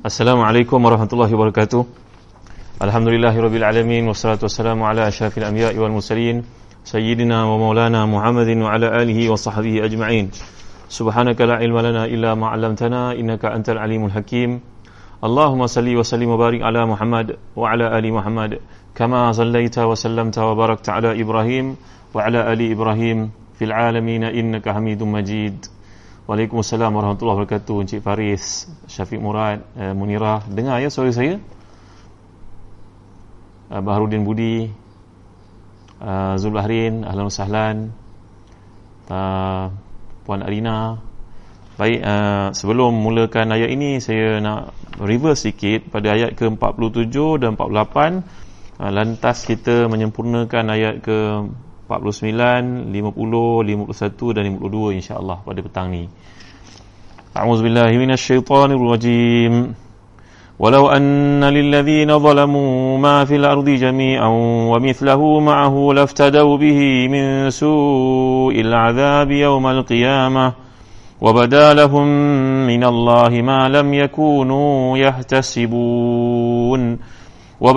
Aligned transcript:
Assalamualaikum 0.00 0.80
warahmatullahi 0.80 1.28
wabarakatuh. 1.28 1.84
Alhamdulillahirabbil 2.80 3.60
alamin 3.60 4.08
wassalatu 4.08 4.48
wassalamu 4.48 4.88
ala 4.88 5.04
asyrafil 5.04 5.44
anbiya'i 5.44 5.76
wal 5.76 5.92
mursalin 5.92 6.40
sayyidina 6.88 7.44
wa 7.44 7.60
maulana 7.60 8.08
Muhammadin 8.08 8.64
wa 8.64 8.72
ala 8.72 8.96
alihi 8.96 9.28
wa 9.28 9.36
sahbihi 9.36 9.84
ajma'in. 9.84 10.32
Subhanaka 10.88 11.44
la 11.44 11.60
ilma 11.60 11.84
lana 11.84 12.08
illa 12.08 12.32
ma 12.32 12.48
'allamtana 12.48 13.12
innaka 13.12 13.52
antal 13.52 13.76
alimul 13.76 14.08
hakim. 14.08 14.64
Allahumma 15.20 15.68
salli 15.68 15.92
wa 15.92 16.00
sallim 16.00 16.32
wa 16.32 16.40
barik 16.40 16.64
ala 16.64 16.88
Muhammad 16.88 17.36
wa 17.52 17.68
ala 17.68 17.92
ali 17.92 18.08
Muhammad 18.08 18.56
kama 18.96 19.36
sallaita 19.36 19.84
wa 19.84 19.92
sallamta 19.92 20.48
wa 20.48 20.56
barakta 20.56 20.96
ala 20.96 21.12
Ibrahim 21.12 21.76
wa 22.16 22.24
ala 22.24 22.48
ali 22.48 22.72
Ibrahim 22.72 23.36
fil 23.52 23.68
alamin 23.68 24.24
innaka 24.32 24.72
Hamidum 24.72 25.12
Majid. 25.12 25.68
Waalaikumsalam 26.30 26.94
warahmatullahi 26.94 27.42
wabarakatuh 27.42 27.82
Encik 27.82 28.06
Faris, 28.06 28.70
Syafiq 28.86 29.18
Murad, 29.18 29.66
uh, 29.74 29.98
Munirah. 29.98 30.46
Dengar 30.46 30.78
ya 30.78 30.86
suara 30.86 31.10
saya? 31.10 31.42
Uh, 33.66 33.82
Baharudin 33.82 34.22
Budi 34.22 34.70
uh, 35.98 36.38
Zul 36.38 36.54
Bahrin, 36.54 37.02
Ahlan 37.02 37.34
Sahlan 37.34 37.90
uh, 39.10 39.74
Puan 40.22 40.46
Arina. 40.46 41.02
Baik, 41.74 41.98
uh, 41.98 42.54
sebelum 42.54 42.94
mulakan 42.94 43.50
ayat 43.50 43.74
ini 43.74 43.98
Saya 43.98 44.38
nak 44.38 44.70
reverse 45.02 45.50
sikit 45.50 45.90
pada 45.90 46.14
ayat 46.14 46.38
ke-47 46.38 47.42
dan 47.42 47.58
48 47.58 48.78
uh, 48.78 48.90
Lantas 48.94 49.42
kita 49.42 49.90
menyempurnakan 49.90 50.78
ayat 50.78 51.02
ke 51.02 51.18
49, 51.90 52.86
50, 52.86 53.90
51 53.90 54.38
dan 54.38 54.46
52 54.46 55.02
insya-Allah 55.02 55.42
pada 55.42 55.58
petang 55.58 55.90
ni. 55.90 56.06
A'udzu 57.34 57.66
billahi 57.66 57.98
minasyaitonir 57.98 58.78
rajim. 58.78 59.74
Walau 60.60 60.86
anna 60.86 61.50
lil 61.50 61.72
ladzina 61.72 62.20
zalamu 62.20 62.94
ma 63.00 63.26
fil 63.26 63.42
ardi 63.42 63.80
jami'an 63.80 64.68
wa 64.70 64.78
mithluhu 64.78 65.42
ma'ahu 65.42 65.98
laftadaw 65.98 66.46
bihi 66.60 67.08
min 67.10 67.50
su'il 67.50 68.70
'adzabi 68.70 69.42
yawmal 69.42 69.82
qiyamah 69.82 70.54
wa 71.20 71.32
badalahum 71.32 72.06
min 72.68 72.84
Allah 72.84 73.32
ma 73.40 73.72
lam 73.72 73.88
yakunu 73.88 75.00
yahtasibun 75.00 77.00
wa 77.60 77.76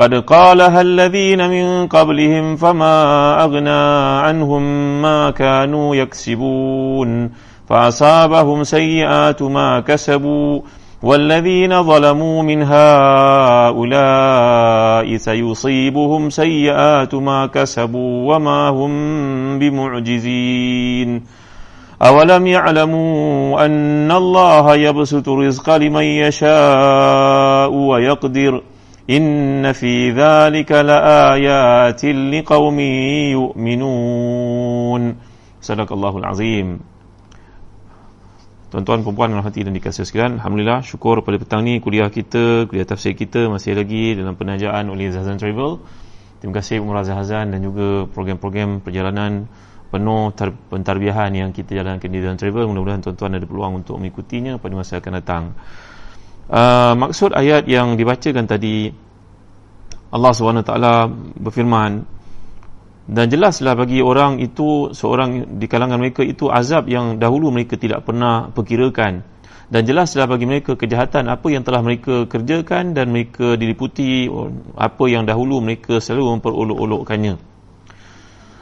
قد 0.00 0.14
قالها 0.14 0.80
الذين 0.80 1.50
من 1.50 1.86
قبلهم 1.86 2.56
فما 2.56 2.94
أغنى 3.44 4.20
عنهم 4.26 4.62
ما 5.02 5.30
كانوا 5.30 5.96
يكسبون 5.96 7.30
فأصابهم 7.68 8.64
سيئات 8.64 9.42
ما 9.42 9.80
كسبوا 9.80 10.60
والذين 11.02 11.82
ظلموا 11.82 12.42
من 12.42 12.62
هؤلاء 13.72 13.96
سيصيبهم 15.16 16.30
سيئات 16.30 17.14
ما 17.14 17.46
كسبوا 17.46 18.34
وما 18.34 18.68
هم 18.68 18.92
بمعجزين 19.58 21.22
أولم 22.02 22.46
يعلموا 22.46 23.64
أن 23.64 24.12
الله 24.12 24.74
يبسط 24.76 25.28
الرزق 25.28 25.76
لمن 25.76 26.04
يشاء 26.04 27.72
ويقدر 27.72 28.62
Inna 29.10 29.74
fi 29.74 30.14
dhalika 30.14 30.86
laayatin 30.86 32.30
liqaumin 32.30 33.34
yu'minun. 33.34 35.02
Sadaqallahul 35.58 36.22
azim. 36.22 36.78
Tuan-tuan 38.70 39.02
perempuan 39.02 39.34
yang 39.34 39.42
hati 39.42 39.66
dan 39.66 39.74
dikasih 39.74 40.06
sekalian, 40.06 40.38
alhamdulillah 40.38 40.86
syukur 40.86 41.26
pada 41.26 41.42
petang 41.42 41.66
ni 41.66 41.82
kuliah 41.82 42.06
kita, 42.06 42.70
kuliah 42.70 42.86
tafsir 42.86 43.18
kita 43.18 43.50
masih 43.50 43.74
lagi 43.74 44.14
dalam 44.14 44.38
penajaan 44.38 44.86
oleh 44.86 45.10
Zahzan 45.10 45.42
Travel. 45.42 45.82
Terima 46.38 46.62
kasih 46.62 46.78
Umrah 46.78 47.02
Zahzan 47.02 47.50
dan 47.50 47.66
juga 47.66 48.06
program-program 48.14 48.78
perjalanan 48.78 49.50
penuh 49.90 50.30
pentarbiahan 50.70 51.34
yang 51.34 51.50
kita 51.50 51.82
jalankan 51.82 52.14
di 52.14 52.22
Zahzan 52.22 52.38
Travel. 52.38 52.70
Mudah-mudahan 52.70 53.02
tuan-tuan 53.02 53.42
ada 53.42 53.42
peluang 53.42 53.82
untuk 53.82 53.98
mengikutinya 53.98 54.62
pada 54.62 54.74
masa 54.78 55.02
akan 55.02 55.12
datang. 55.18 55.58
Uh, 56.50 56.98
maksud 56.98 57.30
ayat 57.30 57.70
yang 57.70 57.94
dibacakan 57.94 58.50
tadi 58.50 58.90
Allah 60.10 60.32
SWT 60.34 60.74
berfirman 61.38 62.02
dan 63.10 63.26
jelaslah 63.30 63.78
bagi 63.78 64.02
orang 64.02 64.42
itu 64.42 64.90
seorang 64.90 65.58
di 65.58 65.66
kalangan 65.70 65.98
mereka 65.98 66.26
itu 66.26 66.50
azab 66.50 66.90
yang 66.90 67.22
dahulu 67.22 67.50
mereka 67.50 67.74
tidak 67.74 68.06
pernah 68.06 68.54
perkirakan. 68.54 69.26
Dan 69.70 69.86
jelaslah 69.86 70.26
bagi 70.26 70.46
mereka 70.50 70.74
kejahatan 70.74 71.30
apa 71.30 71.46
yang 71.50 71.62
telah 71.62 71.82
mereka 71.82 72.26
kerjakan 72.26 72.94
dan 72.94 73.14
mereka 73.14 73.54
diliputi 73.54 74.26
apa 74.74 75.04
yang 75.06 75.26
dahulu 75.26 75.62
mereka 75.62 76.02
selalu 76.02 76.38
memperolok-olokkannya 76.38 77.49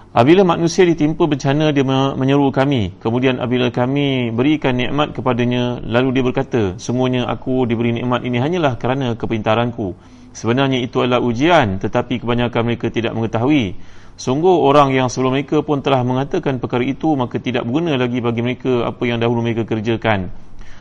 Apabila 0.09 0.41
manusia 0.41 0.89
ditimpa 0.89 1.29
bencana 1.29 1.69
dia 1.69 1.85
menyeru 2.17 2.49
kami. 2.49 2.97
Kemudian 2.97 3.37
apabila 3.45 3.69
kami 3.69 4.33
berikan 4.33 4.73
nikmat 4.73 5.13
kepadanya 5.13 5.85
lalu 5.85 6.17
dia 6.17 6.25
berkata 6.25 6.63
semuanya 6.81 7.29
aku 7.29 7.69
diberi 7.69 7.93
nikmat 7.93 8.25
ini 8.25 8.41
hanyalah 8.41 8.81
kerana 8.81 9.21
kepintaranku. 9.21 9.93
Sebenarnya 10.33 10.81
itu 10.81 11.05
adalah 11.05 11.21
ujian 11.21 11.77
tetapi 11.77 12.25
kebanyakan 12.25 12.63
mereka 12.65 12.89
tidak 12.89 13.13
mengetahui. 13.13 13.77
Sungguh 14.17 14.65
orang 14.65 14.97
yang 14.97 15.13
sebelum 15.13 15.37
mereka 15.37 15.61
pun 15.61 15.85
telah 15.85 16.01
mengatakan 16.01 16.57
perkara 16.57 16.89
itu 16.89 17.13
maka 17.13 17.37
tidak 17.37 17.69
berguna 17.69 18.01
lagi 18.01 18.25
bagi 18.25 18.41
mereka 18.41 18.89
apa 18.89 19.05
yang 19.05 19.21
dahulu 19.21 19.45
mereka 19.45 19.69
kerjakan. 19.69 20.33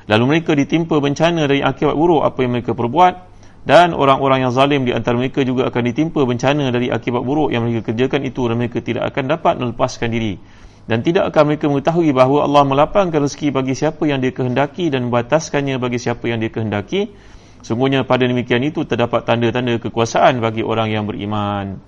Lalu 0.07 0.23
mereka 0.23 0.55
ditimpa 0.55 1.03
bencana 1.03 1.51
dari 1.51 1.59
akibat 1.59 1.99
buruk 1.99 2.23
apa 2.23 2.47
yang 2.47 2.55
mereka 2.55 2.71
perbuat 2.71 3.36
dan 3.67 3.91
orang-orang 3.91 4.47
yang 4.47 4.55
zalim 4.55 4.87
di 4.87 4.95
antara 4.95 5.19
mereka 5.19 5.43
juga 5.43 5.67
akan 5.67 5.81
ditimpa 5.91 6.23
bencana 6.23 6.71
dari 6.71 6.87
akibat 6.87 7.19
buruk 7.19 7.51
yang 7.51 7.67
mereka 7.67 7.91
kerjakan 7.91 8.23
itu 8.23 8.47
dan 8.47 8.55
mereka 8.55 8.79
tidak 8.79 9.11
akan 9.11 9.23
dapat 9.27 9.59
melepaskan 9.59 10.07
diri. 10.07 10.39
Dan 10.87 11.03
tidak 11.03 11.35
akan 11.35 11.51
mereka 11.51 11.67
mengetahui 11.67 12.15
bahawa 12.15 12.47
Allah 12.47 12.63
melapangkan 12.63 13.19
rezeki 13.27 13.51
bagi 13.51 13.75
siapa 13.75 14.07
yang 14.07 14.23
dia 14.23 14.31
kehendaki 14.31 14.87
dan 14.87 15.11
membataskannya 15.11 15.83
bagi 15.83 15.99
siapa 15.99 16.31
yang 16.31 16.39
dia 16.39 16.47
kehendaki. 16.47 17.11
Sungguhnya 17.59 18.07
pada 18.07 18.23
demikian 18.23 18.63
itu 18.63 18.87
terdapat 18.87 19.27
tanda-tanda 19.27 19.75
kekuasaan 19.83 20.39
bagi 20.39 20.63
orang 20.63 20.87
yang 20.87 21.03
beriman. 21.03 21.83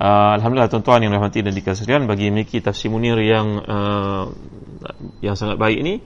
Uh, 0.00 0.32
Alhamdulillah 0.40 0.72
tuan-tuan 0.72 1.04
yang 1.04 1.12
rahmati 1.12 1.44
dan 1.44 1.52
dikasihkan 1.52 2.08
bagi 2.08 2.32
memiliki 2.32 2.64
tafsir 2.64 2.88
munir 2.88 3.20
yang 3.20 3.60
uh, 3.60 4.32
yang 5.20 5.36
sangat 5.36 5.60
baik 5.60 5.76
ini 5.76 6.00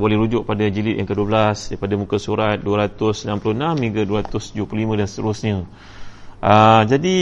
boleh 0.00 0.16
rujuk 0.16 0.48
pada 0.48 0.64
jilid 0.72 0.96
yang 0.96 1.08
ke-12 1.08 1.76
daripada 1.76 1.94
muka 2.00 2.16
surat 2.16 2.56
296 2.64 3.84
hingga 3.84 4.02
275 4.08 4.98
dan 4.98 5.06
seterusnya. 5.08 5.56
Uh, 6.42 6.82
jadi 6.88 7.16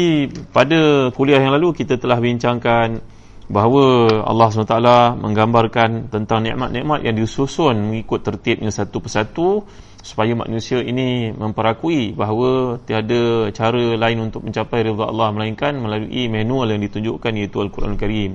pada 0.55 1.13
kuliah 1.13 1.43
yang 1.43 1.53
lalu 1.53 1.77
kita 1.77 2.01
telah 2.01 2.17
bincangkan 2.23 3.05
bahawa 3.51 4.07
Allah 4.25 4.47
SWT 4.49 4.79
menggambarkan 5.19 6.09
tentang 6.09 6.47
nikmat-nikmat 6.47 7.03
yang 7.03 7.19
disusun 7.19 7.91
mengikut 7.91 8.23
tertibnya 8.23 8.71
satu 8.71 9.03
persatu 9.03 9.67
supaya 10.01 10.33
manusia 10.33 10.81
ini 10.81 11.35
memperakui 11.35 12.17
bahawa 12.17 12.81
tiada 12.87 13.53
cara 13.53 13.99
lain 13.99 14.31
untuk 14.31 14.47
mencapai 14.47 14.89
rida 14.89 15.05
Allah 15.05 15.29
melainkan 15.35 15.77
melalui 15.77 16.31
manual 16.31 16.73
yang 16.73 16.81
ditunjukkan 16.81 17.33
iaitu 17.37 17.59
Al-Quran 17.61 17.99
Al-Karim. 17.99 18.33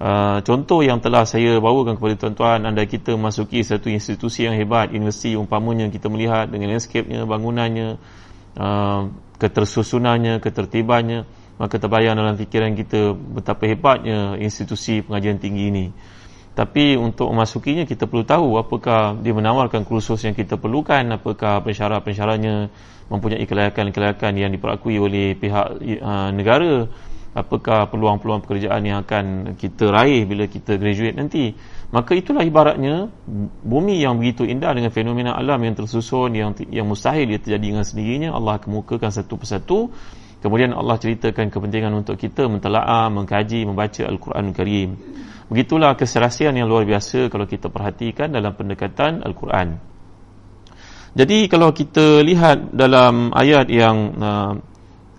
Uh, 0.00 0.40
contoh 0.48 0.80
yang 0.80 0.96
telah 1.04 1.28
saya 1.28 1.60
bawakan 1.60 2.00
kepada 2.00 2.16
tuan-tuan 2.16 2.64
anda 2.64 2.88
kita 2.88 3.20
masuki 3.20 3.60
satu 3.60 3.92
institusi 3.92 4.48
yang 4.48 4.56
hebat 4.56 4.88
universiti 4.96 5.36
umpamanya 5.36 5.92
kita 5.92 6.08
melihat 6.08 6.48
dengan 6.48 6.72
landscape-nya 6.72 7.28
bangunannya 7.28 8.00
uh, 8.56 9.12
ketersusunannya 9.36 10.40
ketertibannya 10.40 11.28
maka 11.60 11.76
terbayang 11.76 12.16
dalam 12.16 12.40
fikiran 12.40 12.72
kita 12.72 13.12
betapa 13.12 13.68
hebatnya 13.68 14.40
institusi 14.40 15.04
pengajian 15.04 15.36
tinggi 15.36 15.68
ini. 15.68 15.86
Tapi 16.56 16.96
untuk 16.96 17.28
memasukinya 17.28 17.84
kita 17.84 18.08
perlu 18.08 18.24
tahu 18.24 18.56
apakah 18.56 19.20
dia 19.20 19.36
menawarkan 19.36 19.84
kursus 19.84 20.24
yang 20.24 20.32
kita 20.32 20.56
perlukan 20.56 21.04
apakah 21.12 21.60
pensyarat-pensyaratnya 21.60 22.72
mempunyai 23.12 23.44
kelayakan-kelayakan 23.44 24.32
yang 24.32 24.48
diperakui 24.48 24.96
oleh 24.96 25.36
pihak 25.36 25.66
uh, 26.00 26.32
negara 26.32 26.88
apakah 27.36 27.86
peluang-peluang 27.90 28.42
pekerjaan 28.42 28.82
yang 28.82 29.02
akan 29.02 29.54
kita 29.54 29.90
raih 29.90 30.26
bila 30.26 30.46
kita 30.50 30.76
graduate 30.76 31.16
nanti? 31.16 31.54
Maka 31.90 32.14
itulah 32.14 32.46
ibaratnya 32.46 33.10
bumi 33.66 34.02
yang 34.02 34.18
begitu 34.18 34.46
indah 34.46 34.70
dengan 34.74 34.94
fenomena 34.94 35.34
alam 35.34 35.58
yang 35.62 35.74
tersusun 35.74 36.30
yang 36.38 36.54
yang 36.70 36.86
mustahil 36.86 37.26
dia 37.26 37.42
terjadi 37.42 37.66
dengan 37.74 37.86
sendirinya. 37.86 38.30
Allah 38.34 38.62
kemukakan 38.62 39.10
satu 39.10 39.34
persatu. 39.38 39.90
Kemudian 40.40 40.72
Allah 40.72 40.96
ceritakan 40.96 41.52
kepentingan 41.52 41.92
untuk 41.92 42.16
kita 42.16 42.48
mentelaah 42.48 43.12
mengkaji 43.12 43.68
membaca 43.68 44.08
Al-Quran 44.08 44.56
Karim 44.56 44.90
begitulah 45.50 45.98
keserasian 45.98 46.54
yang 46.54 46.70
luar 46.70 46.86
biasa 46.86 47.26
kalau 47.26 47.44
kita 47.44 47.66
perhatikan 47.68 48.30
dalam 48.30 48.54
pendekatan 48.54 49.26
Al-Quran. 49.26 49.82
Jadi 51.10 51.50
kalau 51.50 51.74
kita 51.74 52.22
lihat 52.22 52.70
dalam 52.70 53.34
ayat 53.34 53.66
yang 53.66 53.96
uh, 54.14 54.52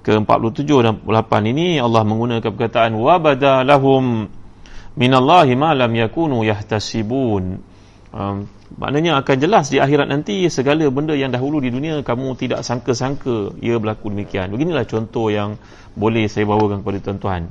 ke-47 0.01 0.69
dan 0.81 0.97
48 1.05 1.51
ini 1.53 1.77
Allah 1.77 2.01
menggunakan 2.01 2.41
perkataan 2.41 2.97
wabada 2.97 3.61
lahum 3.61 4.25
minallahi 4.97 5.53
ma 5.53 5.77
lam 5.77 5.93
yakunu 5.93 6.41
yahtasibun. 6.41 7.61
Um, 8.11 8.43
maknanya 8.75 9.23
akan 9.23 9.35
jelas 9.39 9.71
di 9.71 9.79
akhirat 9.79 10.11
nanti 10.11 10.43
segala 10.51 10.83
benda 10.91 11.15
yang 11.15 11.31
dahulu 11.31 11.63
di 11.63 11.71
dunia 11.71 12.03
kamu 12.03 12.35
tidak 12.35 12.65
sangka-sangka 12.65 13.55
ia 13.63 13.77
berlaku 13.79 14.11
demikian. 14.11 14.51
Beginilah 14.51 14.83
contoh 14.89 15.31
yang 15.31 15.55
boleh 15.95 16.27
saya 16.27 16.43
bawakan 16.43 16.83
kepada 16.83 16.99
tuan-tuan. 16.99 17.47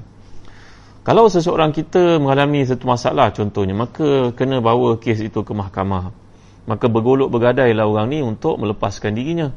Kalau 1.01 1.33
seseorang 1.33 1.73
kita 1.73 2.21
mengalami 2.21 2.61
satu 2.69 2.85
masalah 2.85 3.33
contohnya 3.33 3.73
maka 3.73 4.37
kena 4.37 4.61
bawa 4.61 5.01
kes 5.01 5.25
itu 5.25 5.41
ke 5.41 5.53
mahkamah. 5.57 6.13
Maka 6.69 6.87
bergolok 6.93 7.33
bergadailah 7.33 7.89
orang 7.89 8.13
ni 8.13 8.21
untuk 8.21 8.61
melepaskan 8.61 9.17
dirinya 9.17 9.49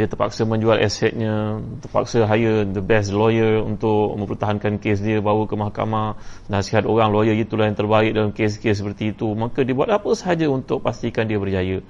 dia 0.00 0.08
terpaksa 0.08 0.48
menjual 0.48 0.80
asetnya 0.80 1.60
terpaksa 1.84 2.24
hire 2.24 2.64
the 2.64 2.80
best 2.80 3.12
lawyer 3.12 3.60
untuk 3.60 4.16
mempertahankan 4.16 4.80
kes 4.80 5.04
dia 5.04 5.20
bawa 5.20 5.44
ke 5.44 5.52
mahkamah 5.60 6.16
nasihat 6.48 6.88
orang 6.88 7.12
lawyer 7.12 7.36
itulah 7.36 7.68
yang 7.68 7.76
terbaik 7.76 8.16
dalam 8.16 8.32
kes-kes 8.32 8.80
seperti 8.80 9.12
itu. 9.12 9.28
Maka 9.36 9.60
dia 9.60 9.76
buat 9.76 9.92
apa 9.92 10.08
sahaja 10.16 10.48
untuk 10.48 10.80
pastikan 10.80 11.28
dia 11.28 11.36
berjaya. 11.36 11.84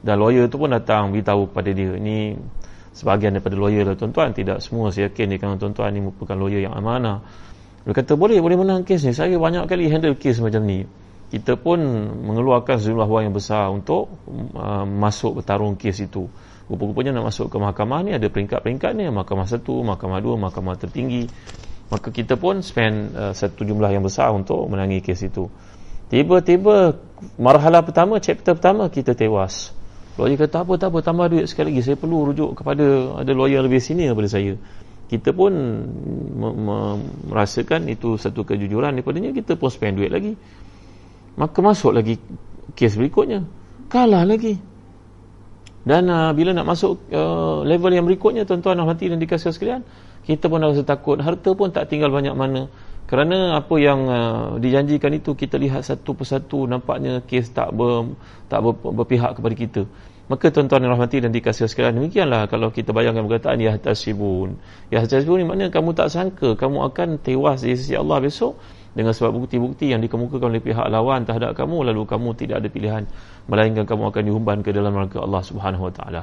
Dan 0.00 0.16
lawyer 0.16 0.48
tu 0.48 0.56
pun 0.56 0.72
datang 0.72 1.12
beritahu 1.12 1.52
kepada 1.52 1.68
dia 1.76 2.00
ini 2.00 2.32
sebahagian 2.96 3.36
daripada 3.36 3.60
lawyer 3.60 3.84
lah 3.84 3.92
tuan-tuan. 3.92 4.32
Tidak 4.32 4.56
semua 4.64 4.88
saya 4.88 5.12
yakin 5.12 5.36
dia 5.36 5.36
kan 5.36 5.60
tuan-tuan 5.60 5.92
ini 5.92 6.08
merupakan 6.08 6.40
lawyer 6.40 6.64
yang 6.64 6.72
amanah. 6.72 7.20
Dia 7.84 7.92
kata 7.92 8.16
boleh 8.16 8.40
boleh 8.40 8.56
menang 8.56 8.88
kes 8.88 9.04
ni. 9.04 9.12
Saya 9.12 9.36
banyak 9.36 9.68
kali 9.68 9.92
handle 9.92 10.16
kes 10.16 10.40
macam 10.40 10.64
ni. 10.64 10.88
Kita 11.28 11.60
pun 11.60 11.76
mengeluarkan 12.24 12.80
sejumlah 12.80 13.04
wang 13.04 13.28
yang 13.28 13.36
besar 13.36 13.68
untuk 13.68 14.08
uh, 14.56 14.88
masuk 14.88 15.44
bertarung 15.44 15.76
kes 15.76 16.08
itu 16.08 16.24
rupa-rupanya 16.70 17.18
nak 17.18 17.34
masuk 17.34 17.50
ke 17.50 17.58
mahkamah 17.58 18.06
ni 18.06 18.14
ada 18.14 18.30
peringkat-peringkat 18.30 18.94
ni. 18.94 19.10
Mahkamah 19.10 19.50
satu, 19.50 19.82
mahkamah 19.82 20.22
dua, 20.22 20.38
mahkamah 20.38 20.78
tertinggi. 20.78 21.26
Maka 21.90 22.14
kita 22.14 22.38
pun 22.38 22.62
spend 22.62 23.18
uh, 23.18 23.34
satu 23.34 23.66
jumlah 23.66 23.90
yang 23.90 24.06
besar 24.06 24.30
untuk 24.30 24.70
menangi 24.70 25.02
kes 25.02 25.26
itu. 25.26 25.50
Tiba-tiba 26.06 26.94
marhala 27.34 27.82
pertama, 27.82 28.22
chapter 28.22 28.54
pertama 28.54 28.86
kita 28.86 29.18
tewas. 29.18 29.74
Lawyer 30.14 30.38
kata 30.38 30.62
apa, 30.62 30.72
tak 30.78 30.94
apa, 30.94 30.98
tambah 31.02 31.26
duit 31.26 31.50
sekali 31.50 31.74
lagi. 31.74 31.90
Saya 31.90 31.96
perlu 31.98 32.30
rujuk 32.30 32.62
kepada 32.62 33.18
ada 33.18 33.32
lawyer 33.34 33.62
lebih 33.66 33.82
sini 33.82 34.06
daripada 34.06 34.30
saya. 34.30 34.54
Kita 35.10 35.34
pun 35.34 35.50
merasakan 37.26 37.90
itu 37.90 38.14
satu 38.14 38.46
kejujuran. 38.46 38.94
Daripadanya 38.94 39.34
kita 39.34 39.58
pun 39.58 39.66
spend 39.66 39.98
duit 39.98 40.10
lagi. 40.14 40.38
Maka 41.34 41.58
masuk 41.58 41.90
lagi 41.90 42.14
kes 42.78 42.94
berikutnya. 42.94 43.42
Kalah 43.90 44.22
lagi 44.22 44.69
dan 45.80 46.12
uh, 46.12 46.30
bila 46.36 46.52
nak 46.52 46.68
masuk 46.68 47.00
uh, 47.08 47.64
level 47.64 47.88
yang 47.88 48.04
berikutnya 48.04 48.44
tuan-tuan 48.44 48.76
dan 48.76 48.84
hati 48.84 49.08
dan 49.08 49.16
dikasih 49.16 49.52
sekalian 49.52 49.80
kita 50.28 50.46
pun 50.46 50.60
rasa 50.60 50.84
takut. 50.84 51.16
Harta 51.18 51.50
pun 51.56 51.72
tak 51.72 51.88
tinggal 51.88 52.12
banyak 52.12 52.36
mana. 52.36 52.68
Kerana 53.08 53.58
apa 53.58 53.74
yang 53.80 54.06
uh, 54.06 54.46
dijanjikan 54.62 55.10
itu 55.10 55.34
kita 55.34 55.58
lihat 55.58 55.82
satu 55.82 56.14
persatu 56.14 56.70
nampaknya 56.70 57.24
kes 57.26 57.50
tak 57.50 57.74
ber, 57.74 58.14
tak 58.46 58.62
ber, 58.62 58.76
berpihak 58.76 59.34
kepada 59.34 59.54
kita. 59.56 59.82
Maka 60.30 60.54
tuan-tuan 60.54 60.86
dan 60.86 60.94
rahmati 60.94 61.18
dan 61.18 61.34
dikasih 61.34 61.66
sekalian 61.66 61.98
demikianlah 61.98 62.46
kalau 62.46 62.70
kita 62.70 62.94
bayangkan 62.94 63.26
perkataan 63.26 63.58
ya 63.58 63.74
tasibun 63.82 64.62
ya 64.86 65.02
tasibun 65.02 65.42
ni 65.42 65.44
maknanya 65.50 65.74
kamu 65.74 65.90
tak 65.90 66.06
sangka 66.06 66.54
kamu 66.54 66.86
akan 66.86 67.18
tewas 67.18 67.66
di 67.66 67.74
sisi 67.74 67.98
Allah 67.98 68.22
besok 68.22 68.54
dengan 68.90 69.14
sebab 69.14 69.38
bukti-bukti 69.38 69.94
yang 69.94 70.02
dikemukakan 70.02 70.50
oleh 70.50 70.62
pihak 70.62 70.86
lawan 70.90 71.22
terhadap 71.22 71.54
kamu 71.54 71.92
lalu 71.94 72.02
kamu 72.06 72.34
tidak 72.34 72.64
ada 72.64 72.68
pilihan 72.68 73.02
melainkan 73.46 73.86
kamu 73.86 74.10
akan 74.10 74.22
dihumban 74.26 74.58
ke 74.66 74.74
dalam 74.74 74.94
neraka 74.94 75.22
Allah 75.22 75.42
Subhanahu 75.46 75.88
Wa 75.90 75.92
Taala. 75.94 76.22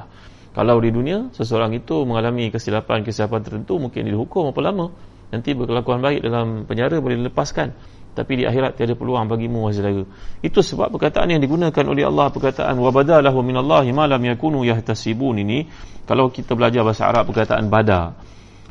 Kalau 0.52 0.76
di 0.82 0.90
dunia 0.90 1.30
seseorang 1.32 1.72
itu 1.76 2.02
mengalami 2.04 2.50
kesilapan-kesilapan 2.50 3.40
tertentu 3.46 3.78
mungkin 3.78 4.04
dihukum 4.04 4.50
apa 4.50 4.60
lama 4.60 4.86
nanti 5.28 5.52
berkelakuan 5.52 6.00
baik 6.00 6.24
dalam 6.24 6.64
penjara 6.64 6.98
boleh 6.98 7.20
dilepaskan 7.20 7.72
tapi 8.18 8.42
di 8.42 8.44
akhirat 8.50 8.74
tiada 8.74 8.98
peluang 8.98 9.30
bagimu 9.30 9.70
wahai 9.70 9.78
saudara. 9.78 10.02
Itu 10.42 10.58
sebab 10.58 10.90
perkataan 10.90 11.30
yang 11.30 11.38
digunakan 11.38 11.84
oleh 11.86 12.02
Allah 12.02 12.34
perkataan 12.34 12.74
wa 12.74 12.90
badalahu 12.90 13.38
minallahi 13.46 13.94
ma 13.94 14.10
lam 14.10 14.18
yakunu 14.18 14.66
yahtasibun 14.66 15.38
ini 15.38 15.70
kalau 16.02 16.26
kita 16.26 16.58
belajar 16.58 16.82
bahasa 16.82 17.06
Arab 17.06 17.30
perkataan 17.30 17.70
bada. 17.70 18.18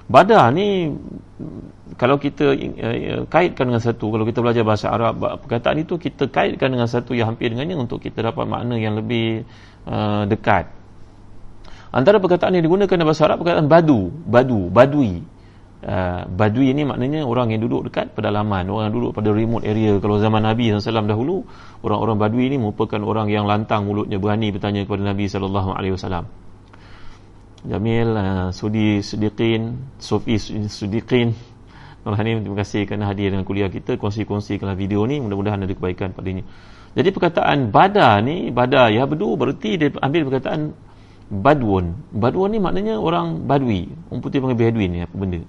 Bada 0.07 0.48
ni 0.56 0.95
kalau 2.00 2.15
kita 2.15 2.56
uh, 2.56 3.27
kaitkan 3.27 3.68
dengan 3.68 3.83
satu 3.83 4.07
kalau 4.07 4.24
kita 4.24 4.39
belajar 4.39 4.63
bahasa 4.63 4.88
Arab 4.88 5.19
perkataan 5.19 5.83
itu 5.83 6.00
kita 6.00 6.31
kaitkan 6.31 6.71
dengan 6.71 6.88
satu 6.88 7.12
yang 7.12 7.36
hampir 7.36 7.51
dengannya 7.51 7.75
untuk 7.75 8.00
kita 8.00 8.24
dapat 8.24 8.48
makna 8.48 8.80
yang 8.80 8.95
lebih 8.95 9.44
uh, 9.83 10.24
dekat. 10.24 10.71
Antara 11.92 12.24
perkataan 12.24 12.56
yang 12.56 12.63
digunakan 12.63 12.95
dalam 12.95 13.12
bahasa 13.12 13.27
Arab 13.27 13.44
perkataan 13.44 13.68
badu 13.68 14.07
badu 14.24 14.71
badui. 14.71 15.19
Uh, 15.77 16.25
badui 16.25 16.74
ini 16.74 16.88
maknanya 16.88 17.21
orang 17.27 17.54
yang 17.54 17.62
duduk 17.62 17.92
dekat 17.92 18.09
pedalaman 18.18 18.65
orang 18.65 18.89
yang 18.89 18.95
duduk 18.95 19.12
pada 19.12 19.30
remote 19.36 19.68
area. 19.68 20.00
Kalau 20.00 20.24
zaman 20.24 20.39
Nabi 20.39 20.71
SAW 20.71 21.04
dahulu 21.04 21.44
orang-orang 21.83 22.15
badui 22.15 22.44
ini 22.48 22.56
merupakan 22.56 23.04
orang 23.04 23.27
yang 23.27 23.44
lantang 23.44 23.83
mulutnya 23.83 24.15
berani 24.24 24.56
bertanya 24.56 24.88
kepada 24.88 25.04
Nabi 25.04 25.27
SAW 25.27 26.46
Jamil 27.68 28.10
uh, 28.16 28.50
Sudi 28.56 29.04
Sudiqin 29.04 29.75
Sofi 30.00 30.40
Sudiqin 30.72 31.36
Tuan 32.02 32.16
Hanim 32.16 32.40
terima 32.40 32.64
kasih 32.64 32.88
kerana 32.88 33.12
hadir 33.12 33.36
dengan 33.36 33.44
kuliah 33.44 33.68
kita. 33.68 34.00
Kongsi-kongsikanlah 34.00 34.80
video 34.80 35.04
ni 35.04 35.19
mudah-mudahan 35.19 35.68
ada 35.68 35.75
kebaikan 35.75 36.16
padanya 36.16 36.48
jadi 36.98 37.14
perkataan 37.14 37.69
bada 37.69 38.18
ni 38.25 38.50
bada 38.50 38.90
ya 38.90 39.06
bedu 39.06 39.38
berarti 39.38 39.78
dia 39.78 39.94
ambil 40.02 40.34
perkataan 40.34 40.74
badwun. 41.30 41.94
Badwun 42.10 42.50
ni 42.56 42.58
maknanya 42.58 42.98
orang 42.98 43.46
badui. 43.46 43.86
Orang 44.10 44.25
putih 44.25 44.42
panggil 44.42 44.58
bedouin 44.58 44.90
ni 44.90 45.00
apa 45.06 45.14
benda. 45.14 45.46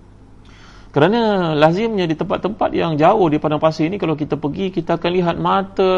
Kerana 0.93 1.53
lazimnya 1.57 2.05
di 2.05 2.13
tempat-tempat 2.13 2.69
yang 2.77 3.01
jauh 3.01 3.33
di 3.33 3.41
padang 3.41 3.65
pasir 3.65 3.89
ni 3.89 3.97
kalau 3.97 4.13
kita 4.13 4.37
pergi 4.37 4.69
kita 4.69 5.01
akan 5.01 5.11
lihat 5.17 5.37
mata 5.41 5.93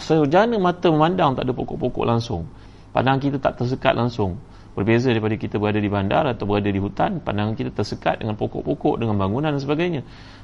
sejana 0.00 0.56
mata 0.60 0.92
memandang 0.92 1.32
tak 1.32 1.48
ada 1.48 1.52
pokok-pokok 1.56 2.04
langsung. 2.04 2.44
Pandang 2.92 3.24
kita 3.24 3.40
tak 3.40 3.64
tersekat 3.64 3.96
langsung 3.96 4.36
Berbeza 4.77 5.11
daripada 5.11 5.35
kita 5.35 5.59
berada 5.59 5.81
di 5.81 5.91
bandar 5.91 6.23
atau 6.29 6.47
berada 6.47 6.69
di 6.71 6.79
hutan, 6.79 7.19
pandangan 7.19 7.57
kita 7.57 7.73
tersekat 7.75 8.23
dengan 8.23 8.39
pokok-pokok, 8.39 9.01
dengan 9.01 9.19
bangunan 9.19 9.51
dan 9.51 9.59
sebagainya. 9.59 10.01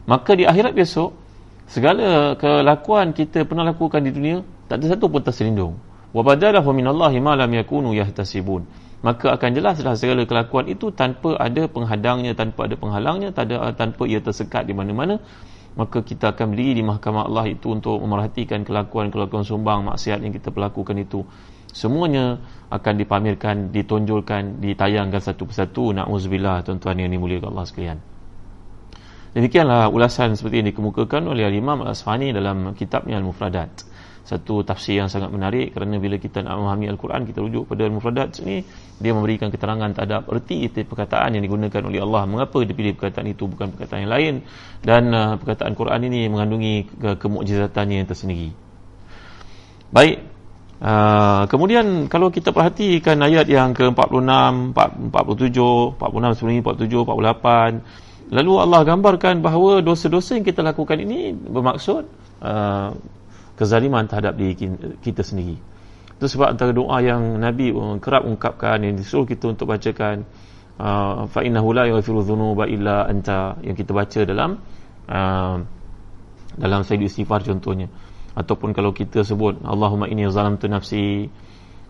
Maka 0.10 0.36
di 0.36 0.44
akhirat 0.44 0.76
besok, 0.76 1.16
segala 1.70 2.36
kelakuan 2.36 3.16
kita 3.16 3.48
pernah 3.48 3.64
lakukan 3.64 4.04
di 4.04 4.12
dunia, 4.12 4.44
tak 4.68 4.84
ada 4.84 4.98
satu 4.98 5.08
pun 5.08 5.22
terselindung. 5.24 5.80
وَبَدَلَهُ 6.16 6.64
مِنَ 6.64 6.88
اللَّهِ 6.88 7.14
مَا 7.20 7.36
لَمْ 7.36 7.52
يَكُونُوا 7.64 7.92
يَحْتَسِبُونَ 7.92 8.62
Maka 9.04 9.36
akan 9.38 9.50
jelas 9.54 9.78
dah 9.84 9.94
segala 9.94 10.26
kelakuan 10.26 10.66
itu 10.66 10.90
tanpa 10.90 11.38
ada 11.38 11.70
penghadangnya, 11.70 12.34
tanpa 12.34 12.66
ada 12.66 12.74
penghalangnya, 12.74 13.30
tanpa 13.78 14.04
ia 14.10 14.18
tersekat 14.18 14.66
di 14.66 14.74
mana-mana. 14.74 15.22
Maka 15.76 16.02
kita 16.02 16.32
akan 16.34 16.56
berdiri 16.56 16.80
di 16.80 16.84
mahkamah 16.88 17.28
Allah 17.28 17.52
itu 17.52 17.70
untuk 17.70 18.00
memerhatikan 18.00 18.64
kelakuan-kelakuan 18.64 19.44
sumbang, 19.44 19.84
maksiat 19.86 20.24
yang 20.24 20.32
kita 20.32 20.50
pelakukan 20.50 20.96
itu 20.98 21.28
semuanya 21.71 22.39
akan 22.71 22.95
dipamerkan, 23.03 23.75
ditonjolkan, 23.75 24.63
ditayangkan 24.63 25.19
satu 25.19 25.47
persatu. 25.47 25.91
Nauzubillah 25.91 26.63
tuan-tuan 26.63 26.99
yang 27.03 27.11
dimuliakan 27.11 27.51
Allah 27.51 27.67
sekalian. 27.67 27.99
Demikianlah 29.31 29.91
ulasan 29.95 30.35
seperti 30.35 30.63
yang 30.63 30.69
dikemukakan 30.75 31.31
oleh 31.31 31.47
Imam 31.55 31.87
Al-Asfani 31.87 32.35
dalam 32.35 32.75
kitabnya 32.75 33.19
Al-Mufradat. 33.19 33.87
Satu 34.27 34.63
tafsir 34.63 34.99
yang 34.99 35.11
sangat 35.11 35.31
menarik 35.31 35.75
kerana 35.75 35.99
bila 35.99 36.15
kita 36.15 36.43
nak 36.47 36.55
memahami 36.55 36.87
Al-Quran 36.91 37.27
kita 37.27 37.43
rujuk 37.43 37.67
pada 37.67 37.83
Al-Mufradat 37.89 38.39
ini 38.47 38.63
dia 39.01 39.11
memberikan 39.11 39.51
keterangan 39.51 39.91
terhadap 39.91 40.31
erti 40.31 40.71
itu 40.71 40.87
perkataan 40.87 41.35
yang 41.35 41.43
digunakan 41.43 41.83
oleh 41.83 41.99
Allah 41.99 42.31
mengapa 42.31 42.63
dia 42.63 42.77
pilih 42.77 42.95
perkataan 42.95 43.27
itu 43.27 43.51
bukan 43.51 43.75
perkataan 43.75 44.07
yang 44.07 44.13
lain 44.13 44.35
dan 44.87 45.03
uh, 45.11 45.35
perkataan 45.35 45.75
Quran 45.75 46.01
ini 46.07 46.31
mengandungi 46.31 46.75
ke- 46.95 47.19
kemujizatannya 47.19 47.97
yang 48.05 48.07
tersendiri. 48.07 48.55
Baik, 49.91 50.23
Uh, 50.81 51.45
kemudian 51.53 52.09
kalau 52.09 52.33
kita 52.33 52.57
perhatikan 52.57 53.21
ayat 53.21 53.45
yang 53.53 53.77
ke-46, 53.77 54.73
47, 54.73 56.01
46, 56.01 56.65
47, 56.65 57.05
48 57.05 58.33
lalu 58.33 58.53
Allah 58.57 58.81
gambarkan 58.89 59.45
bahawa 59.45 59.85
dosa-dosa 59.85 60.41
yang 60.41 60.47
kita 60.49 60.65
lakukan 60.65 60.97
ini 60.97 61.37
bermaksud 61.37 62.09
uh, 62.41 62.97
kezaliman 63.61 64.09
terhadap 64.09 64.41
diri 64.41 64.57
kita 65.05 65.21
sendiri. 65.21 65.61
Itu 66.17 66.25
sebab 66.33 66.57
antara 66.57 66.73
doa 66.73 66.97
yang 67.05 67.37
Nabi 67.37 67.77
kerap 68.01 68.25
ungkapkan 68.25 68.81
yang 68.81 68.97
disuruh 68.97 69.29
kita 69.29 69.53
untuk 69.53 69.69
bacakan 69.69 70.25
uh, 70.81 71.29
fa 71.29 71.45
innahu 71.45 71.77
la 71.77 71.93
yaghfiru 71.93 72.25
dhunuba 72.25 72.65
illa 72.65 73.05
anta 73.05 73.61
yang 73.61 73.77
kita 73.77 73.93
baca 73.93 74.21
dalam 74.25 74.57
uh, 75.13 75.57
dalam 76.57 76.81
sayyid 76.89 77.05
istighfar 77.05 77.45
contohnya 77.45 77.93
ataupun 78.37 78.77
kalau 78.77 78.95
kita 78.95 79.27
sebut 79.27 79.59
Allahumma 79.67 80.07
inni 80.07 80.27
zalamtu 80.31 80.71
nafsi 80.71 81.27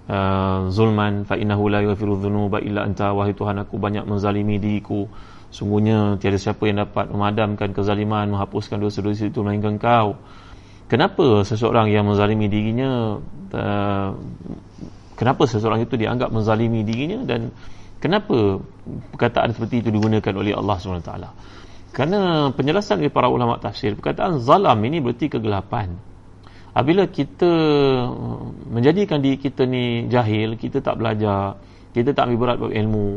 uh, 0.08 0.68
zulman 0.72 1.28
fa 1.28 1.36
innahu 1.36 1.68
la 1.68 1.84
yaghfiru 1.84 2.20
dhunuba 2.20 2.60
illa 2.64 2.84
anta. 2.86 3.12
Wahai 3.12 3.36
Tuhan 3.36 3.60
aku 3.60 3.76
banyak 3.76 4.08
menzalimi 4.08 4.56
diriku. 4.56 5.08
Sungguhnya 5.50 6.16
tiada 6.22 6.38
siapa 6.38 6.62
yang 6.70 6.86
dapat 6.86 7.10
memadamkan 7.10 7.74
kezaliman 7.74 8.30
menghapuskan 8.30 8.78
dosa-dosa 8.78 9.26
itu 9.26 9.42
melainkan 9.42 9.76
kau. 9.82 10.14
Kenapa 10.86 11.42
seseorang 11.46 11.90
yang 11.90 12.06
menzalimi 12.06 12.50
dirinya 12.50 13.18
uh, 13.54 14.10
kenapa 15.20 15.44
seseorang 15.44 15.84
itu 15.84 16.00
dianggap 16.00 16.32
menzalimi 16.32 16.80
dirinya 16.80 17.20
dan 17.28 17.52
kenapa 18.00 18.56
perkataan 19.12 19.52
seperti 19.52 19.84
itu 19.84 19.88
digunakan 19.92 20.32
oleh 20.32 20.56
Allah 20.56 20.76
SWT 20.80 21.12
kerana 21.92 22.48
penjelasan 22.56 23.04
dari 23.04 23.12
para 23.12 23.28
ulama 23.28 23.60
tafsir 23.60 23.92
perkataan 23.92 24.40
zalam 24.40 24.80
ini 24.80 25.04
berarti 25.04 25.28
kegelapan 25.28 25.92
apabila 26.72 27.06
kita 27.10 27.50
uh, 28.06 28.50
menjadikan 28.70 29.18
diri 29.18 29.38
kita 29.38 29.66
ni 29.66 30.06
jahil 30.06 30.54
kita 30.54 30.82
tak 30.82 30.98
belajar 30.98 31.58
kita 31.90 32.14
tak 32.14 32.30
ambil 32.30 32.38
berat 32.38 32.56
buat 32.62 32.74
ilmu 32.74 33.08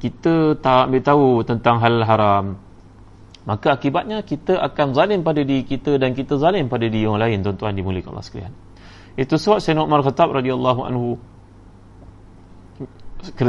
kita 0.00 0.60
tak 0.60 0.88
ambil 0.88 1.02
tahu 1.04 1.28
tentang 1.44 1.76
hal 1.80 1.96
haram 2.04 2.46
maka 3.48 3.72
akibatnya 3.72 4.20
kita 4.20 4.60
akan 4.60 4.92
zalim 4.92 5.20
pada 5.24 5.40
diri 5.40 5.64
kita 5.64 5.96
dan 5.96 6.12
kita 6.12 6.36
zalim 6.36 6.68
pada 6.68 6.84
diri 6.84 7.08
orang 7.08 7.24
lain 7.24 7.38
tuan-tuan 7.40 7.72
dimuliakan 7.72 8.12
Allah 8.12 8.26
sekalian. 8.26 8.52
Itu 9.16 9.40
sebab 9.40 9.64
Sayyidina 9.64 9.82
Umar 9.88 10.04
Khattab 10.04 10.28
radhiyallahu 10.30 10.80
anhu 10.84 11.16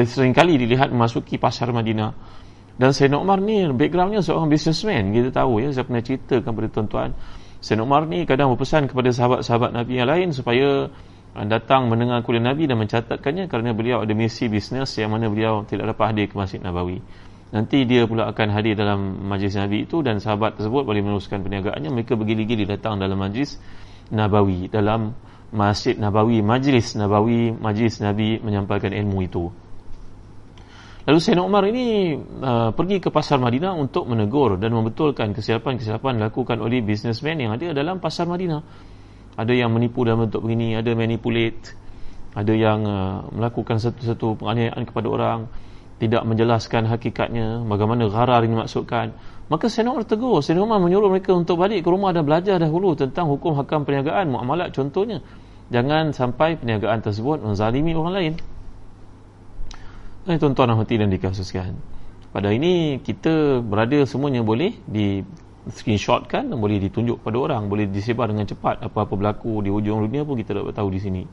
sering 0.08 0.34
kali 0.36 0.60
dilihat 0.60 0.92
memasuki 0.92 1.36
pasar 1.36 1.70
Madinah. 1.76 2.16
Dan 2.80 2.96
Sayyidina 2.96 3.20
Umar 3.20 3.44
ni 3.44 3.68
backgroundnya 3.68 4.24
seorang 4.24 4.48
businessman 4.48 5.12
kita 5.12 5.30
tahu 5.36 5.60
ya 5.60 5.76
saya 5.76 5.84
pernah 5.84 6.02
ceritakan 6.02 6.50
kepada 6.50 6.68
tuan-tuan 6.72 7.10
Sayyidina 7.62 7.86
Umar 7.86 8.10
ni 8.10 8.26
kadang 8.26 8.50
berpesan 8.58 8.90
kepada 8.90 9.14
sahabat-sahabat 9.14 9.70
Nabi 9.70 10.02
yang 10.02 10.10
lain 10.10 10.34
supaya 10.34 10.90
uh, 11.38 11.46
datang 11.46 11.94
mendengar 11.94 12.26
kuliah 12.26 12.42
Nabi 12.42 12.66
dan 12.66 12.82
mencatatkannya 12.82 13.46
kerana 13.46 13.78
beliau 13.78 14.02
ada 14.02 14.10
misi 14.18 14.50
bisnes 14.50 14.90
yang 14.98 15.14
mana 15.14 15.30
beliau 15.30 15.62
tidak 15.70 15.94
dapat 15.94 16.06
hadir 16.10 16.26
ke 16.34 16.36
Masjid 16.36 16.58
Nabawi. 16.58 16.98
Nanti 17.54 17.86
dia 17.86 18.10
pula 18.10 18.32
akan 18.32 18.48
hadir 18.50 18.74
dalam 18.74 19.28
majlis 19.28 19.54
Nabi 19.60 19.86
itu 19.86 20.02
dan 20.02 20.18
sahabat 20.18 20.58
tersebut 20.58 20.88
boleh 20.88 21.04
meneruskan 21.06 21.44
perniagaannya. 21.44 21.92
Mereka 21.92 22.18
bergili-gili 22.18 22.64
datang 22.64 22.98
dalam 22.98 23.20
majlis 23.20 23.60
Nabawi. 24.10 24.72
Dalam 24.72 25.14
Masjid 25.52 26.00
Nabawi, 26.00 26.40
majlis 26.40 26.96
Nabawi, 26.96 27.52
majlis 27.52 28.00
Nabi 28.00 28.40
menyampaikan 28.40 28.96
ilmu 28.96 29.20
itu. 29.28 29.52
Lalu 31.02 31.18
Sayyidina 31.18 31.42
Umar 31.42 31.66
ini 31.66 32.14
uh, 32.20 32.70
pergi 32.78 33.02
ke 33.02 33.10
pasar 33.10 33.42
Madinah 33.42 33.74
untuk 33.74 34.06
menegur 34.06 34.62
dan 34.62 34.70
membetulkan 34.70 35.34
kesilapan-kesilapan 35.34 36.22
dilakukan 36.22 36.62
oleh 36.62 36.86
businessman 36.86 37.42
yang 37.42 37.58
ada 37.58 37.74
dalam 37.74 37.98
pasar 37.98 38.30
Madinah. 38.30 38.62
Ada 39.34 39.50
yang 39.50 39.74
menipu 39.74 40.06
dalam 40.06 40.30
bentuk 40.30 40.46
begini, 40.46 40.78
ada 40.78 40.94
manipulate, 40.94 41.74
ada 42.38 42.54
yang 42.54 42.86
uh, 42.86 43.26
melakukan 43.34 43.82
satu-satu 43.82 44.46
penganiayaan 44.46 44.84
kepada 44.86 45.08
orang, 45.10 45.40
tidak 45.98 46.22
menjelaskan 46.22 46.86
hakikatnya, 46.86 47.66
bagaimana 47.66 48.06
gharar 48.06 48.46
ini 48.46 48.62
maksudkan. 48.62 49.18
Maka 49.50 49.74
Sayyidina 49.74 49.98
Umar 49.98 50.06
tegur, 50.06 50.38
Sayyidina 50.46 50.70
Umar 50.70 50.86
menyuruh 50.86 51.10
mereka 51.10 51.34
untuk 51.34 51.58
balik 51.58 51.82
ke 51.82 51.90
rumah 51.90 52.14
dan 52.14 52.30
belajar 52.30 52.62
dahulu 52.62 52.94
tentang 52.94 53.26
hukum 53.26 53.58
hakam 53.58 53.90
perniagaan, 53.90 54.30
muamalat 54.30 54.70
contohnya. 54.70 55.26
Jangan 55.74 56.14
sampai 56.14 56.62
perniagaan 56.62 57.02
tersebut 57.02 57.42
menzalimi 57.42 57.98
orang 57.98 58.14
lain. 58.14 58.34
Eh, 60.30 60.38
tuan-tuan 60.38 60.70
dan 60.70 60.78
hati 60.78 61.02
dan 61.02 61.10
dikasuskan 61.10 61.74
pada 62.30 62.54
ini 62.54 63.02
kita 63.02 63.58
berada 63.66 64.06
semuanya 64.06 64.46
boleh 64.46 64.78
di 64.86 65.26
screenshotkan 65.66 66.46
dan 66.46 66.58
boleh 66.62 66.78
ditunjuk 66.78 67.26
pada 67.26 67.42
orang 67.42 67.66
boleh 67.66 67.90
disebar 67.90 68.30
dengan 68.30 68.46
cepat 68.46 68.86
apa-apa 68.86 69.18
berlaku 69.18 69.66
di 69.66 69.74
hujung 69.74 70.06
dunia 70.06 70.22
pun 70.22 70.38
kita 70.38 70.56
dapat 70.56 70.78
tahu 70.78 70.94
di 70.94 71.00
sini. 71.02 71.24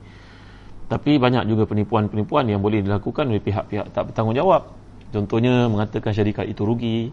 Tapi 0.89 1.21
banyak 1.21 1.45
juga 1.45 1.69
penipuan-penipuan 1.69 2.49
yang 2.49 2.65
boleh 2.65 2.81
dilakukan 2.81 3.29
oleh 3.29 3.45
pihak-pihak 3.45 3.93
tak 3.93 4.09
bertanggungjawab. 4.09 4.73
Contohnya 5.13 5.69
mengatakan 5.69 6.17
syarikat 6.17 6.49
itu 6.49 6.65
rugi 6.65 7.13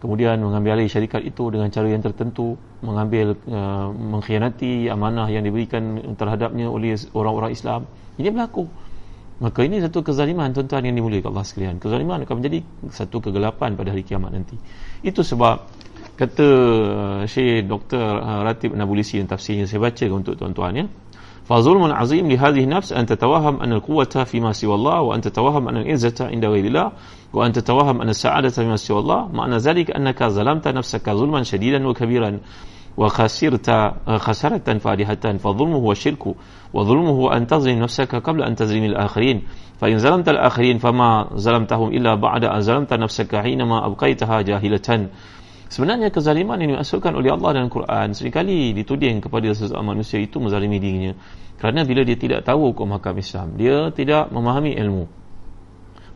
kemudian 0.00 0.40
mengambil 0.40 0.80
alih 0.80 0.88
syarikat 0.88 1.20
itu 1.20 1.52
dengan 1.52 1.68
cara 1.68 1.84
yang 1.92 2.00
tertentu 2.00 2.56
mengambil 2.80 3.36
uh, 3.44 3.92
mengkhianati 3.92 4.88
amanah 4.88 5.28
yang 5.28 5.44
diberikan 5.44 6.16
terhadapnya 6.16 6.72
oleh 6.72 6.96
orang-orang 7.12 7.52
Islam. 7.52 7.84
Ini 8.16 8.32
berlaku 8.32 8.64
Maka 9.39 9.67
ini 9.67 9.83
satu 9.83 9.99
kezaliman 9.99 10.55
tuan-tuan 10.55 10.87
yang 10.87 10.95
dimuliakan 10.95 11.35
Allah 11.35 11.43
sekalian. 11.43 11.75
Kezaliman 11.75 12.23
akan 12.23 12.35
menjadi 12.39 12.59
satu 12.87 13.19
kegelapan 13.19 13.75
pada 13.75 13.91
hari 13.91 14.07
kiamat 14.07 14.31
nanti. 14.31 14.55
Itu 15.03 15.27
sebab 15.27 15.67
kata 16.15 16.47
uh, 16.47 17.21
Syekh 17.27 17.67
Dr. 17.67 17.99
Uh, 17.99 18.47
Ratib 18.47 18.71
Nabulisi 18.71 19.19
yang 19.19 19.27
tafsirnya 19.27 19.67
saya 19.67 19.83
baca 19.83 20.05
untuk 20.07 20.39
tuan-tuan 20.39 20.73
ya. 20.79 20.87
فظلم 21.45 21.93
عظيم 21.93 22.25
لهذه 22.31 22.63
النفس 22.63 22.93
أن 22.93 23.05
تتوهم 23.05 23.61
أن 23.61 23.71
القوة 23.73 24.25
فيما 24.25 24.51
سوى 24.51 24.75
الله 24.75 25.01
وأن 25.01 25.21
تتوهم 25.21 25.69
أن 25.69 25.77
العزة 25.77 26.25
عند 26.25 26.45
غير 26.45 26.65
الله 26.65 26.91
وأن 27.33 27.53
تتوهم 27.53 28.01
أن 28.01 28.09
السعادة 28.09 28.49
فيما 28.49 28.75
سوى 28.75 28.99
الله 28.99 29.29
معنى 29.29 29.57
ذلك 29.57 29.91
أنك 29.91 30.23
ظلمت 30.23 30.67
نفسك 30.67 31.09
ظلما 31.09 31.43
شديدا 31.43 31.87
وكبيرا 31.87 32.39
وخسرت 33.00 33.68
خسارة 34.06 34.68
فادحة 34.84 35.24
فظلمه 35.40 35.82
وشرك 35.90 36.24
وظلمه 36.76 37.18
أن 37.36 37.46
تظلم 37.46 37.78
نفسك 37.78 38.12
قبل 38.14 38.42
أن 38.42 38.52
تظلم 38.54 38.84
الآخرين 38.84 39.36
فإن 39.80 39.96
ظلمت 39.98 40.28
الآخرين 40.28 40.76
فما 40.78 41.32
illa 41.32 41.72
إلا 41.96 42.12
بعد 42.20 42.44
أن 42.44 42.60
nafsaka 42.60 43.00
نفسك 43.00 43.32
ma 43.64 43.88
أبقيتها 43.88 44.44
jahilatan 44.44 45.08
Sebenarnya 45.70 46.10
kezaliman 46.10 46.58
yang 46.58 46.76
diasuhkan 46.76 47.14
oleh 47.14 47.30
Allah 47.30 47.62
dalam 47.62 47.70
Quran 47.70 48.10
seringkali 48.10 48.74
dituding 48.74 49.22
kepada 49.22 49.54
sesama 49.54 49.94
manusia 49.94 50.18
itu 50.18 50.42
menzalimi 50.42 50.82
dirinya. 50.82 51.14
Kerana 51.62 51.86
bila 51.86 52.02
dia 52.02 52.18
tidak 52.18 52.42
tahu 52.42 52.74
hukum 52.74 52.90
hakam 52.90 53.14
Islam, 53.22 53.54
dia 53.54 53.94
tidak 53.94 54.34
memahami 54.34 54.74
ilmu. 54.74 55.06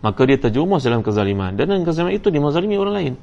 Maka 0.02 0.20
dia 0.26 0.42
terjumus 0.42 0.82
dalam 0.82 1.06
kezaliman. 1.06 1.54
Dan 1.54 1.70
dengan 1.70 1.86
kezaliman 1.86 2.18
itu 2.18 2.34
dia 2.34 2.42
menzalimi 2.42 2.74
orang 2.74 2.94
lain. 2.98 3.14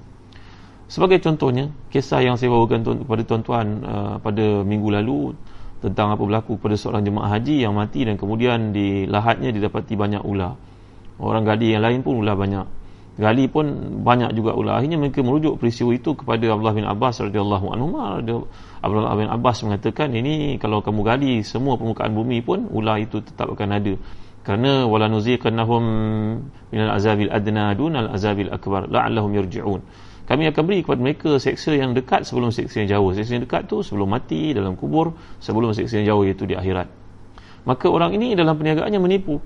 Sebagai 0.92 1.24
contohnya, 1.24 1.72
kisah 1.88 2.20
yang 2.20 2.36
saya 2.36 2.52
bawakan 2.52 2.84
kepada 2.84 3.24
tuan-tuan 3.24 3.80
uh, 3.88 4.16
pada 4.20 4.60
minggu 4.68 4.92
lalu 4.92 5.32
tentang 5.80 6.12
apa 6.12 6.20
berlaku 6.20 6.60
pada 6.60 6.76
seorang 6.76 7.08
jemaah 7.08 7.32
haji 7.32 7.64
yang 7.64 7.80
mati 7.80 8.04
dan 8.04 8.20
kemudian 8.20 8.76
di 8.76 9.08
lahatnya 9.08 9.56
didapati 9.56 9.96
banyak 9.96 10.20
ular. 10.28 10.60
Orang 11.16 11.48
gali 11.48 11.72
yang 11.72 11.88
lain 11.88 12.04
pun 12.04 12.20
ular 12.20 12.36
banyak. 12.36 12.68
Gali 13.16 13.48
pun 13.48 13.72
banyak 14.04 14.36
juga 14.36 14.52
ular. 14.52 14.84
Akhirnya 14.84 15.00
mereka 15.00 15.24
merujuk 15.24 15.64
peristiwa 15.64 15.96
itu 15.96 16.12
kepada 16.12 16.52
Abdullah 16.52 16.76
bin 16.76 16.84
Abbas 16.84 17.24
radhiyallahu 17.24 17.66
anhu. 17.72 17.88
Abdullah 18.84 19.16
bin 19.16 19.32
Abbas 19.32 19.64
mengatakan 19.64 20.12
ini 20.12 20.60
kalau 20.60 20.84
kamu 20.84 21.08
gali 21.08 21.34
semua 21.48 21.80
permukaan 21.80 22.12
bumi 22.12 22.44
pun 22.44 22.68
ular 22.68 23.00
itu 23.00 23.24
tetap 23.24 23.48
akan 23.48 23.80
ada. 23.80 23.96
Kerana 24.44 24.92
wala 24.92 25.08
nuziqannahum 25.08 25.84
minal 26.68 26.92
azabil 26.92 27.32
adna 27.32 27.72
dunal 27.80 28.12
azabil 28.12 28.52
akbar 28.52 28.92
la'allahum 28.92 29.32
yarji'un 29.40 30.11
kami 30.32 30.48
akan 30.48 30.64
beri 30.64 30.80
kepada 30.80 31.04
mereka 31.04 31.36
seksa 31.44 31.76
yang 31.76 31.92
dekat 31.92 32.24
sebelum 32.24 32.56
seksa 32.56 32.80
yang 32.80 32.96
jauh. 32.96 33.12
Seksa 33.12 33.36
yang 33.36 33.44
dekat 33.44 33.68
tu 33.68 33.84
sebelum 33.84 34.08
mati 34.08 34.56
dalam 34.56 34.80
kubur 34.80 35.12
sebelum 35.44 35.76
seksa 35.76 36.00
yang 36.00 36.16
jauh 36.16 36.24
iaitu 36.24 36.48
di 36.48 36.56
akhirat. 36.56 36.88
Maka 37.68 37.92
orang 37.92 38.16
ini 38.16 38.32
dalam 38.32 38.56
perniagaannya 38.56 38.96
menipu. 39.04 39.44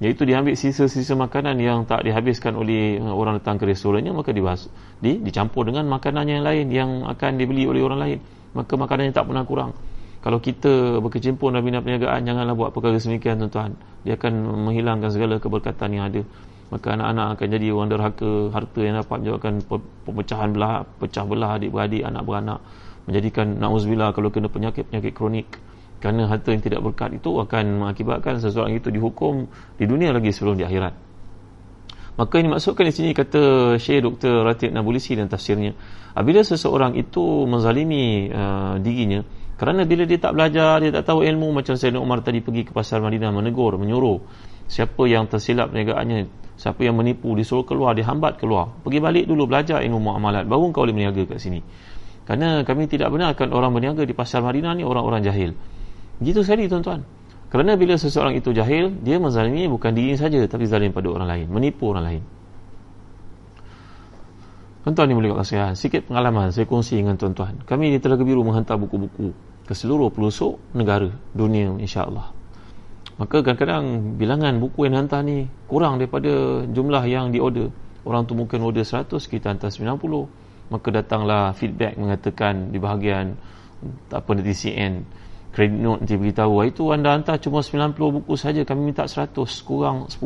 Iaitu 0.00 0.24
dia 0.24 0.40
ambil 0.40 0.56
sisa-sisa 0.56 1.12
makanan 1.20 1.60
yang 1.60 1.84
tak 1.84 2.08
dihabiskan 2.08 2.56
oleh 2.56 2.96
orang 2.96 3.44
datang 3.44 3.60
ke 3.60 3.68
restorannya 3.68 4.16
maka 4.16 4.32
dibahas, 4.32 4.72
di, 5.04 5.20
dicampur 5.20 5.68
dengan 5.68 5.84
makanan 5.92 6.24
yang 6.24 6.42
lain 6.42 6.66
yang 6.72 6.90
akan 7.04 7.36
dibeli 7.36 7.68
oleh 7.68 7.84
orang 7.84 8.00
lain. 8.00 8.18
Maka 8.56 8.72
makanannya 8.80 9.12
tak 9.12 9.28
pernah 9.28 9.44
kurang. 9.44 9.76
Kalau 10.24 10.40
kita 10.40 10.96
berkecimpung 11.04 11.52
dalam 11.52 11.68
bina 11.68 11.84
perniagaan 11.84 12.24
janganlah 12.24 12.56
buat 12.56 12.72
perkara 12.72 12.96
semikian 12.96 13.36
tuan-tuan. 13.36 13.76
Dia 14.08 14.16
akan 14.16 14.64
menghilangkan 14.64 15.12
segala 15.12 15.36
keberkatan 15.36 15.92
yang 15.92 16.08
ada 16.08 16.24
maka 16.72 16.96
anak-anak 16.96 17.36
akan 17.36 17.46
jadi 17.52 17.66
orang 17.68 17.88
derhaka 17.92 18.30
harta 18.48 18.80
yang 18.80 18.96
dapat 18.96 19.16
menyebabkan 19.20 19.54
pemecahan 20.08 20.48
belah 20.56 20.88
pecah 20.96 21.24
belah 21.28 21.60
adik-beradik 21.60 22.00
anak 22.00 22.24
beranak 22.24 22.58
menjadikan 23.04 23.60
nauzubillah 23.60 24.16
kalau 24.16 24.32
kena 24.32 24.48
penyakit-penyakit 24.48 25.12
kronik 25.12 25.52
kerana 26.00 26.24
harta 26.32 26.48
yang 26.48 26.64
tidak 26.64 26.80
berkat 26.80 27.20
itu 27.20 27.28
akan 27.28 27.84
mengakibatkan 27.84 28.40
seseorang 28.40 28.72
itu 28.72 28.88
dihukum 28.88 29.52
di 29.76 29.84
dunia 29.84 30.16
lagi 30.16 30.32
sebelum 30.32 30.56
di 30.56 30.64
akhirat 30.64 30.96
maka 32.16 32.34
ini 32.40 32.48
maksudkan 32.48 32.88
di 32.88 32.94
sini 32.96 33.10
kata 33.12 33.76
Syekh 33.76 34.00
Dr. 34.08 34.40
Ratib 34.40 34.72
Nabulisi 34.72 35.12
dan 35.12 35.28
tafsirnya 35.28 35.76
apabila 36.16 36.40
seseorang 36.40 36.96
itu 36.96 37.44
menzalimi 37.44 38.32
uh, 38.32 38.80
dirinya 38.80 39.20
kerana 39.60 39.84
bila 39.84 40.08
dia 40.08 40.16
tak 40.16 40.32
belajar 40.32 40.80
dia 40.80 40.88
tak 40.88 41.04
tahu 41.04 41.20
ilmu 41.20 41.52
macam 41.52 41.76
Sayyidina 41.76 42.00
Umar 42.00 42.24
tadi 42.24 42.40
pergi 42.40 42.64
ke 42.64 42.72
pasar 42.72 43.04
Madinah 43.04 43.28
menegur 43.28 43.76
menyuruh 43.76 44.18
siapa 44.72 45.04
yang 45.04 45.28
tersilap 45.28 45.68
perniagaannya 45.68 46.40
siapa 46.56 46.80
yang 46.80 46.96
menipu 46.96 47.28
disuruh 47.36 47.68
keluar 47.68 47.92
dihambat 47.92 48.40
keluar. 48.40 48.72
Pergi 48.80 48.98
balik 49.04 49.24
dulu 49.28 49.44
belajar 49.44 49.84
ilmu 49.84 50.00
muamalat. 50.00 50.48
Baru 50.48 50.72
kau 50.72 50.88
boleh 50.88 50.96
berniaga 50.96 51.28
kat 51.28 51.36
sini. 51.42 51.60
Kerana 52.24 52.64
kami 52.64 52.88
tidak 52.88 53.12
benarkan 53.12 53.52
orang 53.52 53.74
berniaga 53.74 54.06
di 54.06 54.14
pasar 54.16 54.40
Madinah 54.40 54.78
ni 54.78 54.86
orang-orang 54.86 55.20
jahil. 55.26 55.50
Begitu 56.22 56.40
sekali 56.46 56.70
tuan-tuan. 56.70 57.04
Kerana 57.52 57.76
bila 57.76 58.00
seseorang 58.00 58.32
itu 58.32 58.54
jahil 58.56 58.96
dia 59.04 59.20
menzalimi 59.20 59.68
bukan 59.68 59.92
diri 59.92 60.16
saja 60.16 60.40
tapi 60.48 60.64
zalim 60.64 60.94
pada 60.94 61.12
orang 61.12 61.28
lain. 61.28 61.46
Menipu 61.52 61.92
orang 61.92 62.04
lain. 62.08 62.22
Tuan-tuan 64.86 65.06
ni 65.10 65.14
boleh 65.14 65.36
kasihan 65.36 65.76
sikit 65.76 66.08
pengalaman 66.08 66.48
saya 66.48 66.64
kongsi 66.64 66.96
dengan 66.98 67.18
tuan-tuan. 67.20 67.60
Kami 67.68 67.92
di 67.92 67.98
Telaga 68.00 68.24
Biru 68.24 68.42
menghantar 68.42 68.80
buku-buku 68.80 69.30
ke 69.62 69.72
ke 69.72 69.74
seluruh 69.78 70.10
pelosok 70.10 70.58
negara 70.74 71.10
dunia 71.34 71.70
insya-Allah. 71.78 72.41
Maka 73.20 73.44
kadang-kadang 73.44 74.16
bilangan 74.16 74.56
buku 74.56 74.88
yang 74.88 75.04
hantar 75.04 75.20
ni 75.20 75.44
kurang 75.68 76.00
daripada 76.00 76.64
jumlah 76.64 77.04
yang 77.04 77.28
diorder. 77.28 77.68
Orang 78.02 78.24
tu 78.24 78.32
mungkin 78.32 78.64
order 78.64 78.82
100, 78.82 79.12
kita 79.28 79.52
hantar 79.52 79.68
90. 79.68 80.00
Maka 80.72 80.88
datanglah 80.88 81.52
feedback 81.52 82.00
mengatakan 82.00 82.72
di 82.72 82.80
bahagian 82.80 83.36
apa 84.08 84.30
nanti 84.32 84.54
CN 84.54 85.04
credit 85.52 85.74
note 85.74 86.00
nanti 86.06 86.16
beritahu 86.16 86.64
itu 86.64 86.88
anda 86.94 87.12
hantar 87.12 87.36
cuma 87.36 87.60
90 87.60 87.92
buku 87.98 88.34
saja 88.40 88.64
kami 88.64 88.94
minta 88.94 89.04
100 89.04 89.36
kurang 89.68 90.08
10 90.08 90.22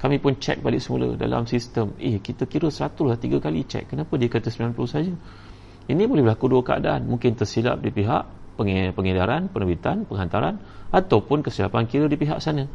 kami 0.00 0.16
pun 0.16 0.32
check 0.40 0.64
balik 0.64 0.80
semula 0.80 1.12
dalam 1.12 1.44
sistem. 1.44 1.92
Eh 2.00 2.24
kita 2.24 2.48
kira 2.48 2.72
100 2.72 3.04
lah 3.04 3.20
3 3.20 3.36
kali 3.36 3.68
check. 3.68 3.84
Kenapa 3.92 4.16
dia 4.16 4.32
kata 4.32 4.48
90 4.48 4.88
saja? 4.88 5.12
Ini 5.92 6.02
boleh 6.08 6.24
berlaku 6.24 6.48
dua 6.48 6.64
keadaan. 6.64 7.04
Mungkin 7.04 7.36
tersilap 7.36 7.84
di 7.84 7.92
pihak 7.92 8.24
pengedaran 8.96 9.52
penerbitan 9.52 10.08
penghantaran 10.08 10.56
ataupun 10.90 11.42
kesilapan 11.46 11.86
kira 11.86 12.06
di 12.10 12.18
pihak 12.18 12.42
sana. 12.42 12.66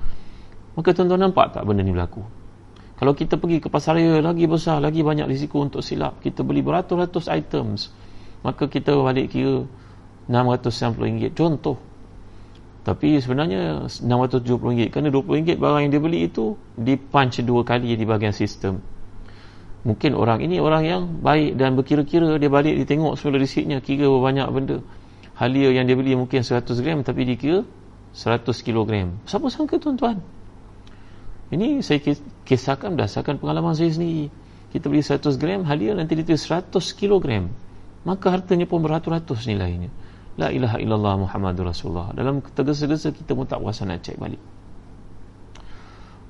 Maka 0.76 0.92
tuan-tuan 0.92 1.30
nampak 1.30 1.56
tak 1.56 1.64
benda 1.64 1.84
ni 1.84 1.96
berlaku? 1.96 2.24
Kalau 2.96 3.12
kita 3.12 3.36
pergi 3.36 3.60
ke 3.60 3.68
pasar 3.68 4.00
raya 4.00 4.24
lagi 4.24 4.48
besar 4.48 4.80
lagi 4.80 5.04
banyak 5.04 5.28
risiko 5.28 5.60
untuk 5.60 5.84
silap. 5.84 6.24
Kita 6.24 6.48
beli 6.48 6.64
beratus-ratus 6.64 7.28
items 7.28 7.92
maka 8.46 8.70
kita 8.70 8.94
balik 9.02 9.34
kira 9.34 9.66
RM690 10.30 11.34
contoh. 11.34 11.82
Tapi 12.86 13.18
sebenarnya 13.18 13.90
RM670 13.90 14.94
kerana 14.94 15.10
RM20 15.10 15.58
barang 15.58 15.82
yang 15.82 15.92
dia 15.92 16.02
beli 16.02 16.30
itu 16.30 16.54
di 16.78 16.94
punch 17.02 17.42
dua 17.42 17.66
kali 17.66 17.98
di 17.98 18.06
bahagian 18.06 18.30
sistem. 18.38 18.78
Mungkin 19.82 20.14
orang 20.14 20.46
ini 20.46 20.62
orang 20.62 20.84
yang 20.86 21.02
baik 21.26 21.58
dan 21.58 21.74
berkira-kira 21.74 22.38
dia 22.38 22.50
balik 22.50 22.78
dia 22.78 22.86
tengok 22.86 23.18
semula 23.18 23.42
risitnya 23.42 23.82
kira 23.82 24.06
banyak 24.06 24.46
benda. 24.54 24.78
Halia 25.34 25.74
yang 25.74 25.90
dia 25.90 25.98
beli 25.98 26.14
mungkin 26.14 26.46
100 26.46 26.62
gram 26.86 27.02
tapi 27.02 27.26
dia 27.26 27.38
kira 27.42 27.60
100 28.16 28.48
kilogram. 28.64 29.20
Siapa 29.28 29.52
sangka 29.52 29.76
tuan-tuan? 29.76 30.24
Ini 31.52 31.84
saya 31.84 32.00
kisahkan 32.48 32.96
berdasarkan 32.96 33.44
pengalaman 33.44 33.76
saya 33.76 33.92
sendiri. 33.92 34.32
Kita 34.72 34.88
beli 34.88 35.04
100 35.04 35.36
gram 35.36 35.68
halia 35.68 35.92
nanti 35.92 36.16
dia 36.16 36.40
100 36.40 36.72
kilogram. 36.96 37.52
Maka 38.08 38.32
hartanya 38.32 38.64
pun 38.64 38.80
beratus-ratus 38.80 39.52
nilainya. 39.52 39.92
La 40.40 40.48
ilaha 40.48 40.80
illallah 40.80 41.28
Muhammadur 41.28 41.68
Rasulullah. 41.68 42.16
Dalam 42.16 42.40
tergesa-gesa 42.40 43.12
kita 43.12 43.36
pun 43.36 43.44
tak 43.44 43.60
puasa 43.60 43.84
nak 43.84 44.00
cek 44.04 44.16
balik. 44.16 44.40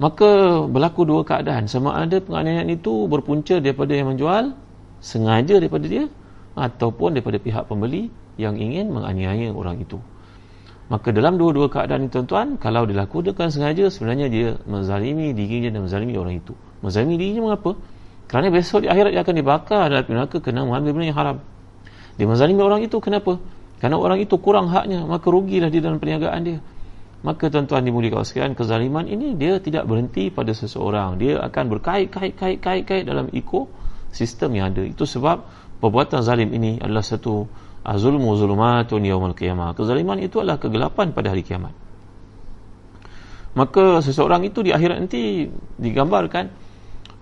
Maka 0.01 0.61
berlaku 0.65 1.05
dua 1.05 1.21
keadaan. 1.21 1.69
Sama 1.69 1.95
ada 1.95 2.17
penganiayaan 2.17 2.67
itu 2.73 3.05
berpunca 3.07 3.61
daripada 3.61 3.95
yang 3.95 4.11
menjual 4.11 4.51
Sengaja 4.99 5.55
daripada 5.61 5.87
dia 5.87 6.11
Ataupun 6.51 7.15
daripada 7.15 7.39
pihak 7.39 7.63
pembeli 7.71 8.11
Yang 8.35 8.55
ingin 8.59 8.91
menganiaya 8.91 9.55
orang 9.55 9.79
itu 9.79 9.95
Maka 10.85 11.09
dalam 11.09 11.41
dua-dua 11.41 11.65
keadaan 11.65 12.05
ini 12.05 12.13
tuan-tuan 12.13 12.61
Kalau 12.61 12.85
dilakukan 12.85 13.49
sengaja 13.49 13.89
Sebenarnya 13.89 14.29
dia 14.29 14.53
menzalimi 14.69 15.33
dirinya 15.33 15.73
dan 15.73 15.81
menzalimi 15.89 16.13
orang 16.13 16.37
itu 16.37 16.53
Menzalimi 16.85 17.17
dirinya 17.17 17.49
mengapa? 17.49 17.73
Kerana 18.29 18.53
besok 18.53 18.85
di 18.85 18.87
akhirat 18.93 19.17
dia 19.17 19.21
akan 19.25 19.35
dibakar 19.37 19.89
dalam 19.89 20.05
neraka 20.05 20.37
Kena 20.37 20.61
mengambil 20.61 20.93
benda 20.93 21.05
yang 21.09 21.17
haram 21.17 21.37
Dia 22.21 22.25
menzalimi 22.29 22.61
orang 22.61 22.85
itu 22.85 23.01
kenapa? 23.01 23.41
Kerana 23.79 23.99
orang 23.99 24.23
itu 24.23 24.39
kurang 24.39 24.71
haknya, 24.71 25.03
maka 25.03 25.27
rugilah 25.27 25.67
di 25.67 25.83
dalam 25.83 25.99
perniagaan 25.99 26.41
dia. 26.47 26.59
Maka 27.25 27.49
tuan-tuan 27.49 27.81
dimuliakan 27.81 28.21
sekalian, 28.21 28.53
kezaliman 28.53 29.09
ini 29.09 29.33
dia 29.33 29.57
tidak 29.57 29.89
berhenti 29.89 30.29
pada 30.29 30.53
seseorang. 30.53 31.17
Dia 31.17 31.41
akan 31.41 31.63
berkait-kait-kait-kait 31.73 33.03
dalam 33.03 33.27
ekosistem 33.33 34.53
yang 34.55 34.71
ada. 34.71 34.85
Itu 34.85 35.09
sebab 35.09 35.41
perbuatan 35.81 36.21
zalim 36.21 36.53
ini 36.53 36.77
adalah 36.77 37.01
satu 37.01 37.49
azulmu 37.85 38.33
zulumatun 38.33 39.05
yawmal 39.05 39.37
qiyamah. 39.37 39.77
Kezaliman 39.77 40.17
itu 40.17 40.41
adalah 40.41 40.57
kegelapan 40.57 41.13
pada 41.13 41.29
hari 41.29 41.45
kiamat. 41.45 41.71
Maka 43.55 44.03
seseorang 44.03 44.43
itu 44.43 44.65
di 44.65 44.75
akhirat 44.75 44.99
nanti 44.99 45.47
digambarkan 45.79 46.51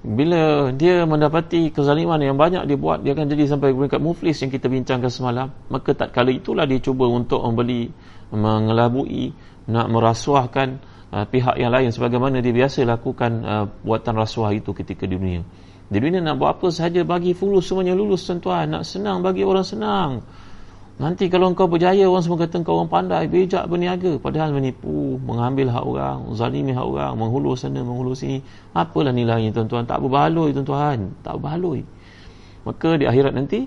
bila 0.03 0.73
dia 0.75 1.07
mendapati 1.07 1.71
kezaliman 1.71 2.19
yang 2.19 2.35
banyak 2.35 2.67
dia 2.67 2.75
buat 2.75 2.99
dia 3.05 3.15
akan 3.15 3.23
jadi 3.23 3.55
sampai 3.55 3.71
peringkat 3.71 4.03
muflis 4.03 4.35
yang 4.43 4.51
kita 4.51 4.67
bincangkan 4.67 5.07
semalam 5.07 5.47
maka 5.71 5.95
tak 5.95 6.11
kala 6.11 6.35
itulah 6.35 6.67
dia 6.67 6.83
cuba 6.83 7.07
untuk 7.07 7.39
membeli 7.39 7.87
mengelabui 8.35 9.31
nak 9.71 9.87
merasuahkan 9.87 10.83
uh, 11.07 11.23
pihak 11.23 11.55
yang 11.55 11.71
lain 11.71 11.95
sebagaimana 11.95 12.43
dia 12.43 12.51
biasa 12.51 12.83
lakukan 12.83 13.31
uh, 13.47 13.65
buatan 13.79 14.19
rasuah 14.19 14.51
itu 14.51 14.75
ketika 14.75 15.07
di 15.07 15.15
dunia 15.15 15.39
di 15.87 15.97
dunia 16.03 16.19
nak 16.19 16.35
buat 16.35 16.59
apa 16.59 16.67
sahaja 16.67 17.07
bagi 17.07 17.31
fulus 17.31 17.71
semuanya 17.71 17.95
lulus 17.95 18.27
tuan-tuan 18.27 18.75
nak 18.75 18.83
senang 18.83 19.23
bagi 19.23 19.47
orang 19.47 19.63
senang 19.63 20.19
Nanti 20.93 21.25
kalau 21.25 21.49
engkau 21.49 21.65
berjaya 21.65 22.05
orang 22.05 22.21
semua 22.21 22.45
kata 22.45 22.61
engkau 22.61 22.77
orang 22.77 22.91
pandai, 22.91 23.25
bijak 23.25 23.65
berniaga 23.65 24.21
padahal 24.21 24.53
menipu, 24.53 25.17
mengambil 25.25 25.73
hak 25.73 25.85
orang, 25.89 26.17
zalimi 26.37 26.69
hak 26.69 26.85
orang, 26.85 27.17
menghulur 27.17 27.57
sana, 27.57 27.81
menghulur 27.81 28.13
sini. 28.13 28.45
Apalah 28.77 29.09
nilainya 29.09 29.49
tuan-tuan? 29.57 29.89
Tak 29.89 30.05
berbaloi 30.05 30.53
tuan-tuan, 30.53 31.17
tak 31.25 31.41
berbaloi. 31.41 31.81
Maka 32.61 33.01
di 33.01 33.09
akhirat 33.09 33.33
nanti 33.33 33.65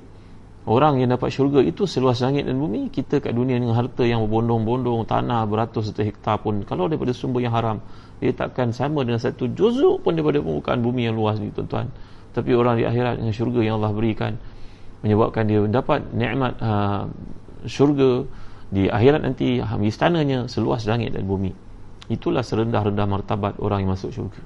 orang 0.71 1.03
yang 1.03 1.11
dapat 1.19 1.35
syurga 1.35 1.67
itu 1.67 1.83
seluas 1.91 2.23
langit 2.23 2.47
dan 2.47 2.63
bumi, 2.63 2.95
kita 2.95 3.19
kat 3.19 3.35
dunia 3.35 3.59
dengan 3.59 3.75
harta 3.75 4.07
yang 4.07 4.23
berbondong-bondong, 4.31 5.11
tanah 5.11 5.51
beratus 5.51 5.91
juta 5.91 6.07
hektar 6.07 6.39
pun 6.39 6.63
kalau 6.63 6.87
daripada 6.87 7.11
sumber 7.11 7.43
yang 7.43 7.59
haram, 7.59 7.83
dia 8.23 8.31
takkan 8.39 8.71
sama 8.71 9.03
dengan 9.03 9.19
satu 9.19 9.51
juzuk 9.51 10.07
pun 10.07 10.15
daripada 10.15 10.39
permukaan 10.39 10.79
bumi 10.79 11.11
yang 11.11 11.19
luas 11.19 11.43
ni 11.43 11.51
tuan-tuan. 11.51 11.91
Tapi 12.39 12.55
orang 12.55 12.79
di 12.79 12.85
akhirat 12.87 13.19
dengan 13.19 13.35
syurga 13.35 13.61
yang 13.67 13.83
Allah 13.83 13.91
berikan, 13.91 14.39
menyebabkan 15.05 15.45
dia 15.49 15.61
dapat 15.69 16.05
nikmat 16.13 16.57
uh, 16.61 17.11
syurga 17.69 18.25
di 18.71 18.91
akhirat 18.91 19.23
nanti 19.23 19.63
istananya 19.63 20.51
seluas 20.51 20.85
langit 20.87 21.15
dan 21.15 21.27
bumi. 21.27 21.53
Itulah 22.07 22.43
serendah-rendah 22.47 23.07
martabat 23.07 23.55
orang 23.59 23.87
yang 23.87 23.93
masuk 23.95 24.11
syurga. 24.15 24.43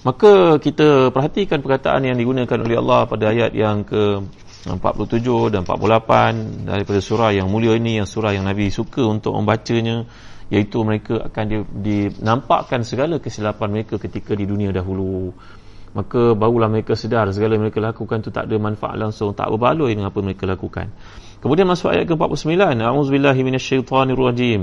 Maka 0.00 0.56
kita 0.56 1.12
perhatikan 1.12 1.60
perkataan 1.60 2.08
yang 2.08 2.16
digunakan 2.16 2.56
oleh 2.56 2.76
Allah 2.80 3.04
pada 3.04 3.36
ayat 3.36 3.52
yang 3.52 3.84
ke 3.84 4.24
47 4.64 5.52
dan 5.52 5.64
48 5.64 6.68
daripada 6.68 7.00
surah 7.00 7.30
yang 7.32 7.48
mulia 7.48 7.76
ini 7.76 8.00
yang 8.00 8.08
surah 8.08 8.32
yang 8.32 8.44
Nabi 8.44 8.72
suka 8.72 9.04
untuk 9.04 9.36
membacanya 9.36 10.04
iaitu 10.52 10.84
mereka 10.84 11.28
akan 11.28 11.64
dinampakkan 11.80 12.84
segala 12.84 13.20
kesilapan 13.20 13.68
mereka 13.72 13.96
ketika 13.96 14.36
di 14.36 14.44
dunia 14.44 14.72
dahulu 14.72 15.32
maka 15.90 16.38
barulah 16.38 16.70
mereka 16.70 16.94
sedar 16.94 17.26
segala 17.34 17.58
yang 17.58 17.66
mereka 17.66 17.82
lakukan 17.82 18.22
itu 18.22 18.30
tak 18.30 18.46
ada 18.46 18.56
manfaat 18.62 18.94
langsung 18.94 19.34
tak 19.34 19.50
berbaloi 19.50 19.94
dengan 19.94 20.14
apa 20.14 20.18
mereka 20.22 20.46
lakukan. 20.46 20.90
Kemudian 21.40 21.66
masuk 21.66 21.90
ayat 21.90 22.04
ke-49 22.06 22.52
a'udzubillahi 22.78 23.40
minasyaitonirrajim 23.42 24.60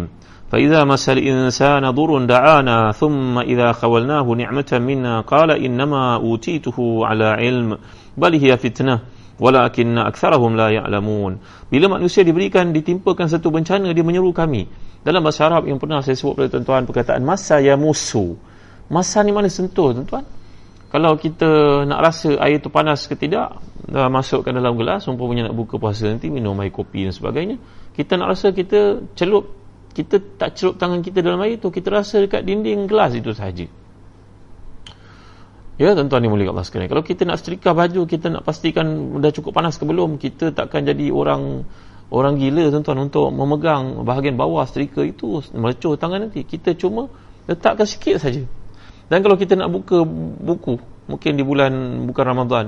fa 0.47 0.55
idza 0.61 0.85
masal 0.87 1.19
insana 1.19 1.91
durun 1.91 2.29
da'ana 2.29 2.95
thumma 2.95 3.43
idza 3.43 3.75
khawalnahu 3.75 4.37
ni'matan 4.39 4.79
minna 4.85 5.25
qala 5.27 5.59
innama 5.59 6.21
utituhu 6.23 7.03
ala 7.03 7.35
ilm 7.41 7.75
bal 8.15 8.31
hiya 8.31 8.55
fitnah 8.55 9.03
walakin 9.41 9.99
aktsarahum 9.99 10.55
la 10.55 10.71
ya'lamun. 10.71 11.41
Bila 11.67 11.99
manusia 11.99 12.23
diberikan 12.23 12.71
ditimpakan 12.71 13.27
satu 13.27 13.51
bencana 13.51 13.91
dia 13.91 14.05
menyeru 14.05 14.31
kami. 14.31 14.69
Dalam 15.03 15.21
bahasa 15.21 15.49
Arab 15.49 15.67
yang 15.67 15.77
pernah 15.81 15.99
saya 15.99 16.15
sebut 16.15 16.39
pada 16.39 16.47
tuan-tuan 16.55 16.87
perkataan 16.87 17.21
masa 17.25 17.59
ya 17.59 17.75
musu 17.75 18.37
masa 18.87 19.19
ni 19.23 19.35
mana 19.35 19.51
sentuh 19.51 19.91
tuan-tuan 19.91 20.23
kalau 20.87 21.19
kita 21.19 21.83
nak 21.83 21.99
rasa 21.99 22.39
air 22.39 22.63
itu 22.63 22.71
panas 22.71 23.03
ke 23.11 23.19
tidak 23.19 23.59
dah 23.87 24.07
masukkan 24.07 24.55
dalam 24.55 24.79
gelas 24.79 25.03
umpamanya 25.11 25.51
nak 25.51 25.55
buka 25.59 25.75
puasa 25.75 26.07
nanti 26.07 26.31
minum 26.31 26.55
air 26.63 26.71
kopi 26.71 27.07
dan 27.07 27.13
sebagainya 27.15 27.59
kita 27.91 28.15
nak 28.15 28.35
rasa 28.35 28.55
kita 28.55 29.03
celup 29.17 29.51
kita 29.97 30.21
tak 30.37 30.53
celup 30.53 30.77
tangan 30.77 31.01
kita 31.01 31.25
dalam 31.25 31.41
air 31.41 31.57
itu 31.57 31.73
kita 31.73 31.89
rasa 31.89 32.21
dekat 32.21 32.45
dinding 32.45 32.85
gelas 32.85 33.17
itu 33.17 33.33
sahaja. 33.33 33.65
Ya 35.81 35.93
tuan-tuan 35.97 36.21
ni 36.21 36.29
mulia 36.29 36.53
Allah 36.53 36.65
sekalian. 36.65 36.89
Kalau 36.89 37.01
kita 37.01 37.25
nak 37.25 37.41
setrika 37.41 37.73
baju 37.73 38.05
kita 38.05 38.29
nak 38.29 38.45
pastikan 38.45 38.85
dah 39.17 39.33
cukup 39.33 39.57
panas 39.57 39.81
ke 39.81 39.85
belum 39.89 40.21
kita 40.21 40.53
takkan 40.53 40.85
jadi 40.85 41.09
orang 41.09 41.65
orang 42.13 42.37
gila 42.37 42.69
tuan-tuan 42.69 43.09
untuk 43.09 43.33
memegang 43.33 44.05
bahagian 44.05 44.37
bawah 44.37 44.61
setrika 44.69 45.01
itu 45.01 45.41
melecuh 45.57 45.97
tangan 45.97 46.29
nanti. 46.29 46.45
Kita 46.45 46.77
cuma 46.77 47.09
letakkan 47.49 47.89
sikit 47.89 48.21
saja 48.21 48.45
dan 49.07 49.23
kalau 49.23 49.39
kita 49.39 49.55
nak 49.55 49.71
buka 49.71 50.03
buku, 50.43 50.75
mungkin 51.07 51.31
di 51.39 51.43
bulan 51.43 52.03
bukan 52.03 52.25
Ramadan, 52.27 52.65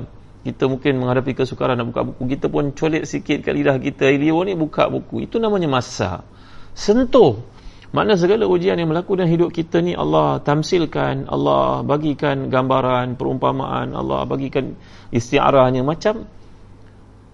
kita 0.47 0.71
mungkin 0.71 1.03
menghadapi 1.03 1.35
kesukaran 1.35 1.75
nak 1.75 1.91
buka 1.91 2.01
buku, 2.07 2.21
kita 2.31 2.47
pun 2.47 2.71
colet 2.71 3.03
sikit 3.03 3.43
kat 3.43 3.51
lidah 3.51 3.75
kita, 3.75 4.07
Elio 4.07 4.39
ni 4.47 4.55
buka 4.55 4.87
buku. 4.87 5.27
Itu 5.27 5.35
namanya 5.43 5.67
masa. 5.67 6.23
Sentuh. 6.71 7.59
Makna 7.89 8.13
segala 8.21 8.45
ujian 8.45 8.77
yang 8.77 8.93
berlaku 8.93 9.17
dalam 9.17 9.33
hidup 9.33 9.49
kita 9.49 9.81
ni 9.81 9.97
Allah 9.97 10.37
tamsilkan, 10.45 11.25
Allah 11.25 11.81
bagikan 11.81 12.45
gambaran, 12.47 13.17
perumpamaan, 13.17 13.97
Allah 13.97 14.29
bagikan 14.29 14.77
istiarahnya 15.09 15.81
macam 15.81 16.29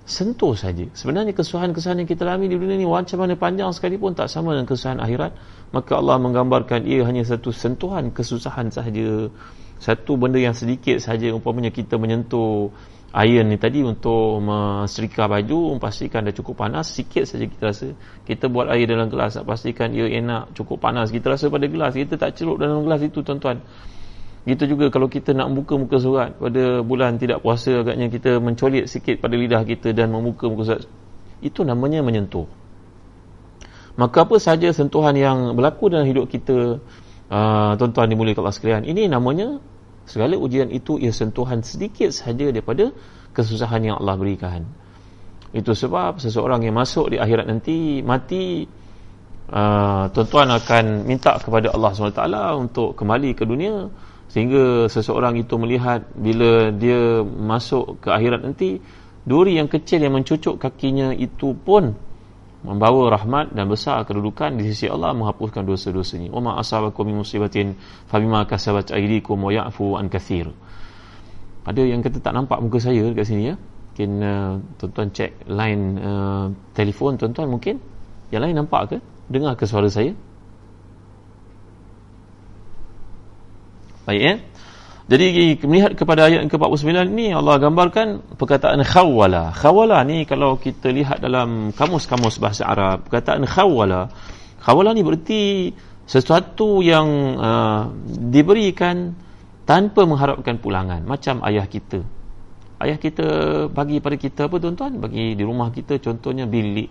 sentuh 0.06 0.54
saja. 0.54 0.86
Sebenarnya 0.94 1.34
kesusahan-kesusahan 1.34 2.06
yang 2.06 2.10
kita 2.10 2.24
alami 2.30 2.46
di 2.46 2.56
dunia 2.56 2.78
ini 2.78 2.86
macam 2.86 3.26
mana 3.26 3.34
panjang 3.34 3.74
sekalipun 3.74 4.14
tak 4.14 4.30
sama 4.30 4.54
dengan 4.54 4.70
kesusahan 4.70 5.02
akhirat. 5.02 5.34
Maka 5.74 5.98
Allah 5.98 6.22
menggambarkan 6.22 6.86
ia 6.86 7.02
hanya 7.04 7.26
satu 7.26 7.50
sentuhan 7.50 8.14
kesusahan 8.14 8.70
sahaja. 8.70 9.34
Satu 9.82 10.16
benda 10.16 10.40
yang 10.40 10.56
sedikit 10.56 11.02
sahaja 11.02 11.34
umpamanya 11.36 11.74
kita 11.74 12.00
menyentuh 12.00 12.72
iron 13.16 13.48
ni 13.48 13.56
tadi 13.56 13.80
untuk 13.80 14.44
menserika 14.44 15.32
baju 15.32 15.80
pastikan 15.80 16.28
dah 16.28 16.36
cukup 16.36 16.68
panas 16.68 16.92
sikit 16.92 17.24
saja 17.24 17.48
kita 17.48 17.64
rasa 17.72 17.88
kita 18.28 18.52
buat 18.52 18.68
air 18.68 18.92
dalam 18.92 19.08
gelas 19.08 19.40
pastikan 19.40 19.96
ia 19.96 20.12
enak 20.12 20.52
cukup 20.52 20.84
panas 20.84 21.16
kita 21.16 21.32
rasa 21.32 21.48
pada 21.48 21.64
gelas 21.72 21.96
kita 21.96 22.20
tak 22.20 22.36
celup 22.36 22.60
dalam 22.60 22.84
gelas 22.84 23.08
itu 23.08 23.24
tuan-tuan 23.24 23.64
Gitu 24.46 24.78
juga 24.78 24.94
kalau 24.94 25.10
kita 25.10 25.34
nak 25.34 25.50
buka 25.58 25.74
muka 25.74 25.98
surat 25.98 26.38
pada 26.38 26.86
bulan 26.86 27.18
tidak 27.18 27.42
puasa 27.42 27.82
agaknya 27.82 28.14
kita 28.14 28.38
mencolit 28.38 28.86
sikit 28.86 29.18
pada 29.18 29.34
lidah 29.34 29.66
kita 29.66 29.90
dan 29.90 30.14
membuka 30.14 30.46
muka 30.46 30.64
surat. 30.70 30.86
Itu 31.42 31.66
namanya 31.66 32.06
menyentuh. 32.06 32.46
Maka 33.98 34.28
apa 34.28 34.38
saja 34.38 34.70
sentuhan 34.70 35.18
yang 35.18 35.58
berlaku 35.58 35.90
dalam 35.90 36.06
hidup 36.06 36.30
kita 36.30 36.78
uh, 37.32 37.72
tuan-tuan 37.80 38.12
dimuliakan 38.12 38.46
Allah 38.46 38.56
sekalian. 38.56 38.84
Ini 38.86 39.10
namanya 39.10 39.58
segala 40.06 40.38
ujian 40.38 40.70
itu 40.70 41.02
ia 41.02 41.10
sentuhan 41.10 41.66
sedikit 41.66 42.14
sahaja 42.14 42.54
daripada 42.54 42.94
kesusahan 43.34 43.82
yang 43.82 43.96
Allah 43.98 44.16
berikan. 44.20 44.68
Itu 45.56 45.74
sebab 45.74 46.20
seseorang 46.20 46.62
yang 46.68 46.76
masuk 46.76 47.16
di 47.16 47.18
akhirat 47.18 47.48
nanti 47.48 48.04
mati 48.04 48.68
uh, 49.50 50.12
tuan-tuan 50.12 50.52
akan 50.54 51.08
minta 51.08 51.40
kepada 51.40 51.72
Allah 51.72 51.90
SWT 51.96 52.24
untuk 52.60 52.94
kembali 53.00 53.32
ke 53.34 53.48
dunia 53.48 53.88
sehingga 54.36 54.92
seseorang 54.92 55.40
itu 55.40 55.56
melihat 55.56 56.12
bila 56.12 56.68
dia 56.76 57.24
masuk 57.24 58.04
ke 58.04 58.12
akhirat 58.12 58.44
nanti 58.44 58.84
duri 59.24 59.56
yang 59.56 59.72
kecil 59.72 60.04
yang 60.04 60.12
mencucuk 60.12 60.60
kakinya 60.60 61.16
itu 61.16 61.56
pun 61.56 61.96
membawa 62.68 63.16
rahmat 63.16 63.56
dan 63.56 63.72
besar 63.72 64.04
kedudukan 64.04 64.60
di 64.60 64.68
sisi 64.76 64.92
Allah 64.92 65.16
menghapuskan 65.16 65.64
dosa-dosanya. 65.64 66.36
Wa 66.36 66.44
ma 66.44 66.52
asabakum 66.60 67.08
min 67.08 67.24
musibatin 67.24 67.80
fa 68.12 68.20
bima 68.20 68.44
kasabat 68.44 68.92
aydikum 68.92 69.40
wa 69.40 69.56
ya'fu 69.56 69.96
an 69.96 70.12
katsir. 70.12 70.52
Ada 71.64 71.88
yang 71.88 72.04
kata 72.04 72.20
tak 72.20 72.36
nampak 72.36 72.60
muka 72.60 72.84
saya 72.84 73.08
dekat 73.08 73.32
sini 73.32 73.54
ya. 73.54 73.56
Mungkin 73.56 74.12
uh, 74.20 74.60
tuan-tuan 74.76 75.08
cek 75.16 75.48
line 75.48 75.84
uh, 76.04 76.46
telefon 76.76 77.16
tuan-tuan 77.16 77.48
mungkin. 77.48 77.80
Yang 78.36 78.42
lain 78.52 78.56
nampak 78.60 78.82
ke? 78.92 78.98
Dengar 79.32 79.56
ke 79.56 79.64
suara 79.64 79.88
saya? 79.88 80.12
Baik 84.06 84.22
ya. 84.22 84.34
Jadi 85.06 85.26
melihat 85.70 85.94
kepada 85.94 86.26
ayat 86.26 86.50
ke-49 86.50 87.14
ni 87.14 87.30
Allah 87.30 87.62
gambarkan 87.62 88.38
perkataan 88.42 88.82
khawala. 88.82 89.54
Khawala 89.54 90.02
ni 90.02 90.26
kalau 90.26 90.58
kita 90.58 90.90
lihat 90.90 91.22
dalam 91.22 91.70
kamus-kamus 91.78 92.42
bahasa 92.42 92.66
Arab, 92.66 93.06
perkataan 93.06 93.46
khawala. 93.46 94.10
Khawala 94.66 94.98
ni 94.98 95.06
berarti 95.06 95.70
sesuatu 96.10 96.82
yang 96.82 97.38
uh, 97.38 97.94
diberikan 98.34 99.14
tanpa 99.70 100.10
mengharapkan 100.10 100.58
pulangan, 100.58 101.06
macam 101.06 101.46
ayah 101.46 101.70
kita. 101.70 102.02
Ayah 102.82 102.98
kita 102.98 103.28
bagi 103.70 104.02
pada 104.02 104.18
kita 104.18 104.50
apa 104.50 104.58
tuan-tuan? 104.58 104.98
Bagi 104.98 105.38
di 105.38 105.44
rumah 105.46 105.70
kita 105.70 106.02
contohnya 106.02 106.50
bilik 106.50 106.90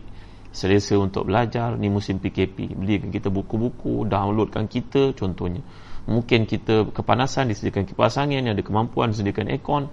selesa 0.55 0.95
untuk 1.03 1.27
belajar 1.27 1.75
ni 1.75 1.91
musim 1.91 2.23
PKP 2.23 2.79
belikan 2.79 3.11
kita 3.11 3.27
buku-buku 3.27 4.07
downloadkan 4.07 4.71
kita 4.71 5.11
contohnya 5.19 5.59
mungkin 6.05 6.45
kita 6.45 6.93
kepanasan 6.93 7.49
disediakan 7.49 7.89
kipas 7.89 8.21
angin 8.21 8.45
ada 8.49 8.61
kemampuan 8.61 9.13
disediakan 9.13 9.49
aircon. 9.53 9.85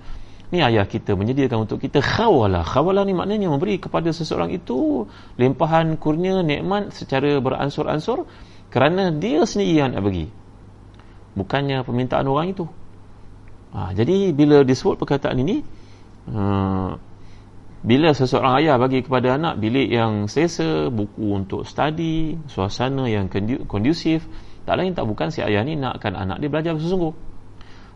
Ni 0.51 0.59
ayah 0.59 0.83
kita 0.83 1.15
menyediakan 1.15 1.63
untuk 1.63 1.79
kita. 1.79 2.03
Khawala 2.03 2.67
khawala 2.67 3.07
ni 3.07 3.15
maknanya 3.15 3.47
memberi 3.47 3.79
kepada 3.79 4.11
seseorang 4.11 4.51
itu 4.51 5.07
limpahan 5.39 5.95
kurnia 5.95 6.43
nikmat 6.43 6.91
secara 6.91 7.39
beransur-ansur 7.39 8.27
kerana 8.67 9.15
dia 9.15 9.47
sendiri 9.47 9.79
yang 9.79 9.95
nak 9.95 10.03
bagi. 10.03 10.27
Bukannya 11.39 11.87
permintaan 11.87 12.27
orang 12.27 12.51
itu. 12.51 12.67
Ha, 13.71 13.95
jadi 13.95 14.35
bila 14.35 14.67
disebut 14.67 14.99
perkataan 14.99 15.39
ini 15.39 15.63
uh, 16.27 16.99
bila 17.81 18.11
seseorang 18.11 18.59
ayah 18.59 18.75
bagi 18.75 18.99
kepada 18.99 19.39
anak 19.39 19.55
bilik 19.57 19.87
yang 19.87 20.27
selesa 20.27 20.91
buku 20.91 21.31
untuk 21.31 21.63
study 21.63 22.35
suasana 22.51 23.07
yang 23.07 23.31
kondusif 23.65 24.27
tak 24.66 24.74
lain 24.78 24.92
tak 24.92 25.06
bukan 25.06 25.30
si 25.30 25.40
ayah 25.40 25.62
ni 25.62 25.78
nakkan 25.78 26.14
anak 26.18 26.42
dia 26.42 26.48
belajar 26.50 26.74
bersungguh 26.74 27.14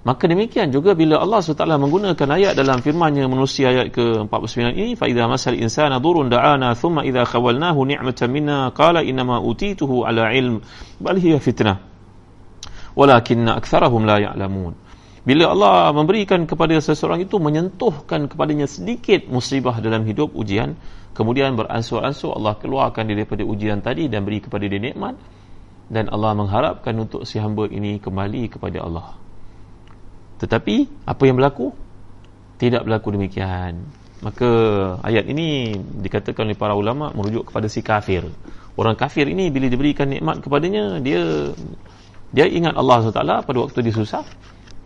maka 0.01 0.25
demikian 0.25 0.73
juga 0.73 0.97
bila 0.97 1.21
Allah 1.21 1.45
SWT 1.45 1.61
menggunakan 1.61 2.29
ayat 2.33 2.57
dalam 2.57 2.81
firmannya 2.81 3.29
menusi 3.29 3.69
ayat 3.69 3.93
ke-49 3.93 4.73
ini 4.73 4.97
فَإِذَا 4.97 5.29
مَسَلْ 5.29 5.61
إِنسَانَ 5.61 5.93
ضُرٌ 6.01 6.33
دَعَانَا 6.33 6.73
ثُمَّ 6.73 7.05
إِذَا 7.05 7.29
خَوَلْنَاهُ 7.29 7.77
نِعْمَةً 7.77 8.21
مِنَّا 8.25 8.73
قَالَ 8.73 8.97
إِنَّمَا 9.05 9.45
أُتِيتُهُ 9.45 9.91
عَلَى 9.93 10.23
عِلْمٍ 10.25 10.57
بَلْ 11.05 11.17
هِيَ 11.21 11.37
فِتْنَةٌ 11.37 11.75
وَلَكِنَّ 12.97 13.47
أَكْثَرَهُمْ 13.61 14.03
لَا 14.09 14.17
يَعْلَمُونَ 14.25 14.73
bila 15.21 15.53
Allah 15.53 15.93
memberikan 15.93 16.49
kepada 16.49 16.73
seseorang 16.81 17.21
itu 17.21 17.37
menyentuhkan 17.37 18.25
kepadanya 18.25 18.65
sedikit 18.65 19.29
musibah 19.29 19.77
dalam 19.85 20.09
hidup 20.09 20.33
ujian 20.33 20.81
kemudian 21.13 21.53
beransur-ansur 21.61 22.41
Allah 22.41 22.57
keluarkan 22.57 23.05
dia 23.05 23.21
daripada 23.21 23.45
ujian 23.45 23.85
tadi 23.85 24.09
dan 24.09 24.25
beri 24.25 24.41
kepada 24.41 24.65
dia 24.65 24.81
nikmat 24.81 25.21
dan 25.90 26.10
Allah 26.10 26.34
mengharapkan 26.34 26.94
untuk 26.98 27.30
si 27.30 27.38
hamba 27.38 27.70
ini 27.70 28.02
kembali 28.02 28.50
kepada 28.50 28.82
Allah. 28.82 29.14
Tetapi 30.42 31.06
apa 31.06 31.24
yang 31.24 31.38
berlaku? 31.38 31.72
Tidak 32.58 32.82
berlaku 32.84 33.14
demikian. 33.16 33.86
Maka 34.24 34.50
ayat 35.04 35.28
ini 35.28 35.76
dikatakan 35.78 36.48
oleh 36.48 36.58
para 36.58 36.74
ulama 36.74 37.12
merujuk 37.14 37.52
kepada 37.52 37.68
si 37.70 37.86
kafir. 37.86 38.26
Orang 38.76 38.98
kafir 38.98 39.28
ini 39.30 39.54
bila 39.54 39.70
diberikan 39.70 40.10
nikmat 40.10 40.42
kepadanya, 40.42 41.00
dia 41.00 41.52
dia 42.36 42.46
ingat 42.50 42.76
Allah 42.76 43.06
SWT 43.06 43.48
pada 43.48 43.58
waktu 43.62 43.80
dia 43.86 43.94
susah. 43.96 44.24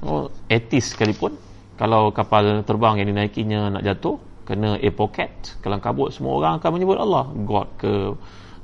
Oh, 0.06 0.30
etis 0.52 0.94
sekalipun. 0.94 1.34
Kalau 1.80 2.12
kapal 2.12 2.62
terbang 2.68 3.00
yang 3.00 3.08
dinaikinya 3.16 3.80
nak 3.80 3.84
jatuh, 3.88 4.20
kena 4.44 4.76
air 4.78 4.92
pocket, 4.92 5.32
kelang 5.64 5.80
kabut, 5.80 6.12
semua 6.12 6.36
orang 6.36 6.54
akan 6.60 6.70
menyebut 6.76 6.98
Allah. 7.00 7.26
God 7.48 7.68
ke 7.80 7.92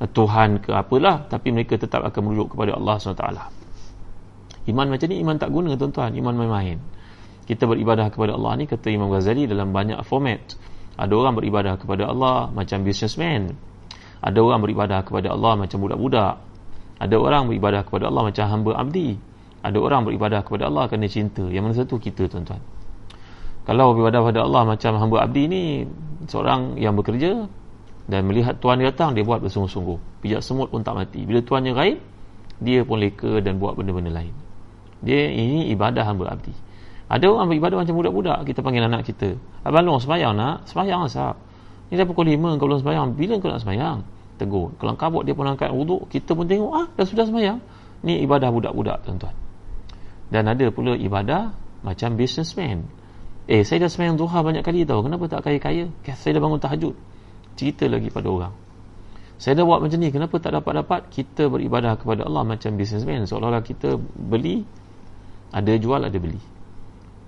Tuhan 0.04 0.60
ke 0.60 0.76
apalah 0.76 1.24
tapi 1.32 1.56
mereka 1.56 1.80
tetap 1.80 2.04
akan 2.04 2.22
merujuk 2.28 2.58
kepada 2.58 2.76
Allah 2.76 3.00
SWT. 3.00 3.26
Iman 4.66 4.88
macam 4.92 5.08
ni 5.08 5.22
iman 5.24 5.38
tak 5.40 5.50
guna 5.54 5.78
tuan-tuan. 5.80 6.12
Iman 6.18 6.36
main-main. 6.36 6.82
Kita 7.46 7.70
beribadah 7.70 8.10
kepada 8.10 8.34
Allah 8.34 8.58
ni 8.58 8.66
kata 8.66 8.90
Imam 8.90 9.08
Ghazali 9.14 9.46
dalam 9.46 9.70
banyak 9.70 10.02
format. 10.04 10.58
Ada 10.98 11.14
orang 11.14 11.38
beribadah 11.38 11.78
kepada 11.78 12.10
Allah 12.10 12.50
macam 12.50 12.82
businessman. 12.82 13.54
Ada 14.26 14.40
orang 14.42 14.60
beribadah 14.66 15.06
kepada 15.06 15.32
Allah 15.32 15.54
macam 15.54 15.78
budak-budak. 15.86 16.42
Ada 16.98 17.16
orang 17.16 17.52
beribadah 17.52 17.82
kepada 17.86 18.10
Allah 18.10 18.24
macam 18.26 18.46
hamba 18.50 18.72
abdi. 18.82 19.10
Ada 19.62 19.78
orang 19.78 20.02
beribadah 20.10 20.42
kepada 20.42 20.64
Allah 20.68 20.90
kerana 20.90 21.08
cinta. 21.08 21.46
Yang 21.46 21.64
mana 21.64 21.76
satu? 21.78 21.96
Kita 22.02 22.26
tuan-tuan. 22.26 22.62
Kalau 23.70 23.94
beribadah 23.94 24.20
kepada 24.26 24.40
Allah 24.46 24.64
macam 24.66 24.92
hamba 24.98 25.18
abdi 25.26 25.44
ni 25.46 25.64
seorang 26.26 26.78
yang 26.82 26.98
bekerja 26.98 27.46
dan 28.06 28.30
melihat 28.30 28.62
tuan 28.62 28.78
dia 28.78 28.94
datang 28.94 29.18
dia 29.18 29.26
buat 29.26 29.42
bersungguh-sungguh. 29.42 30.22
Pijak 30.22 30.42
semut 30.46 30.70
pun 30.70 30.86
tak 30.86 30.94
mati. 30.94 31.26
Bila 31.26 31.42
tuannya 31.42 31.74
gaib 31.74 31.98
dia 32.62 32.86
pun 32.86 33.02
leka 33.02 33.42
dan 33.42 33.58
buat 33.58 33.74
benda-benda 33.74 34.14
lain. 34.14 34.34
Dia 35.02 35.34
ini 35.34 35.74
ibadah 35.74 36.06
hamba 36.06 36.38
abdi. 36.38 36.54
Ada 37.06 37.26
orang 37.30 37.50
beribadah 37.50 37.82
macam 37.82 37.94
budak-budak 37.98 38.40
kita 38.46 38.60
panggil 38.62 38.86
anak 38.86 39.06
kita. 39.06 39.38
Abang 39.66 39.86
long 39.86 40.02
sembahyang 40.02 40.34
nak? 40.38 40.70
Sembahyang 40.70 41.06
asap. 41.10 41.36
Ni 41.90 42.02
dah 42.02 42.06
pukul 42.06 42.34
5 42.34 42.58
kau 42.58 42.66
belum 42.66 42.80
sembahyang. 42.82 43.08
Bila 43.14 43.34
kau 43.42 43.50
nak 43.50 43.62
sembahyang? 43.62 43.98
Tegur. 44.42 44.74
Kalau 44.78 44.94
kabut 44.98 45.22
dia 45.26 45.34
pun 45.34 45.46
angkat 45.46 45.70
wuduk. 45.74 46.10
Kita 46.10 46.34
pun 46.34 46.46
tengok 46.46 46.72
ah 46.74 46.86
dah 46.94 47.06
sudah 47.06 47.26
sembahyang. 47.26 47.58
Ni 48.06 48.22
ibadah 48.26 48.50
budak-budak 48.54 49.06
tuan-tuan. 49.06 49.34
Dan 50.30 50.50
ada 50.50 50.66
pula 50.74 50.98
ibadah 50.98 51.54
macam 51.86 52.18
businessman. 52.18 52.86
Eh 53.46 53.62
saya 53.62 53.86
dah 53.86 53.90
sembahyang 53.90 54.18
duha 54.18 54.40
banyak 54.42 54.64
kali 54.66 54.82
tau. 54.86 55.06
Kenapa 55.06 55.30
tak 55.30 55.46
kaya-kaya? 55.46 55.86
Saya 56.18 56.38
dah 56.38 56.42
bangun 56.42 56.62
tahajud 56.62 56.94
cerita 57.56 57.88
lagi 57.90 58.12
pada 58.12 58.28
orang. 58.30 58.54
Saya 59.36 59.60
dah 59.60 59.66
buat 59.68 59.84
macam 59.84 60.00
ni 60.00 60.16
kenapa 60.16 60.40
tak 60.40 60.56
dapat-dapat 60.56 61.12
kita 61.12 61.52
beribadah 61.52 62.00
kepada 62.00 62.24
Allah 62.24 62.48
macam 62.48 62.72
businessman? 62.80 63.28
Seolah-olah 63.28 63.64
kita 63.68 64.00
beli 64.00 64.64
ada 65.52 65.74
jual 65.76 66.00
ada 66.00 66.16
beli. 66.16 66.40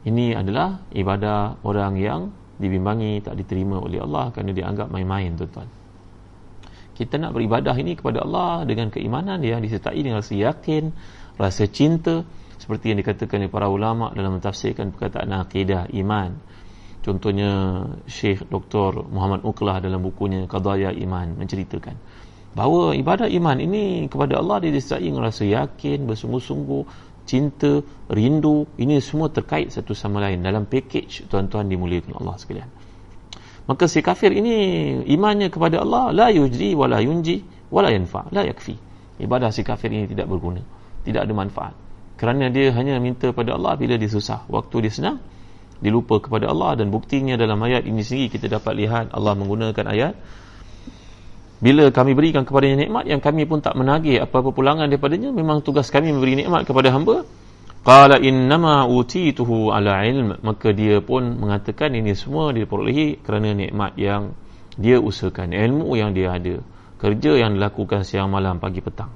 Ini 0.07 0.39
adalah 0.39 0.87
ibadah 0.95 1.59
orang 1.67 1.99
yang 1.99 2.31
dibimbangi 2.57 3.19
tak 3.19 3.35
diterima 3.35 3.83
oleh 3.83 3.99
Allah 3.99 4.31
kerana 4.31 4.55
dianggap 4.55 4.87
main-main 4.87 5.35
tuan-tuan. 5.35 5.67
Kita 6.95 7.19
nak 7.21 7.35
beribadah 7.35 7.75
ini 7.77 7.93
kepada 7.93 8.23
Allah 8.23 8.65
dengan 8.65 8.89
keimanan 8.89 9.43
yang 9.43 9.61
disertai 9.61 9.99
dengan 9.99 10.23
rasa 10.23 10.33
yakin 10.33 10.89
rasa 11.37 11.69
cinta 11.69 12.25
seperti 12.57 12.89
yang 12.89 12.97
dikatakan 13.03 13.45
oleh 13.45 13.51
para 13.53 13.69
ulama 13.69 14.09
dalam 14.17 14.41
mentafsirkan 14.41 14.89
perkataan 14.89 15.29
akidah 15.37 15.85
iman 15.93 16.33
Contohnya 17.05 17.83
Syekh 18.05 18.45
Dr. 18.51 19.05
Muhammad 19.07 19.45
Uklah 19.47 19.79
dalam 19.79 20.03
bukunya 20.03 20.43
Qadaya 20.49 20.91
Iman 20.91 21.39
menceritakan 21.39 21.95
bahawa 22.57 22.97
ibadah 22.97 23.29
iman 23.29 23.57
ini 23.61 24.09
kepada 24.09 24.41
Allah 24.41 24.65
dia 24.65 24.73
disertai 24.73 25.05
dengan 25.05 25.29
rasa 25.29 25.45
yakin, 25.45 26.09
bersungguh-sungguh, 26.09 26.81
cinta, 27.29 27.85
rindu. 28.09 28.65
Ini 28.81 28.97
semua 28.97 29.29
terkait 29.29 29.69
satu 29.69 29.93
sama 29.93 30.25
lain 30.25 30.41
dalam 30.41 30.65
package 30.65 31.29
tuan-tuan 31.29 31.69
dimuliakan 31.69 32.17
Allah 32.17 32.33
sekalian. 32.41 32.69
Maka 33.69 33.85
si 33.85 34.01
kafir 34.01 34.33
ini 34.33 34.55
imannya 35.05 35.53
kepada 35.53 35.85
Allah 35.85 36.09
la 36.09 36.27
yujri 36.33 36.73
wa 36.73 36.89
la 36.89 36.97
yunji 36.97 37.45
wa 37.69 37.85
la 37.85 37.93
yanfa, 37.93 38.25
la 38.33 38.41
yakfi. 38.41 38.73
Ibadah 39.21 39.53
si 39.53 39.61
kafir 39.61 39.93
ini 39.93 40.09
tidak 40.09 40.25
berguna, 40.25 40.65
tidak 41.05 41.29
ada 41.29 41.33
manfaat. 41.37 41.73
Kerana 42.17 42.49
dia 42.49 42.73
hanya 42.73 42.97
minta 42.97 43.29
pada 43.29 43.53
Allah 43.53 43.77
bila 43.77 43.93
dia 44.01 44.09
susah. 44.09 44.49
Waktu 44.49 44.89
dia 44.89 44.93
senang, 44.93 45.21
dilupa 45.83 46.17
kepada 46.17 46.49
Allah 46.49 46.79
dan 46.81 46.89
buktinya 46.89 47.37
dalam 47.37 47.61
ayat 47.61 47.85
ini 47.85 48.01
sendiri 48.01 48.37
kita 48.37 48.49
dapat 48.59 48.73
lihat 48.77 49.05
Allah 49.13 49.33
menggunakan 49.37 49.85
ayat. 49.87 50.13
Bila 51.57 51.89
kami 51.89 52.13
berikan 52.13 52.45
kepadanya 52.45 52.85
nikmat 52.85 53.09
yang 53.09 53.17
kami 53.17 53.49
pun 53.49 53.65
tak 53.65 53.73
menagih 53.73 54.21
apa-apa 54.21 54.53
pulangan 54.53 54.85
daripadanya 54.85 55.33
memang 55.33 55.65
tugas 55.65 55.89
kami 55.89 56.13
memberi 56.13 56.45
nikmat 56.45 56.69
kepada 56.69 56.93
hamba. 56.93 57.25
Qala 57.81 58.21
innama 58.21 58.85
utituhu 58.85 59.73
ala 59.73 60.05
ilm. 60.05 60.37
Maka 60.45 60.69
dia 60.75 61.01
pun 61.01 61.39
mengatakan 61.39 61.97
ini 61.97 62.13
semua 62.13 62.53
diperolehi 62.53 63.25
kerana 63.25 63.57
nikmat 63.57 63.97
yang 63.97 64.37
dia 64.77 65.01
usahakan 65.01 65.57
ilmu 65.57 65.97
yang 65.97 66.13
dia 66.13 66.37
ada 66.37 66.61
kerja 67.01 67.41
yang 67.41 67.57
dilakukan 67.57 68.05
siang 68.05 68.29
malam 68.29 68.61
pagi 68.61 68.81
petang. 68.85 69.09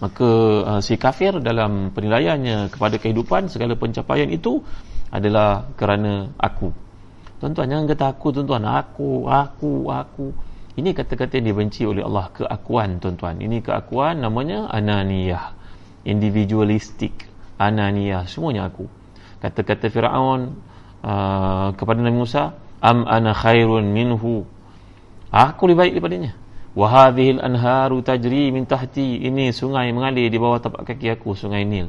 Maka 0.00 0.30
uh, 0.64 0.80
si 0.84 1.00
kafir 1.00 1.36
dalam 1.40 1.92
penilaiannya 1.92 2.72
kepada 2.72 2.96
kehidupan 3.00 3.52
segala 3.52 3.76
pencapaian 3.76 4.28
itu 4.28 4.60
adalah 5.14 5.70
kerana 5.78 6.34
aku 6.34 6.74
tuan-tuan 7.38 7.70
jangan 7.70 7.86
kata 7.86 8.04
aku 8.10 8.26
tuan-tuan 8.34 8.66
aku 8.66 9.30
aku 9.30 9.86
aku 9.86 10.26
ini 10.74 10.90
kata-kata 10.90 11.38
yang 11.38 11.54
dibenci 11.54 11.86
oleh 11.86 12.02
Allah 12.02 12.34
keakuan 12.34 12.98
tuan-tuan. 12.98 13.38
Ini 13.38 13.62
keakuan 13.62 14.18
namanya 14.18 14.66
ananiyah. 14.74 15.54
Individualistik. 16.02 17.30
Ananiyah. 17.62 18.26
Semuanya 18.26 18.66
aku. 18.66 18.90
Kata-kata 19.38 19.86
Fir'aun 19.86 20.58
uh, 21.06 21.70
kepada 21.78 22.02
Nabi 22.02 22.18
Musa. 22.18 22.58
Am 22.82 23.06
ana 23.06 23.30
khairun 23.38 23.86
minhu. 23.86 24.42
Aku 25.30 25.70
lebih 25.70 25.78
baik 25.78 25.92
daripadanya. 25.94 26.32
Wahadhil 26.74 27.38
anharu 27.38 28.02
tajri 28.02 28.50
min 28.50 28.66
tahti. 28.66 29.22
Ini 29.22 29.54
sungai 29.54 29.94
mengalir 29.94 30.26
di 30.26 30.42
bawah 30.42 30.58
tapak 30.58 30.90
kaki 30.90 31.06
aku. 31.06 31.38
Sungai 31.38 31.62
Nil. 31.62 31.86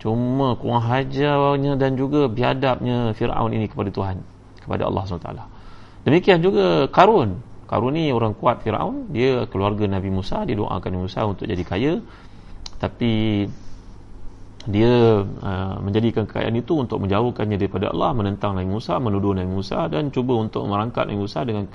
Cuma 0.00 0.56
kurang 0.56 0.80
hajarnya 0.80 1.76
dan 1.76 1.94
juga 1.94 2.24
biadabnya 2.26 3.12
Fir'aun 3.12 3.52
ini 3.52 3.68
kepada 3.68 3.92
Tuhan. 3.92 4.24
Kepada 4.64 4.88
Allah 4.88 5.04
SWT. 5.04 5.30
Demikian 6.08 6.40
juga 6.40 6.88
Karun. 6.88 7.44
Karun 7.68 7.94
ni 7.94 8.10
orang 8.10 8.34
kuat 8.34 8.66
Firaun, 8.66 9.14
dia 9.14 9.46
keluarga 9.46 9.86
Nabi 9.86 10.10
Musa, 10.10 10.42
dia 10.42 10.58
doakan 10.58 11.06
Musa 11.06 11.22
untuk 11.22 11.46
jadi 11.46 11.62
kaya. 11.62 11.92
Tapi 12.82 13.46
dia 14.66 15.22
uh, 15.22 15.76
menjadikan 15.78 16.26
kekayaan 16.26 16.56
itu 16.58 16.76
untuk 16.76 16.98
menjauhkannya 17.00 17.56
daripada 17.60 17.92
Allah, 17.94 18.10
menentang 18.16 18.58
Nabi 18.58 18.68
Musa, 18.68 18.98
menuduh 18.98 19.32
Nabi 19.38 19.48
Musa 19.48 19.86
dan 19.86 20.10
cuba 20.10 20.34
untuk 20.36 20.66
merangkap 20.66 21.06
Nabi 21.06 21.20
Musa 21.22 21.46
dengan 21.46 21.70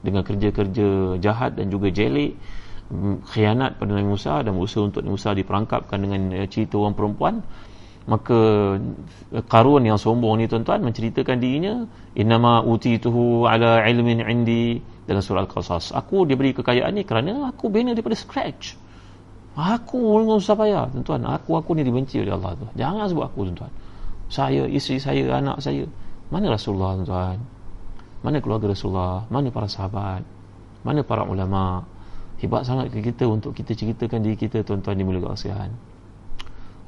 dengan 0.00 0.22
kerja-kerja 0.24 1.20
jahat 1.20 1.60
dan 1.60 1.68
juga 1.68 1.92
jelik 1.92 2.40
mm, 2.88 3.28
khianat 3.28 3.76
pada 3.76 3.92
Nabi 3.92 4.08
Musa 4.08 4.40
dan 4.40 4.56
berusaha 4.56 4.86
untuk 4.86 5.04
Nabi 5.04 5.12
Musa 5.20 5.30
diperangkapkan 5.36 5.98
dengan 6.00 6.20
uh, 6.32 6.46
cerita 6.48 6.80
orang 6.80 6.94
perempuan 6.96 7.34
maka 8.10 8.38
Karun 9.46 9.86
yang 9.86 9.94
sombong 9.94 10.42
ni 10.42 10.50
tuan-tuan 10.50 10.82
menceritakan 10.82 11.38
dirinya 11.38 11.86
innama 12.18 12.58
utituhu 12.66 13.46
ala 13.46 13.86
ilmin 13.86 14.18
indi 14.26 14.82
dalam 15.06 15.22
surah 15.22 15.46
Al-Qasas. 15.46 15.94
Aku 15.94 16.26
diberi 16.26 16.50
kekayaan 16.50 16.98
ni 16.98 17.06
kerana 17.06 17.54
aku 17.54 17.70
bina 17.70 17.94
daripada 17.94 18.18
scratch. 18.18 18.74
Aku 19.54 20.18
dengan 20.26 20.42
susah 20.42 20.58
payah 20.58 20.84
tuan-tuan. 20.90 21.22
Aku 21.38 21.54
aku 21.54 21.78
ni 21.78 21.86
dibenci 21.86 22.18
oleh 22.18 22.34
Allah 22.34 22.58
tu 22.58 22.66
jangan 22.74 23.06
sebut 23.06 23.30
aku 23.30 23.46
tuan-tuan. 23.46 23.72
Saya 24.26 24.66
isteri 24.66 24.98
saya 24.98 25.38
anak 25.38 25.62
saya. 25.62 25.86
Mana 26.34 26.50
Rasulullah 26.50 26.98
tuan-tuan? 26.98 27.38
Mana 28.26 28.42
keluarga 28.42 28.74
Rasulullah? 28.74 29.22
Mana 29.30 29.54
para 29.54 29.70
sahabat? 29.70 30.26
Mana 30.82 31.06
para 31.06 31.22
ulama? 31.22 31.86
Hebat 32.42 32.66
sangat 32.66 32.90
kita 32.90 33.30
untuk 33.30 33.54
kita 33.54 33.70
ceritakan 33.78 34.18
diri 34.26 34.34
kita 34.34 34.66
tuan-tuan 34.66 34.98
di 34.98 35.06
mulia 35.06 35.22
kasihan 35.30 35.70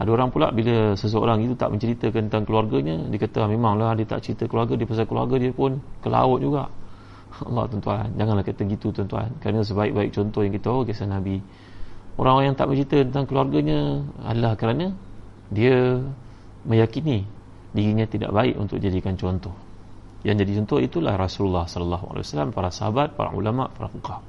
ada 0.02 0.10
orang 0.10 0.34
pula 0.34 0.50
bila 0.50 0.98
seseorang 0.98 1.46
itu 1.46 1.54
tak 1.54 1.70
menceritakan 1.70 2.26
tentang 2.26 2.42
keluarganya 2.42 3.06
dia 3.06 3.18
kata 3.22 3.46
memanglah 3.46 3.94
dia 3.94 4.02
tak 4.02 4.26
cerita 4.26 4.50
keluarga 4.50 4.74
dia 4.74 4.82
pasal 4.82 5.06
keluarga 5.06 5.38
dia 5.38 5.54
pun 5.54 5.78
ke 6.02 6.08
laut 6.10 6.42
juga. 6.42 6.66
Allah 7.48 7.64
tuan-tuan 7.70 8.10
janganlah 8.18 8.42
kata 8.42 8.66
gitu 8.66 8.90
tuan-tuan. 8.90 9.30
Kerana 9.38 9.62
sebaik-baik 9.62 10.10
contoh 10.10 10.42
yang 10.42 10.52
kita 10.58 10.66
tahu 10.66 10.82
kisah 10.82 11.06
Nabi. 11.06 11.38
Orang-orang 12.18 12.50
yang 12.50 12.58
tak 12.58 12.66
bercerita 12.66 12.98
tentang 13.06 13.24
keluarganya 13.30 14.02
adalah 14.26 14.52
kerana 14.58 14.90
dia 15.54 16.02
meyakini 16.66 17.22
dirinya 17.70 18.04
tidak 18.10 18.34
baik 18.34 18.58
untuk 18.58 18.82
jadikan 18.82 19.14
contoh. 19.14 19.54
Yang 20.26 20.36
jadi 20.42 20.52
contoh 20.62 20.78
itulah 20.82 21.14
Rasulullah 21.14 21.64
sallallahu 21.70 22.10
alaihi 22.10 22.24
wasallam 22.26 22.50
para 22.50 22.68
sahabat 22.74 23.14
para 23.14 23.30
ulama 23.30 23.70
para 23.70 23.86
fuqaha. 23.86 24.20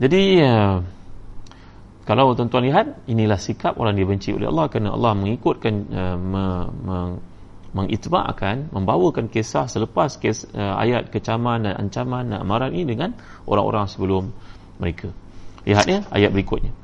Jadi 0.00 0.22
uh, 0.46 0.78
kalau 2.10 2.34
tuan-tuan 2.34 2.66
lihat 2.66 3.06
inilah 3.06 3.38
sikap 3.38 3.78
orang 3.78 3.94
dibenci 3.94 4.34
oleh 4.34 4.50
Allah 4.50 4.66
kerana 4.66 4.90
Allah 4.90 5.14
mengikutkan 5.14 5.74
uh, 5.94 6.18
me, 6.18 6.44
me, 6.82 6.98
mengitba'kan 7.70 8.74
membawakan 8.74 9.30
kisah 9.30 9.70
selepas 9.70 10.18
kes, 10.18 10.50
uh, 10.50 10.74
ayat 10.74 11.14
kecaman 11.14 11.70
dan 11.70 11.78
ancaman 11.78 12.34
dan 12.34 12.42
amaran 12.42 12.74
ini 12.74 12.98
dengan 12.98 13.14
orang-orang 13.46 13.86
sebelum 13.86 14.34
mereka. 14.82 15.14
Lihatnya 15.62 16.02
ayat 16.10 16.34
berikutnya. 16.34 16.74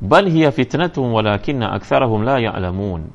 Bal 0.00 0.24
hiya 0.32 0.48
fitnatun 0.56 1.12
walakinna 1.12 1.76
aktsarahum 1.76 2.24
la 2.24 2.40
ya'lamun. 2.40 3.12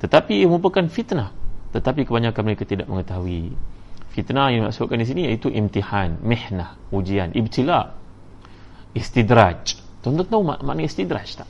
Tetapi 0.00 0.40
ia 0.40 0.48
merupakan 0.48 0.88
fitnah 0.88 1.36
tetapi 1.68 2.08
kebanyakan 2.08 2.42
mereka 2.48 2.64
tidak 2.64 2.88
mengetahui. 2.88 3.52
Fitnah 4.08 4.48
yang 4.48 4.64
dimaksudkan 4.64 4.96
di 4.96 5.04
sini 5.04 5.20
iaitu 5.28 5.52
imtihan 5.52 6.16
mihnah 6.24 6.80
ujian 6.88 7.36
ibtila 7.36 7.92
istidraj 8.96 9.87
tuan-tuan 10.03 10.27
tahu 10.27 10.41
makna 10.43 10.81
istidraj 10.83 11.43
tak 11.43 11.49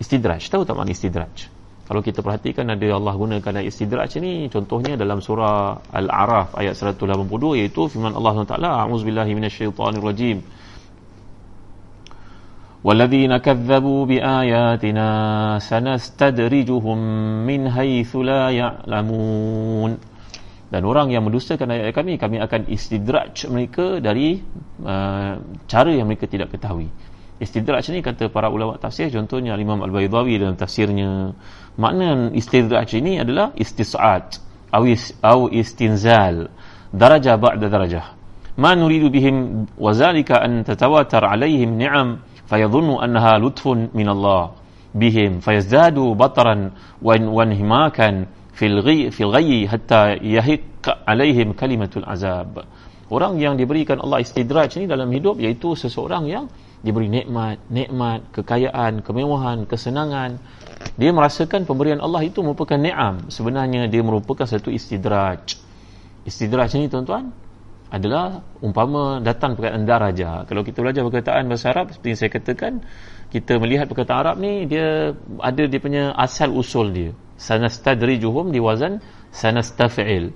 istidraj 0.00 0.42
tahu 0.48 0.62
tak 0.64 0.74
makna 0.78 0.92
istidraj 0.92 1.52
kalau 1.84 2.00
kita 2.00 2.24
perhatikan 2.24 2.64
ada 2.72 2.96
Allah 2.96 3.12
gunakan 3.12 3.60
ayat 3.60 3.68
istidraj 3.68 4.16
ni 4.16 4.48
contohnya 4.48 4.96
dalam 4.96 5.20
surah 5.20 5.84
Al-A'raf 5.92 6.56
ayat 6.56 6.80
182 6.80 7.60
iaitu 7.60 7.92
firman 7.92 8.16
Allah 8.16 8.32
SWT 8.40 8.56
A'udzubillahi 8.56 9.32
minasyaitanirrajim 9.36 10.38
والذين 12.84 13.32
كذبوا 13.36 14.00
بآياتنا 14.06 15.08
سنستدرجهم 15.58 16.98
من 17.48 17.60
حيث 17.72 18.16
لا 18.16 18.52
يعلمون 18.52 19.90
dan 20.69 20.85
orang 20.85 21.09
yang 21.09 21.25
mendustakan 21.25 21.65
ayat 21.73 21.97
kami 21.97 22.21
kami 22.21 22.37
akan 22.37 22.69
istidraj 22.69 23.49
mereka 23.49 23.97
dari 23.97 24.37
uh, 24.85 25.41
cara 25.65 25.89
yang 25.89 26.05
mereka 26.05 26.29
tidak 26.29 26.53
ketahui. 26.53 26.89
Istidraj 27.41 27.89
ni 27.89 28.05
kata 28.05 28.29
para 28.29 28.53
ulama 28.53 28.77
tafsir 28.77 29.09
contohnya 29.09 29.57
Imam 29.57 29.81
Al-Baydawi 29.81 30.37
dalam 30.37 30.59
tafsirnya 30.59 31.33
makna 31.79 32.29
istidraj 32.35 32.93
ini 32.99 33.17
adalah 33.17 33.55
istis'at 33.57 34.37
atau 34.69 35.49
istinzal 35.49 36.53
darajah 36.93 37.35
ba'da 37.39 37.65
darajah. 37.65 38.05
Ma 38.59 38.75
nuridu 38.75 39.09
bihim 39.09 39.65
wa 39.73 39.89
zalika 39.95 40.43
an 40.43 40.67
tatawatar 40.67 41.25
alaihim 41.25 41.79
ni'am 41.79 42.21
fayadhunnu 42.45 42.99
annaha 42.99 43.39
lutfun 43.39 43.89
min 43.95 44.05
Allah 44.11 44.53
bihim 44.93 45.39
fayazdadu 45.39 46.17
bataran 46.17 46.75
wa 46.99 47.13
wanhimakan 47.15 48.27
fil 48.59 48.83
ghi 48.83 49.07
fil 49.15 49.31
ghayyi 49.31 49.71
hatta 49.71 50.19
yahiq 50.19 50.83
alaihim 51.07 51.55
kalimatul 51.55 52.03
azab. 52.03 52.67
Orang 53.07 53.39
yang 53.39 53.55
diberikan 53.55 54.03
Allah 54.03 54.19
istidraj 54.21 54.75
ini 54.77 54.85
dalam 54.85 55.07
hidup 55.09 55.39
iaitu 55.39 55.73
seseorang 55.79 56.27
yang 56.27 56.45
diberi 56.83 57.07
nikmat 57.07 57.57
nikmat 57.71 58.27
kekayaan 58.35 58.99
kemewahan 58.99 59.63
kesenangan. 59.63 60.37
Dia 60.99 61.15
merasakan 61.15 61.63
pemberian 61.63 62.03
Allah 62.03 62.21
itu 62.27 62.43
merupakan 62.43 62.75
ni'am. 62.75 63.31
Sebenarnya 63.31 63.87
dia 63.87 64.03
merupakan 64.03 64.45
satu 64.45 64.69
istidraj. 64.69 65.55
Istidraj 66.27 66.75
ini 66.75 66.91
tuan-tuan 66.91 67.31
adalah 67.89 68.45
umpama 68.61 69.17
datang 69.23 69.57
perkataan 69.57 69.87
daraja. 69.87 70.45
Kalau 70.45 70.61
kita 70.61 70.83
belajar 70.85 71.01
perkataan 71.01 71.49
bahasa 71.49 71.73
Arab 71.73 71.89
seperti 71.89 72.07
yang 72.13 72.19
saya 72.21 72.31
katakan 72.31 72.73
kita 73.33 73.57
melihat 73.57 73.89
perkataan 73.89 74.19
Arab 74.21 74.35
ni 74.37 74.69
dia 74.69 75.17
ada 75.41 75.63
dia 75.65 75.79
punya 75.81 76.13
asal 76.13 76.53
usul 76.53 76.93
dia 76.93 77.11
sanastadrijuhum 77.39 78.51
di 78.51 78.59
wazan 78.59 78.99
sanastaf'il 79.31 80.35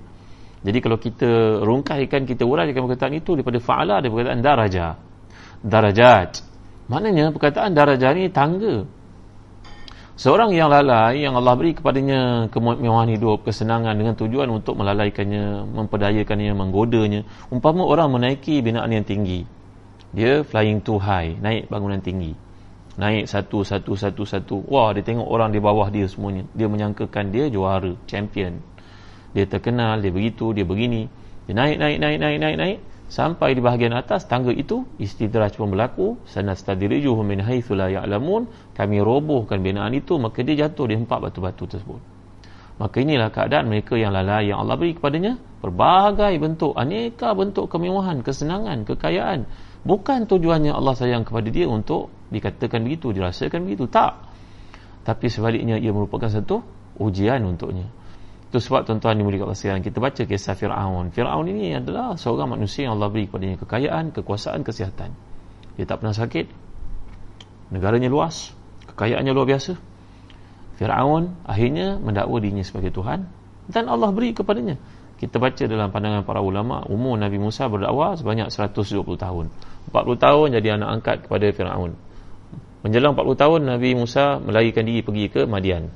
jadi 0.64 0.78
kalau 0.80 0.96
kita 0.96 1.60
rungkaikan 1.60 2.24
kita 2.24 2.48
uraikan 2.48 2.88
perkataan 2.88 3.14
itu 3.20 3.36
daripada 3.36 3.60
fa'ala 3.60 4.00
daripada 4.00 4.32
perkataan 4.32 4.42
daraja 4.42 4.86
darajat 5.60 6.30
maknanya 6.88 7.30
perkataan 7.30 7.76
darajah 7.76 8.10
ni 8.16 8.32
tangga 8.32 8.88
Seorang 10.14 10.54
yang 10.54 10.70
lalai 10.70 11.26
yang 11.26 11.34
Allah 11.34 11.58
beri 11.58 11.74
kepadanya 11.74 12.46
kemewahan 12.54 13.10
hidup, 13.18 13.42
kesenangan 13.42 13.98
dengan 13.98 14.14
tujuan 14.14 14.46
untuk 14.46 14.78
melalaikannya, 14.78 15.66
memperdayakannya, 15.74 16.54
menggodanya. 16.54 17.26
Umpama 17.50 17.82
orang 17.82 18.14
menaiki 18.14 18.62
binaan 18.62 18.94
yang 18.94 19.02
tinggi. 19.02 19.42
Dia 20.14 20.46
flying 20.46 20.86
too 20.86 21.02
high, 21.02 21.34
naik 21.42 21.66
bangunan 21.66 21.98
tinggi. 21.98 22.30
Naik 22.94 23.26
satu, 23.26 23.66
satu, 23.66 23.98
satu, 23.98 24.22
satu. 24.22 24.56
Wah, 24.70 24.94
dia 24.94 25.02
tengok 25.02 25.26
orang 25.26 25.50
di 25.50 25.58
bawah 25.58 25.90
dia 25.90 26.06
semuanya. 26.06 26.46
Dia 26.54 26.70
menyangkakan 26.70 27.34
dia 27.34 27.50
juara, 27.50 27.90
champion. 28.06 28.62
Dia 29.34 29.50
terkenal, 29.50 29.98
dia 29.98 30.14
begitu, 30.14 30.54
dia 30.54 30.62
begini. 30.62 31.10
Dia 31.50 31.54
naik, 31.58 31.76
naik, 31.82 31.98
naik, 31.98 32.18
naik, 32.22 32.38
naik, 32.38 32.56
naik 32.56 32.78
sampai 33.14 33.52
di 33.52 33.60
bahagian 33.60 33.92
atas 33.92 34.24
tangga 34.24 34.50
itu 34.50 34.88
istidraj 34.96 35.54
pun 35.54 35.68
berlaku 35.68 36.16
sanastadrijuhum 36.24 37.22
min 37.22 37.44
la 37.44 37.86
ya'lamun 37.92 38.48
kami 38.72 38.98
robohkan 39.04 39.60
binaan 39.60 39.92
itu 39.92 40.16
maka 40.16 40.40
dia 40.40 40.66
jatuh 40.66 40.88
di 40.88 40.96
empat 40.96 41.18
batu-batu 41.28 41.68
tersebut 41.68 42.00
maka 42.74 42.96
inilah 42.98 43.30
keadaan 43.30 43.70
mereka 43.70 43.94
yang 43.94 44.10
lalai 44.10 44.50
yang 44.50 44.58
Allah 44.64 44.74
beri 44.74 44.96
kepadanya 44.96 45.38
berbagai 45.62 46.34
bentuk 46.42 46.72
aneka 46.74 47.36
bentuk 47.36 47.70
kemewahan 47.70 48.24
kesenangan 48.24 48.82
kekayaan 48.88 49.46
bukan 49.84 50.26
tujuannya 50.26 50.72
Allah 50.74 50.96
sayang 50.96 51.22
kepada 51.28 51.48
dia 51.52 51.68
untuk 51.68 52.10
dikatakan 52.34 52.82
begitu 52.82 53.14
dirasakan 53.14 53.62
begitu. 53.62 53.86
Tak. 53.86 54.34
Tapi 55.04 55.26
sebaliknya 55.28 55.76
ia 55.78 55.92
merupakan 55.92 56.26
satu 56.26 56.64
ujian 56.98 57.44
untuknya. 57.44 57.86
Itu 58.48 58.62
sebab 58.62 58.86
tuan-tuan 58.86 59.18
dimuliakan 59.18 59.50
Allah 59.50 59.58
sekalian 59.58 59.82
kita 59.82 59.98
baca 59.98 60.22
kisah 60.24 60.54
Fir'aun. 60.54 61.10
Fir'aun 61.10 61.46
ini 61.50 61.74
adalah 61.74 62.14
seorang 62.14 62.54
manusia 62.54 62.86
yang 62.86 62.96
Allah 62.96 63.10
beri 63.10 63.26
kepadanya 63.26 63.58
kekayaan 63.58 64.14
kekuasaan 64.14 64.62
kesihatan. 64.62 65.10
Dia 65.74 65.84
tak 65.90 66.00
pernah 66.02 66.14
sakit. 66.14 66.46
Negaranya 67.74 68.06
luas 68.06 68.54
kekayaannya 68.94 69.32
luar 69.34 69.48
biasa. 69.50 69.74
Fir'aun 70.78 71.34
akhirnya 71.46 71.98
mendakwa 71.98 72.38
dirinya 72.38 72.62
sebagai 72.62 72.94
Tuhan 72.94 73.26
dan 73.68 73.84
Allah 73.90 74.14
beri 74.14 74.32
kepadanya. 74.32 74.78
Kita 75.18 75.42
baca 75.42 75.66
dalam 75.66 75.90
pandangan 75.90 76.22
para 76.22 76.38
ulama 76.38 76.86
umur 76.86 77.18
Nabi 77.18 77.42
Musa 77.42 77.66
berdakwah 77.66 78.14
sebanyak 78.14 78.54
120 78.54 79.02
tahun. 79.18 79.50
40 79.90 80.24
tahun 80.24 80.46
jadi 80.62 80.78
anak 80.78 80.88
angkat 81.02 81.16
kepada 81.26 81.46
Fir'aun 81.50 82.03
menjelang 82.84 83.16
40 83.16 83.40
tahun 83.40 83.60
Nabi 83.64 83.96
Musa 83.96 84.36
melarikan 84.44 84.84
diri 84.84 85.00
pergi 85.00 85.32
ke 85.32 85.40
Madian. 85.48 85.88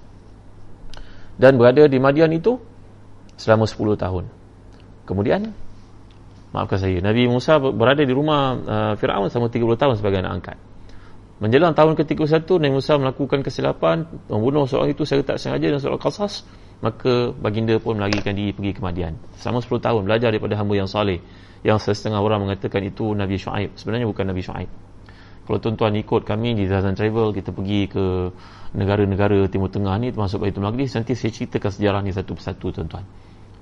Dan 1.36 1.60
berada 1.60 1.84
di 1.84 2.00
Madian 2.00 2.32
itu 2.32 2.56
selama 3.36 3.68
10 3.68 3.94
tahun. 4.00 4.24
Kemudian 5.04 5.52
maafkan 6.50 6.80
saya 6.80 6.98
Nabi 7.04 7.28
Musa 7.28 7.60
berada 7.60 8.00
di 8.00 8.10
rumah 8.10 8.56
uh, 8.56 8.92
Fir'aun 8.96 9.28
selama 9.28 9.52
30 9.52 9.76
tahun 9.76 9.94
sebagai 10.00 10.18
anak 10.24 10.32
angkat. 10.40 10.56
Menjelang 11.38 11.76
tahun 11.76 11.94
ke-31 11.94 12.48
Nabi 12.50 12.74
Musa 12.74 12.98
melakukan 12.98 13.46
kesilapan 13.46 14.08
membunuh 14.26 14.66
seorang 14.66 14.90
itu 14.90 15.06
secara 15.06 15.36
tak 15.36 15.38
sengaja 15.38 15.70
dan 15.70 15.78
seorang 15.78 16.02
kasas 16.02 16.42
maka 16.82 17.30
baginda 17.36 17.78
pun 17.78 18.00
melarikan 18.00 18.34
diri 18.34 18.50
pergi 18.50 18.74
ke 18.74 18.80
Madian. 18.82 19.14
Selama 19.38 19.60
10 19.60 19.78
tahun 19.78 20.00
belajar 20.08 20.34
daripada 20.34 20.56
hamba 20.56 20.74
yang 20.74 20.88
saleh 20.90 21.20
yang 21.62 21.76
setengah 21.78 22.18
orang 22.18 22.48
mengatakan 22.48 22.80
itu 22.82 23.12
Nabi 23.12 23.36
Shu'aib. 23.36 23.76
Sebenarnya 23.76 24.08
bukan 24.08 24.24
Nabi 24.24 24.42
Shu'aib 24.42 24.87
kalau 25.48 25.64
tuan-tuan 25.64 25.96
ikut 25.96 26.28
kami 26.28 26.52
di 26.52 26.68
Zazan 26.68 26.92
Travel 26.92 27.32
kita 27.32 27.56
pergi 27.56 27.88
ke 27.88 28.28
negara-negara 28.76 29.48
Timur 29.48 29.72
Tengah 29.72 29.96
ni 29.96 30.12
termasuk 30.12 30.44
Baitul 30.44 30.60
Maqdis 30.60 30.92
nanti 30.92 31.16
saya 31.16 31.32
ceritakan 31.32 31.72
sejarah 31.72 32.00
ni 32.04 32.12
satu 32.12 32.36
persatu 32.36 32.68
tuan-tuan. 32.68 33.00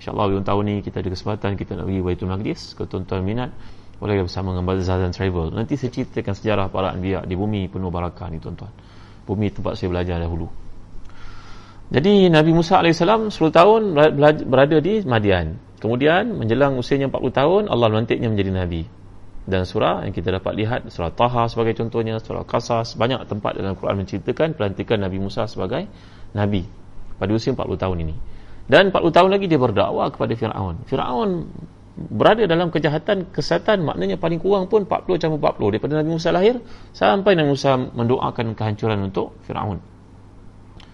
insyaAllah 0.03 0.43
tahun 0.43 0.63
ni 0.67 0.75
kita 0.83 0.99
ada 0.99 1.15
kesempatan 1.15 1.55
kita 1.55 1.79
nak 1.79 1.87
pergi 1.87 2.03
Baitul 2.03 2.27
Maqdis. 2.27 2.75
Kalau 2.75 2.91
tuan-tuan 2.91 3.23
minat 3.23 3.55
boleh 4.03 4.19
bersama 4.27 4.51
dengan 4.51 4.67
Bazar 4.67 4.99
dan 4.99 5.15
Travel. 5.15 5.55
Nanti 5.55 5.79
saya 5.79 5.95
ceritakan 5.95 6.35
sejarah 6.35 6.67
para 6.75 6.91
anbiya 6.91 7.23
di 7.23 7.39
bumi 7.39 7.71
penuh 7.71 7.95
barakah 7.95 8.35
ni 8.35 8.43
tuan-tuan. 8.43 8.75
Bumi 9.23 9.55
tempat 9.55 9.79
saya 9.79 9.87
belajar 9.87 10.19
dahulu. 10.19 10.51
Jadi 11.95 12.27
Nabi 12.35 12.51
Musa 12.51 12.83
AS 12.83 12.99
10 12.99 13.31
tahun 13.31 13.95
berada 14.43 14.77
di 14.83 15.07
Madian. 15.07 15.55
Kemudian 15.79 16.35
menjelang 16.35 16.75
usianya 16.83 17.07
40 17.15 17.31
tahun 17.31 17.63
Allah 17.71 17.95
melantiknya 17.95 18.27
menjadi 18.27 18.51
Nabi 18.51 19.06
dan 19.47 19.63
surah 19.63 20.03
yang 20.03 20.11
kita 20.11 20.35
dapat 20.35 20.59
lihat 20.59 20.81
surah 20.91 21.15
Taha 21.15 21.47
sebagai 21.47 21.79
contohnya 21.79 22.19
surah 22.19 22.43
Qasas 22.43 22.99
banyak 22.99 23.31
tempat 23.31 23.55
dalam 23.55 23.79
Quran 23.79 24.03
menceritakan 24.03 24.59
pelantikan 24.59 24.99
Nabi 24.99 25.23
Musa 25.23 25.47
sebagai 25.47 25.87
Nabi 26.35 26.67
pada 27.17 27.31
usia 27.31 27.55
40 27.55 27.79
tahun 27.79 27.97
ini. 28.03 28.15
Dan 28.67 28.91
40 28.91 29.15
tahun 29.15 29.31
lagi 29.31 29.47
dia 29.47 29.63
berdakwah 29.63 30.11
kepada 30.11 30.35
Fir'aun. 30.35 30.83
Fir'aun 30.91 31.47
berada 31.97 32.45
dalam 32.45 32.69
kejahatan 32.69 33.33
kesatan 33.33 33.81
maknanya 33.81 34.21
paling 34.21 34.37
kurang 34.37 34.69
pun 34.69 34.85
40 34.85 35.17
campur 35.17 35.41
40 35.41 35.73
daripada 35.73 35.93
Nabi 35.97 36.11
Musa 36.13 36.29
lahir 36.29 36.61
sampai 36.93 37.33
Nabi 37.39 37.57
Musa 37.57 37.73
mendoakan 37.79 38.53
kehancuran 38.53 39.01
untuk 39.07 39.39
Firaun. 39.49 39.81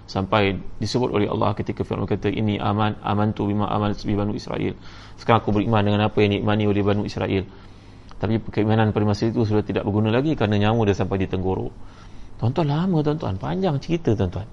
Sampai 0.06 0.60
disebut 0.76 1.08
oleh 1.08 1.26
Allah 1.26 1.56
ketika 1.56 1.82
Firaun 1.82 2.06
kata 2.06 2.28
ini 2.28 2.60
aman 2.60 3.00
amantu 3.02 3.48
bima 3.48 3.66
aman 3.66 3.96
bi 3.96 4.14
Banu 4.14 4.36
Israel. 4.36 4.76
Sekarang 5.18 5.40
aku 5.42 5.50
beriman 5.50 5.82
dengan 5.82 6.06
apa 6.06 6.20
yang 6.22 6.38
diimani 6.38 6.68
oleh 6.70 6.82
Banu 6.86 7.02
Israel 7.02 7.42
tapi 8.22 8.38
keimanan 8.54 8.94
pada 8.94 9.02
masa 9.02 9.26
itu 9.26 9.42
sudah 9.42 9.66
tidak 9.66 9.82
berguna 9.82 10.14
lagi 10.14 10.38
kerana 10.38 10.54
nyawa 10.62 10.87
dah 10.87 10.94
sampai 10.94 11.18
di 11.18 11.26
tenggorok 11.26 11.74
tuan-tuan 12.42 12.66
lama 12.66 12.98
tuan-tuan. 13.06 13.38
Panjang 13.38 13.78
cerita 13.78 14.18
tuan-tuan. 14.18 14.50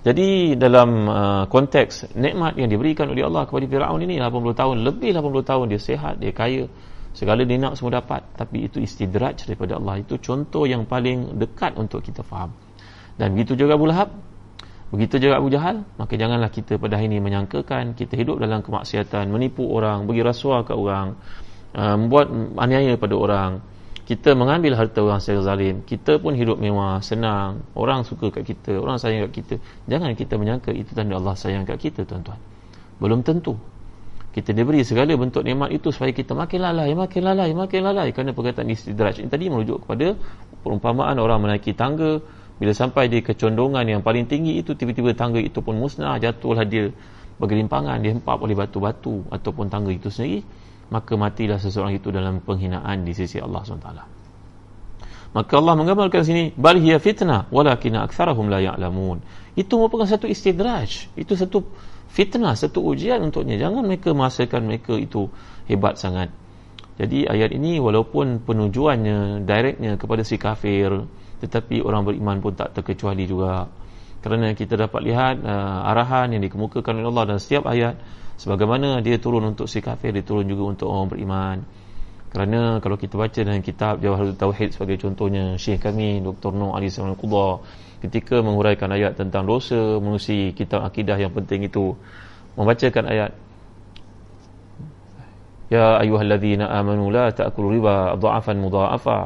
Jadi 0.00 0.56
dalam 0.56 0.88
uh, 1.04 1.44
konteks 1.52 2.16
nikmat 2.16 2.56
yang 2.56 2.72
diberikan 2.72 3.12
oleh 3.12 3.28
Allah 3.28 3.44
kepada 3.44 3.68
Firaun 3.68 4.00
ini 4.00 4.16
80 4.16 4.56
tahun, 4.56 4.76
lebih 4.80 5.12
80 5.12 5.44
tahun 5.44 5.64
dia 5.68 5.80
sehat, 5.82 6.14
dia 6.16 6.32
kaya, 6.32 6.64
segala 7.12 7.44
dia 7.44 7.60
nak 7.60 7.76
semua 7.76 8.00
dapat, 8.00 8.24
tapi 8.38 8.64
itu 8.64 8.80
istidraj 8.80 9.44
daripada 9.44 9.76
Allah. 9.76 10.00
Itu 10.00 10.16
contoh 10.16 10.64
yang 10.64 10.88
paling 10.88 11.36
dekat 11.36 11.76
untuk 11.76 12.00
kita 12.00 12.24
faham. 12.24 12.56
Dan 13.20 13.36
begitu 13.36 13.58
juga 13.58 13.76
Abu 13.76 13.90
Lahab, 13.90 14.14
begitu 14.94 15.18
juga 15.18 15.42
Abu 15.42 15.50
Jahal, 15.50 15.82
maka 15.98 16.14
janganlah 16.14 16.54
kita 16.54 16.78
pada 16.78 16.96
hari 16.96 17.10
ini 17.10 17.18
menyangkakan 17.18 17.98
kita 17.98 18.14
hidup 18.14 18.38
dalam 18.38 18.62
kemaksiatan, 18.62 19.26
menipu 19.28 19.66
orang, 19.74 20.06
bagi 20.06 20.22
rasuah 20.22 20.62
ke 20.62 20.72
orang, 20.72 21.18
uh, 21.76 21.94
membuat 22.00 22.32
aniaya 22.56 22.96
pada 22.96 23.14
orang, 23.14 23.60
kita 24.06 24.38
mengambil 24.38 24.78
harta 24.78 25.02
orang 25.02 25.18
secara 25.18 25.42
zalim. 25.42 25.82
Kita 25.82 26.22
pun 26.22 26.38
hidup 26.38 26.62
mewah 26.62 27.02
senang. 27.02 27.66
Orang 27.74 28.06
suka 28.06 28.30
kat 28.30 28.46
kita 28.46 28.78
orang 28.78 29.02
sayang 29.02 29.26
kat 29.28 29.32
kita. 29.42 29.54
Jangan 29.90 30.14
kita 30.14 30.38
menyangka 30.38 30.70
itu 30.70 30.94
tanda 30.94 31.18
Allah 31.18 31.34
sayang 31.34 31.66
kat 31.66 31.82
kita 31.82 32.06
tuan-tuan. 32.06 32.38
Belum 33.02 33.26
tentu. 33.26 33.58
Kita 34.30 34.54
diberi 34.54 34.86
segala 34.86 35.10
bentuk 35.18 35.42
nikmat 35.42 35.74
itu 35.74 35.90
supaya 35.90 36.14
kita 36.14 36.38
makin 36.38 36.60
lalai 36.62 36.94
makin 36.94 37.22
lalai 37.26 37.50
makin 37.50 37.82
lalai. 37.82 38.14
Kerana 38.14 38.30
perkataan 38.30 38.70
istidraj 38.70 39.18
ini 39.18 39.26
tadi 39.26 39.50
merujuk 39.50 39.82
kepada 39.82 40.14
perumpamaan 40.62 41.18
orang 41.18 41.42
menaiki 41.42 41.74
tangga. 41.74 42.22
Bila 42.56 42.72
sampai 42.72 43.10
di 43.10 43.20
kecondongan 43.20 43.84
yang 43.84 44.00
paling 44.06 44.30
tinggi 44.30 44.56
itu 44.62 44.72
tiba-tiba 44.78 45.12
tangga 45.18 45.42
itu 45.42 45.60
pun 45.60 45.76
musnah 45.76 46.16
jatuhlah 46.16 46.64
dia 46.64 46.88
bergelimpangan 47.36 48.00
dihempap 48.00 48.40
oleh 48.40 48.56
batu-batu 48.56 49.28
ataupun 49.28 49.68
tangga 49.68 49.92
itu 49.92 50.08
sendiri 50.08 50.40
maka 50.88 51.18
matilah 51.18 51.58
seseorang 51.58 51.98
itu 51.98 52.14
dalam 52.14 52.38
penghinaan 52.38 53.02
di 53.02 53.12
sisi 53.12 53.42
Allah 53.42 53.62
SWT. 53.66 54.16
Maka 55.36 55.52
Allah 55.60 55.74
menggambarkan 55.76 56.22
sini 56.24 56.42
bal 56.56 56.80
hiya 56.80 56.96
fitnah 56.96 57.50
walakin 57.52 58.00
aktsarahum 58.00 58.48
la 58.48 58.62
ya'lamun. 58.62 59.20
Itu 59.52 59.76
merupakan 59.76 60.08
satu 60.08 60.24
istidraj 60.24 61.12
itu 61.12 61.36
satu 61.36 61.60
fitnah 62.08 62.56
satu 62.56 62.80
ujian 62.80 63.20
untuknya. 63.20 63.60
Jangan 63.60 63.84
mereka 63.84 64.16
merasakan 64.16 64.64
mereka 64.64 64.96
itu 64.96 65.28
hebat 65.68 66.00
sangat. 66.00 66.32
Jadi 66.96 67.28
ayat 67.28 67.52
ini 67.52 67.76
walaupun 67.76 68.40
penujuannya 68.40 69.44
directnya 69.44 70.00
kepada 70.00 70.24
si 70.24 70.40
kafir 70.40 71.04
tetapi 71.44 71.84
orang 71.84 72.08
beriman 72.08 72.40
pun 72.40 72.56
tak 72.56 72.72
terkecuali 72.72 73.28
juga. 73.28 73.68
Kerana 74.24 74.56
kita 74.56 74.80
dapat 74.80 75.04
lihat 75.04 75.44
uh, 75.44 75.90
arahan 75.92 76.32
yang 76.32 76.42
dikemukakan 76.48 77.04
oleh 77.04 77.08
Allah 77.12 77.24
dalam 77.36 77.42
setiap 77.42 77.68
ayat 77.68 78.00
sebagaimana 78.36 79.00
dia 79.00 79.16
turun 79.16 79.56
untuk 79.56 79.68
si 79.68 79.80
kafir 79.80 80.12
dia 80.12 80.24
turun 80.24 80.44
juga 80.48 80.76
untuk 80.76 80.88
orang 80.92 81.08
beriman 81.08 81.58
kerana 82.30 82.84
kalau 82.84 83.00
kita 83.00 83.16
baca 83.16 83.40
dalam 83.40 83.64
kitab 83.64 84.04
Jawahir 84.04 84.36
Tauhid 84.36 84.76
sebagai 84.76 85.00
contohnya 85.00 85.56
Syekh 85.56 85.88
kami 85.88 86.20
Dr. 86.20 86.52
Nur 86.52 86.76
Ali 86.76 86.92
Salman 86.92 87.16
Qudha 87.16 87.64
ketika 88.04 88.44
menguraikan 88.44 88.92
ayat 88.92 89.16
tentang 89.16 89.48
dosa 89.48 89.96
menusi 89.96 90.52
kitab 90.52 90.84
akidah 90.84 91.16
yang 91.16 91.32
penting 91.32 91.64
itu 91.64 91.96
membacakan 92.60 93.08
ayat 93.08 93.32
Ya 95.66 95.98
ayuhalladzina 95.98 96.70
amanu 96.70 97.10
la 97.10 97.34
ta'kulu 97.34 97.74
riba 97.74 98.14
dha'afan 98.14 98.62
mudha'afa 98.62 99.18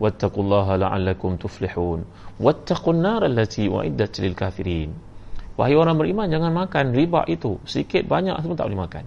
wattaqullaha 0.00 0.80
la'allakum 0.80 1.36
tuflihun 1.36 2.08
wattaqun 2.40 2.96
nar 2.96 3.20
allati 3.28 3.68
uiddat 3.68 4.16
lil 4.24 4.32
kafirin 4.32 4.96
Wahai 5.52 5.76
orang 5.76 6.00
beriman 6.00 6.28
jangan 6.32 6.52
makan 6.52 6.96
riba 6.96 7.28
itu. 7.28 7.60
Sedikit 7.68 8.08
banyak 8.08 8.40
semua 8.40 8.56
tak 8.56 8.72
boleh 8.72 8.80
makan. 8.88 9.04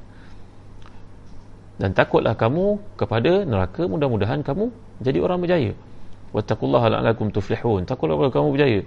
Dan 1.76 1.92
takutlah 1.92 2.40
kamu 2.40 2.96
kepada 2.96 3.44
neraka 3.44 3.84
Mudah-mudahan 3.84 4.46
kamu 4.46 4.72
jadi 5.04 5.20
orang 5.20 5.42
berjaya. 5.42 5.74
Wattaqullaha 6.32 6.88
la'alakum 6.94 7.34
tuflihun. 7.34 7.90
Takutlah 7.90 8.16
kepada 8.20 8.32
kamu 8.38 8.48
berjaya. 8.54 8.82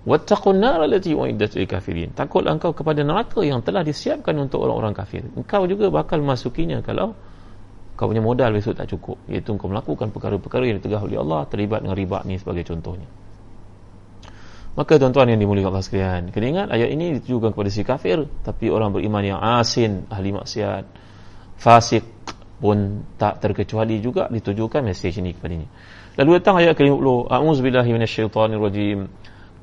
Wattaqun 0.00 0.56
nar 0.58 0.80
allati 0.80 1.12
uiddat 1.12 1.54
lil 1.54 1.68
kafirin. 1.68 2.10
Takutlah 2.16 2.56
engkau 2.56 2.72
kepada 2.72 3.04
neraka 3.04 3.44
yang 3.44 3.60
telah 3.60 3.84
disiapkan 3.84 4.32
untuk 4.40 4.64
orang-orang 4.64 4.96
kafir. 4.96 5.22
Engkau 5.36 5.68
juga 5.68 5.92
bakal 5.92 6.24
masukinya 6.24 6.80
kalau 6.80 7.12
kau 8.00 8.08
punya 8.08 8.24
modal 8.24 8.50
besok 8.56 8.80
tak 8.80 8.88
cukup. 8.90 9.20
Iaitu 9.28 9.54
engkau 9.54 9.68
melakukan 9.68 10.08
perkara-perkara 10.10 10.64
yang 10.66 10.80
ditegah 10.80 11.04
oleh 11.04 11.20
Allah 11.20 11.44
terlibat 11.46 11.84
dengan 11.84 11.94
riba 11.94 12.24
ni 12.24 12.40
sebagai 12.40 12.64
contohnya 12.64 13.19
Maka 14.78 15.02
tuan-tuan 15.02 15.26
yang 15.26 15.40
dimuliakan 15.42 15.74
Allah 15.74 15.82
sekalian, 15.82 16.22
kena 16.30 16.46
ingat 16.46 16.68
ayat 16.70 16.94
ini 16.94 17.18
ditujukan 17.18 17.50
kepada 17.50 17.70
si 17.74 17.82
kafir, 17.82 18.22
tapi 18.46 18.70
orang 18.70 18.94
beriman 18.94 19.22
yang 19.26 19.40
asin, 19.42 20.06
ahli 20.06 20.30
maksiat, 20.30 20.84
fasik 21.58 22.06
pun 22.62 23.02
tak 23.18 23.42
terkecuali 23.42 23.98
juga 23.98 24.30
ditujukan 24.30 24.84
mesej 24.86 25.18
ini 25.18 25.34
kepadanya. 25.34 25.66
Lalu 26.20 26.30
datang 26.38 26.60
ayat 26.60 26.78
ke-50, 26.78 27.32
A'udzubillahi 27.32 27.90
minasyaitonirrajim. 27.96 28.98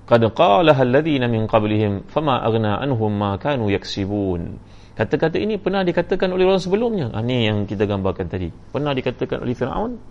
Qad 0.08 0.24
qalaha 0.34 0.82
alladhina 0.82 1.28
min 1.28 1.46
qablihim 1.48 2.08
fama 2.08 2.40
aghna 2.44 2.80
anhum 2.80 3.12
ma 3.12 3.36
kanu 3.40 3.68
yaksibun. 3.72 4.60
Kata-kata 4.98 5.38
ini 5.38 5.62
pernah 5.62 5.86
dikatakan 5.86 6.34
oleh 6.34 6.50
orang 6.50 6.58
sebelumnya. 6.58 7.14
Ah, 7.14 7.22
ini 7.22 7.46
yang 7.46 7.70
kita 7.70 7.86
gambarkan 7.86 8.26
tadi. 8.26 8.50
Pernah 8.50 8.98
dikatakan 8.98 9.46
oleh 9.46 9.54
Firaun, 9.54 10.02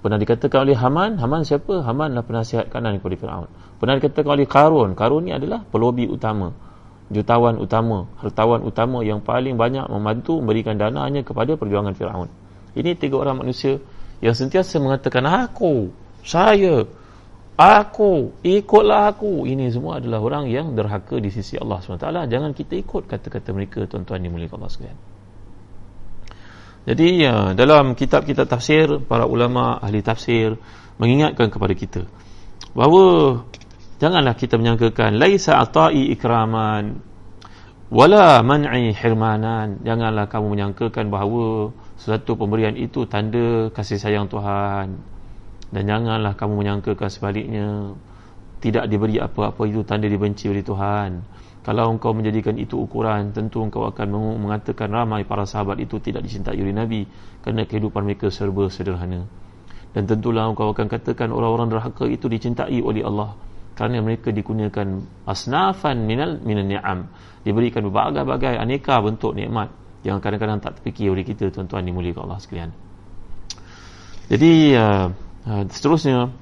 Pernah 0.00 0.16
dikatakan 0.16 0.64
oleh 0.64 0.76
Haman, 0.76 1.20
Haman 1.20 1.44
siapa? 1.44 1.84
Haman 1.84 2.16
adalah 2.16 2.24
penasihat 2.24 2.72
kanan 2.72 2.96
kepada 2.98 3.16
Firaun. 3.20 3.48
Pernah 3.76 3.94
dikatakan 4.00 4.30
oleh 4.32 4.48
Karun, 4.48 4.90
Karun 4.96 5.22
ni 5.28 5.32
adalah 5.36 5.60
pelobi 5.68 6.08
utama 6.08 6.52
jutawan 7.10 7.58
utama 7.58 8.06
hartawan 8.22 8.62
utama 8.62 9.02
yang 9.02 9.18
paling 9.18 9.58
banyak 9.58 9.82
membantu 9.90 10.38
memberikan 10.38 10.78
dananya 10.78 11.26
kepada 11.26 11.58
perjuangan 11.58 11.92
Firaun. 11.92 12.30
Ini 12.78 12.94
tiga 12.94 13.18
orang 13.18 13.42
manusia 13.42 13.82
yang 14.22 14.32
sentiasa 14.32 14.78
mengatakan 14.78 15.26
aku 15.26 15.90
saya 16.22 16.86
aku 17.58 18.30
ikutlah 18.46 19.10
aku. 19.10 19.42
Ini 19.50 19.74
semua 19.74 19.98
adalah 19.98 20.22
orang 20.22 20.46
yang 20.46 20.78
derhaka 20.78 21.18
di 21.18 21.34
sisi 21.34 21.58
Allah 21.58 21.82
SWT 21.82 22.30
jangan 22.30 22.54
kita 22.54 22.78
ikut 22.78 23.10
kata-kata 23.10 23.50
mereka 23.50 23.84
tuan-tuan 23.90 24.22
dimuliakan 24.22 24.62
Allah 24.62 24.70
sekalian 24.70 24.98
jadi 26.90 27.06
ya, 27.14 27.34
dalam 27.54 27.94
kitab-kitab 27.94 28.50
tafsir 28.50 28.98
para 29.06 29.22
ulama 29.22 29.78
ahli 29.78 30.02
tafsir 30.02 30.58
mengingatkan 30.98 31.46
kepada 31.46 31.70
kita 31.78 32.02
bahawa 32.74 33.46
janganlah 34.02 34.34
kita 34.34 34.58
menyangkakan 34.58 35.14
laisa 35.14 35.62
ata'i 35.62 36.10
ikraman 36.18 36.98
wala 37.94 38.42
man'i 38.42 38.90
hirmanan. 38.90 39.78
Janganlah 39.86 40.26
kamu 40.26 40.58
menyangkakan 40.58 41.14
bahawa 41.14 41.70
sesuatu 41.94 42.34
pemberian 42.34 42.74
itu 42.74 43.06
tanda 43.06 43.70
kasih 43.70 43.98
sayang 43.98 44.26
Tuhan. 44.26 44.98
Dan 45.70 45.82
janganlah 45.86 46.34
kamu 46.34 46.66
menyangkakan 46.66 47.06
sebaliknya 47.06 47.94
tidak 48.58 48.90
diberi 48.90 49.22
apa-apa 49.22 49.62
itu 49.62 49.86
tanda 49.86 50.10
dibenci 50.10 50.50
oleh 50.50 50.66
Tuhan 50.66 51.22
kalau 51.70 51.94
engkau 51.94 52.10
menjadikan 52.10 52.58
itu 52.58 52.82
ukuran 52.82 53.30
tentu 53.30 53.62
engkau 53.62 53.86
akan 53.86 54.42
mengatakan 54.42 54.90
ramai 54.90 55.22
para 55.22 55.46
sahabat 55.46 55.78
itu 55.78 56.02
tidak 56.02 56.26
dicintai 56.26 56.58
oleh 56.58 56.74
Nabi 56.74 57.06
kerana 57.46 57.62
kehidupan 57.62 58.10
mereka 58.10 58.26
serba 58.26 58.66
sederhana. 58.66 59.22
Dan 59.94 60.02
tentulah 60.02 60.50
engkau 60.50 60.74
akan 60.74 60.90
katakan 60.90 61.30
orang-orang 61.30 61.70
derhaka 61.70 62.10
itu 62.10 62.26
dicintai 62.26 62.82
oleh 62.82 63.06
Allah 63.06 63.38
kerana 63.78 64.02
mereka 64.02 64.34
dikurniakan 64.34 64.98
asnafan 65.30 66.10
minal 66.10 66.42
minan 66.42 66.74
ni'am. 66.74 67.06
Diberikan 67.46 67.86
berbagai-bagai 67.86 68.58
aneka 68.58 68.98
bentuk 68.98 69.38
nikmat 69.38 69.70
yang 70.02 70.18
kadang-kadang 70.18 70.58
tak 70.58 70.82
terfikir 70.82 71.06
oleh 71.14 71.22
kita 71.22 71.54
tuan-tuan 71.54 71.86
dimuliakan 71.86 72.26
Allah 72.26 72.42
sekalian. 72.42 72.70
Jadi 74.26 74.74
uh, 74.74 75.06
uh, 75.46 75.62
seterusnya 75.70 76.34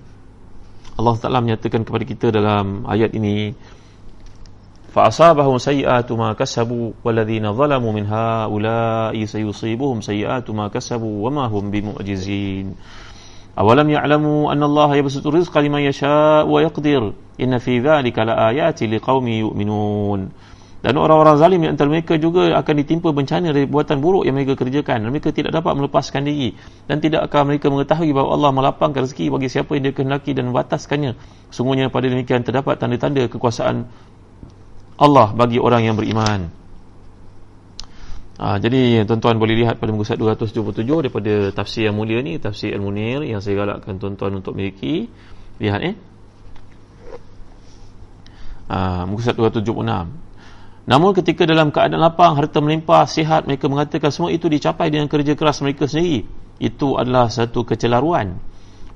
Allah 0.97 1.15
Taala 1.21 1.45
menyatakan 1.45 1.85
kepada 1.85 2.05
kita 2.09 2.33
dalam 2.33 2.89
ayat 2.89 3.13
ini 3.13 3.53
fa 4.98 5.10
asabahum 5.10 5.58
sayiatu 5.58 6.14
ma 6.14 6.38
kasabu 6.38 6.94
walladhina 7.02 7.50
zalamu 7.54 7.90
min 7.94 8.06
haula'i 8.06 9.26
sayusibuhum 9.26 10.06
sayiatu 10.06 10.54
ma 10.54 10.70
kasabu 10.70 11.24
wama 11.26 11.50
hum 11.50 11.74
bimu'jizin 11.74 12.78
أولم 13.54 13.86
يعلموا 13.86 14.50
أن 14.50 14.64
الله 14.66 14.96
يبسط 14.96 15.28
الرزق 15.30 15.54
لمن 15.54 15.86
يشاء 15.94 16.50
ويقدر 16.50 17.14
إن 17.38 17.54
في 17.62 17.86
ذلك 17.86 18.18
لآيات 18.18 18.84
لقوم 18.84 19.26
يؤمنون 19.28 20.22
dan 20.84 21.00
orang-orang 21.00 21.40
zalim 21.40 21.64
yang 21.64 21.80
antara 21.80 21.88
mereka 21.88 22.20
juga 22.20 22.60
akan 22.60 22.74
ditimpa 22.84 23.16
bencana 23.16 23.56
dari 23.56 23.64
buatan 23.64 24.04
buruk 24.04 24.28
yang 24.28 24.36
mereka 24.36 24.60
kerjakan 24.60 25.08
dan 25.08 25.10
mereka 25.16 25.32
tidak 25.32 25.56
dapat 25.56 25.80
melepaskan 25.80 26.28
diri 26.28 26.60
dan 26.92 27.00
tidak 27.00 27.24
akan 27.32 27.56
mereka 27.56 27.72
mengetahui 27.72 28.12
bahawa 28.12 28.36
Allah 28.36 28.52
melapangkan 28.52 29.08
rezeki 29.08 29.32
bagi 29.32 29.48
siapa 29.48 29.80
yang 29.80 29.88
dia 29.88 29.94
kehendaki 29.96 30.36
dan 30.36 30.52
membataskannya 30.52 31.16
sungguhnya 31.56 31.88
pada 31.88 32.12
demikian 32.12 32.44
terdapat 32.44 32.84
tanda-tanda 32.84 33.32
kekuasaan 33.32 33.88
Allah 34.99 35.31
bagi 35.31 35.63
orang 35.63 35.87
yang 35.87 35.95
beriman. 35.95 36.51
Ha, 38.39 38.59
jadi 38.63 39.03
tuan-tuan 39.03 39.39
boleh 39.39 39.67
lihat 39.67 39.83
pada 39.83 39.91
muka 39.91 40.15
277 40.15 40.87
daripada 40.87 41.51
tafsir 41.51 41.91
yang 41.91 41.99
mulia 41.99 42.23
ni 42.23 42.39
tafsir 42.39 42.71
Al-Munir 42.71 43.27
yang 43.27 43.43
saya 43.43 43.59
galakkan 43.67 43.99
tuan-tuan 43.99 44.39
untuk 44.39 44.55
miliki. 44.55 45.11
Lihat 45.59 45.81
eh. 45.83 45.95
Ha, 48.71 49.07
muka 49.07 49.35
276 49.35 50.29
namun 50.89 51.13
ketika 51.13 51.45
dalam 51.45 51.69
keadaan 51.69 52.01
lapang 52.01 52.33
harta 52.33 52.65
melimpah 52.65 53.05
sihat 53.05 53.45
mereka 53.45 53.69
mengatakan 53.69 54.09
semua 54.09 54.33
itu 54.33 54.49
dicapai 54.49 54.89
dengan 54.89 55.05
kerja 55.05 55.37
keras 55.37 55.61
mereka 55.61 55.85
sendiri. 55.85 56.25
Itu 56.57 56.97
adalah 56.97 57.29
satu 57.29 57.61
kecelaruan 57.69 58.41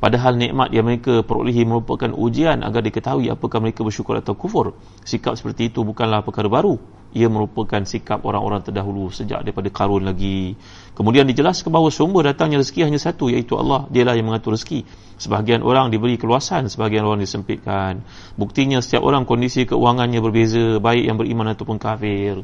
Padahal 0.03 0.35
nikmat 0.35 0.75
yang 0.75 0.83
mereka 0.83 1.23
perolehi 1.23 1.63
merupakan 1.63 2.11
ujian 2.11 2.67
agar 2.67 2.83
diketahui 2.83 3.31
apakah 3.31 3.63
mereka 3.63 3.87
bersyukur 3.87 4.19
atau 4.19 4.35
kufur. 4.35 4.75
Sikap 5.07 5.39
seperti 5.39 5.71
itu 5.71 5.87
bukanlah 5.87 6.27
perkara 6.27 6.51
baru. 6.51 6.75
Ia 7.15 7.31
merupakan 7.31 7.79
sikap 7.87 8.27
orang-orang 8.27 8.67
terdahulu 8.67 9.15
sejak 9.15 9.47
daripada 9.47 9.71
karun 9.71 10.03
lagi. 10.03 10.59
Kemudian 10.99 11.23
dijelaskan 11.31 11.71
bahawa 11.71 11.95
sumber 11.95 12.27
datangnya 12.27 12.59
rezeki 12.59 12.91
hanya 12.91 12.99
satu 12.99 13.31
iaitu 13.31 13.55
Allah. 13.55 13.87
Dialah 13.95 14.19
yang 14.19 14.27
mengatur 14.27 14.59
rezeki. 14.59 14.83
Sebahagian 15.23 15.63
orang 15.63 15.95
diberi 15.95 16.19
keluasan, 16.19 16.67
sebahagian 16.67 17.07
orang 17.07 17.23
disempitkan. 17.23 18.03
Buktinya 18.35 18.83
setiap 18.83 19.07
orang 19.07 19.23
kondisi 19.23 19.71
keuangannya 19.71 20.19
berbeza, 20.19 20.83
baik 20.83 21.05
yang 21.07 21.15
beriman 21.15 21.55
ataupun 21.55 21.79
kafir. 21.79 22.43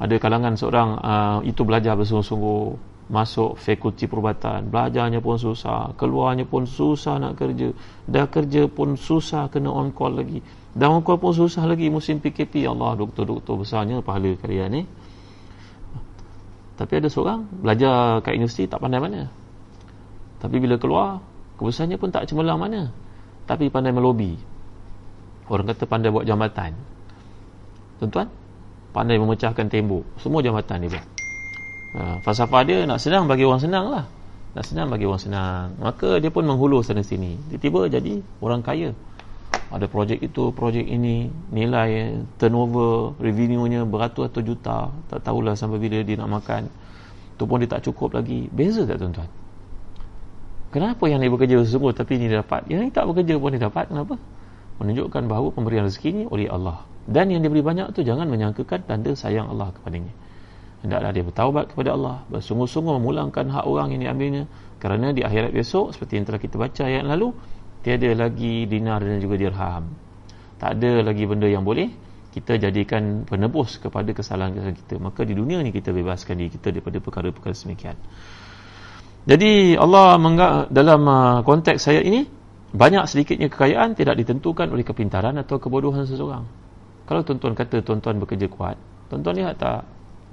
Ada 0.00 0.16
kalangan 0.16 0.56
seorang 0.56 0.88
uh, 0.96 1.38
itu 1.44 1.68
belajar 1.68 2.00
bersungguh-sungguh 2.00 2.91
masuk 3.12 3.60
fakulti 3.60 4.08
perubatan. 4.08 4.72
Belajarnya 4.72 5.20
pun 5.20 5.36
susah 5.36 5.92
keluarnya 6.00 6.48
pun 6.48 6.64
susah 6.64 7.20
nak 7.20 7.36
kerja. 7.36 7.76
Dah 8.08 8.24
kerja 8.24 8.64
pun 8.72 8.96
susah 8.96 9.52
kena 9.52 9.68
on 9.68 9.92
call 9.92 10.16
lagi. 10.16 10.40
Dah 10.72 10.88
on 10.88 11.04
call 11.04 11.20
pun 11.20 11.36
susah 11.36 11.68
lagi 11.68 11.92
musim 11.92 12.24
PKP 12.24 12.64
ya 12.64 12.72
Allah 12.72 12.96
doktor-doktor 12.96 13.60
besarnya 13.60 14.00
pahala 14.00 14.32
kalian 14.40 14.68
ni. 14.72 14.82
Tapi 16.80 16.92
ada 17.04 17.12
seorang 17.12 17.44
belajar 17.60 18.24
kat 18.24 18.32
universiti 18.32 18.64
tak 18.64 18.80
pandai 18.80 18.96
mana. 18.96 19.28
Tapi 20.40 20.56
bila 20.56 20.80
keluar 20.80 21.20
kebesarannya 21.60 22.00
pun 22.00 22.08
tak 22.08 22.24
cemerlang 22.32 22.56
mana. 22.56 22.88
Tapi 23.44 23.68
pandai 23.68 23.92
melobi. 23.92 24.40
Orang 25.52 25.68
kata 25.68 25.84
pandai 25.84 26.08
buat 26.08 26.24
jambatan. 26.24 26.72
Tuan-tuan 28.00 28.32
pandai 28.96 29.20
memecahkan 29.20 29.68
tembok. 29.68 30.02
Semua 30.16 30.40
jambatan 30.40 30.88
dia 30.88 30.96
buat 30.96 31.21
Ha, 31.92 32.24
falsafah 32.24 32.64
dia 32.64 32.88
nak 32.88 32.98
senang 33.04 33.28
bagi 33.28 33.44
orang 33.44 33.60
senang 33.60 33.92
lah. 33.92 34.04
Nak 34.56 34.64
senang 34.64 34.88
bagi 34.88 35.04
orang 35.04 35.20
senang. 35.20 35.76
Maka 35.76 36.16
dia 36.20 36.32
pun 36.32 36.44
menghulur 36.48 36.80
sana 36.80 37.04
sini. 37.04 37.36
Tiba-tiba 37.52 37.88
jadi 37.92 38.14
orang 38.40 38.64
kaya. 38.64 38.96
Ada 39.72 39.88
projek 39.88 40.20
itu, 40.20 40.52
projek 40.52 40.84
ini 40.84 41.32
nilai 41.48 42.20
turnover, 42.36 43.16
revenue-nya 43.20 43.88
beratus-ratus 43.88 44.44
juta. 44.44 44.92
Tak 45.08 45.24
tahulah 45.24 45.56
sampai 45.56 45.80
bila 45.80 46.04
dia 46.04 46.16
nak 46.16 46.40
makan. 46.40 46.68
Tu 47.36 47.44
pun 47.48 47.60
dia 47.60 47.68
tak 47.68 47.84
cukup 47.84 48.16
lagi. 48.16 48.48
Beza 48.52 48.84
tak 48.84 49.00
tuan-tuan? 49.00 49.28
Kenapa 50.72 51.04
yang 51.08 51.20
ni 51.20 51.28
bekerja 51.28 51.60
sesungguh 51.64 51.92
tapi 51.92 52.16
ni 52.16 52.32
dapat? 52.32 52.64
Yang 52.68 52.80
ni 52.88 52.90
tak 52.92 53.04
bekerja 53.08 53.36
pun 53.36 53.52
dia 53.52 53.68
dapat. 53.68 53.88
Kenapa? 53.92 54.16
Menunjukkan 54.80 55.28
bahawa 55.28 55.48
pemberian 55.52 55.84
rezeki 55.84 56.08
ni 56.12 56.22
oleh 56.28 56.48
Allah. 56.48 56.84
Dan 57.04 57.28
yang 57.28 57.44
diberi 57.44 57.60
banyak 57.60 57.92
tu 57.92 58.00
jangan 58.00 58.28
menyangkakan 58.28 58.80
tanda 58.88 59.12
sayang 59.12 59.52
Allah 59.52 59.72
kepadanya 59.76 60.21
hendaklah 60.82 61.10
dia 61.14 61.24
bertaubat 61.24 61.64
kepada 61.72 61.90
Allah. 61.94 62.16
Bersungguh-sungguh 62.28 62.98
memulangkan 63.00 63.48
hak 63.48 63.64
orang 63.64 63.94
yang 63.96 64.10
diambilnya. 64.10 64.44
Kerana 64.82 65.14
di 65.14 65.22
akhirat 65.22 65.54
besok 65.54 65.94
seperti 65.94 66.18
yang 66.18 66.26
telah 66.26 66.40
kita 66.42 66.58
baca 66.58 66.82
ayat 66.84 67.06
lalu 67.06 67.30
tiada 67.86 68.10
lagi 68.18 68.66
dinar 68.66 68.98
dan 69.02 69.22
juga 69.22 69.38
dirham. 69.38 69.94
Tak 70.58 70.78
ada 70.78 71.06
lagi 71.06 71.22
benda 71.26 71.46
yang 71.46 71.62
boleh 71.62 71.90
kita 72.34 72.58
jadikan 72.58 73.28
penebus 73.28 73.78
kepada 73.78 74.10
kesalahan-kesalahan 74.10 74.74
kita. 74.74 74.94
Maka 74.98 75.22
di 75.22 75.34
dunia 75.38 75.62
ni 75.62 75.70
kita 75.70 75.94
bebaskan 75.94 76.34
diri 76.38 76.50
kita 76.50 76.74
daripada 76.74 76.98
perkara-perkara 76.98 77.54
semikian. 77.54 77.94
Jadi 79.22 79.78
Allah 79.78 80.18
dalam 80.66 81.02
uh, 81.06 81.38
konteks 81.46 81.78
saya 81.78 82.02
ini 82.02 82.26
banyak 82.74 83.06
sedikitnya 83.06 83.46
kekayaan 83.46 83.94
tidak 83.94 84.18
ditentukan 84.18 84.66
oleh 84.66 84.82
kepintaran 84.82 85.38
atau 85.38 85.62
kebodohan 85.62 86.02
seseorang. 86.02 86.42
Kalau 87.06 87.22
tuan-tuan 87.22 87.54
kata 87.54 87.86
tuan-tuan 87.86 88.18
bekerja 88.18 88.50
kuat 88.50 88.74
tuan-tuan 89.12 89.36
lihat 89.44 89.60
tak 89.60 89.84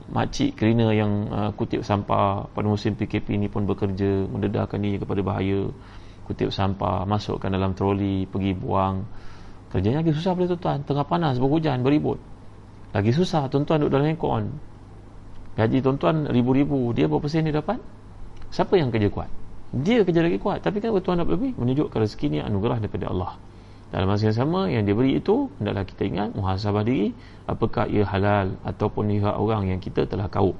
makcik 0.09 0.57
cleaner 0.57 0.91
yang 0.93 1.11
uh, 1.29 1.51
kutip 1.53 1.85
sampah 1.85 2.49
pada 2.49 2.65
musim 2.65 2.97
PKP 2.97 3.37
ini 3.37 3.47
pun 3.47 3.69
bekerja 3.69 4.25
mendedahkan 4.25 4.81
diri 4.81 4.97
kepada 4.97 5.21
bahaya 5.21 5.69
kutip 6.25 6.49
sampah 6.49 7.05
masukkan 7.05 7.49
dalam 7.49 7.77
troli 7.77 8.25
pergi 8.25 8.53
buang. 8.57 9.05
Kerjanya 9.69 10.01
lagi 10.01 10.13
susah 10.13 10.33
pada 10.33 10.57
tuan 10.57 10.81
tengah 10.81 11.05
panas 11.05 11.37
berhujan 11.37 11.85
beribut. 11.85 12.17
Lagi 12.89 13.13
susah 13.13 13.45
tuan-tuan 13.49 13.85
duduk 13.85 14.01
dalam 14.01 14.09
aircon. 14.09 14.49
Gaji 15.57 15.77
tuan-tuan 15.85 16.25
ribu-ribu 16.29 16.89
dia 16.97 17.05
berapa 17.05 17.25
sen 17.29 17.45
dia 17.45 17.61
dapat? 17.61 17.77
Siapa 18.49 18.77
yang 18.81 18.89
kerja 18.89 19.13
kuat? 19.13 19.29
Dia 19.69 20.01
kerja 20.01 20.25
lagi 20.25 20.41
kuat. 20.41 20.65
Tapi 20.65 20.81
kan 20.81 20.89
tuan 21.05 21.21
nak 21.21 21.29
lebih? 21.29 21.53
Menunjukkan 21.53 22.01
rezeki 22.01 22.25
ni 22.33 22.39
anugerah 22.41 22.81
daripada 22.81 23.13
Allah 23.13 23.37
dalam 23.89 24.05
masa 24.05 24.29
yang 24.29 24.37
sama 24.37 24.69
yang 24.69 24.85
diberi 24.85 25.17
itu 25.17 25.49
hendaklah 25.57 25.85
kita 25.85 26.01
ingat 26.05 26.29
muhasabah 26.37 26.85
diri 26.85 27.13
apakah 27.49 27.89
ia 27.89 28.05
halal 28.05 28.53
ataupun 28.61 29.09
ia 29.09 29.33
orang 29.33 29.69
yang 29.69 29.79
kita 29.81 30.05
telah 30.05 30.29
kau 30.29 30.53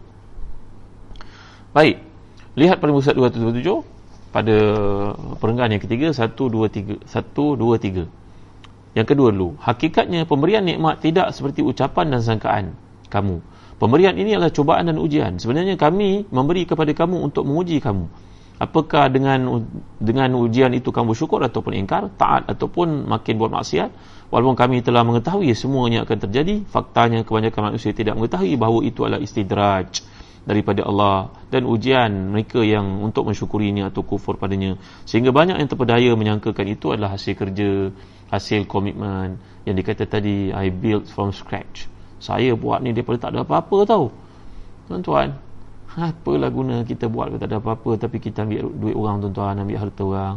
baik 1.73 2.01
lihat 2.57 2.82
pada 2.82 2.91
muka 2.91 3.13
277 3.13 4.34
pada 4.34 4.57
perenggan 5.38 5.73
yang 5.73 5.82
ketiga 5.82 6.09
1 6.09 6.34
2 6.34 7.05
3 7.05 7.05
1 7.05 7.05
2 7.05 8.09
3 8.09 8.97
yang 8.97 9.05
kedua 9.05 9.30
dulu 9.30 9.53
hakikatnya 9.61 10.25
pemberian 10.25 10.65
nikmat 10.65 10.97
tidak 11.01 11.30
seperti 11.38 11.61
ucapan 11.61 12.09
dan 12.09 12.21
sangkaan 12.25 12.65
kamu. 13.09 13.41
Pemberian 13.82 14.13
ini 14.15 14.38
adalah 14.38 14.53
cubaan 14.53 14.86
dan 14.91 15.01
ujian. 15.01 15.41
Sebenarnya 15.41 15.75
kami 15.75 16.30
memberi 16.30 16.67
kepada 16.67 16.91
kamu 16.93 17.25
untuk 17.25 17.47
menguji 17.47 17.82
kamu 17.82 18.05
apakah 18.60 19.07
dengan 19.07 19.64
dengan 19.97 20.30
ujian 20.36 20.76
itu 20.76 20.91
kamu 20.91 21.16
syukur 21.16 21.41
ataupun 21.41 21.74
ingkar? 21.80 22.12
Taat 22.20 22.45
ataupun 22.51 23.07
makin 23.07 23.39
buat 23.39 23.49
maksiat? 23.49 23.89
Walaupun 24.30 24.53
kami 24.53 24.86
telah 24.86 25.01
mengetahui 25.01 25.49
semuanya 25.57 26.05
akan 26.05 26.18
terjadi 26.30 26.62
faktanya 26.70 27.26
kebanyakan 27.26 27.74
manusia 27.74 27.95
tidak 27.95 28.14
mengetahui 28.14 28.53
bahawa 28.62 28.86
itu 28.86 29.01
adalah 29.01 29.18
istidraj 29.18 30.05
daripada 30.45 30.86
Allah 30.86 31.34
dan 31.49 31.66
ujian 31.66 32.30
mereka 32.30 32.62
yang 32.62 33.01
untuk 33.01 33.26
mensyukurinya 33.26 33.89
atau 33.89 34.05
kufur 34.05 34.38
padanya. 34.38 34.78
Sehingga 35.10 35.34
banyak 35.34 35.57
yang 35.57 35.66
terpedaya 35.66 36.12
menyangkakan 36.14 36.68
itu 36.70 36.93
adalah 36.93 37.18
hasil 37.18 37.34
kerja 37.34 37.89
hasil 38.30 38.70
komitmen 38.70 39.41
yang 39.66 39.74
dikata 39.74 40.05
tadi 40.05 40.53
I 40.53 40.70
built 40.70 41.10
from 41.10 41.34
scratch. 41.34 41.89
Saya 42.22 42.53
buat 42.53 42.86
ni 42.86 42.93
daripada 42.93 43.18
tak 43.18 43.30
ada 43.34 43.41
apa-apa 43.41 43.78
tau. 43.89 44.14
Tuan-tuan 44.86 45.49
apalah 45.98 46.50
guna 46.54 46.86
kita 46.86 47.10
buat 47.10 47.34
tak 47.40 47.50
ada 47.50 47.58
apa-apa. 47.58 47.98
Tapi 47.98 48.18
kita 48.22 48.46
ambil 48.46 48.70
duit 48.70 48.96
orang 48.98 49.24
tuan-tuan 49.26 49.58
ambil 49.58 49.78
harta 49.82 50.04
orang. 50.06 50.36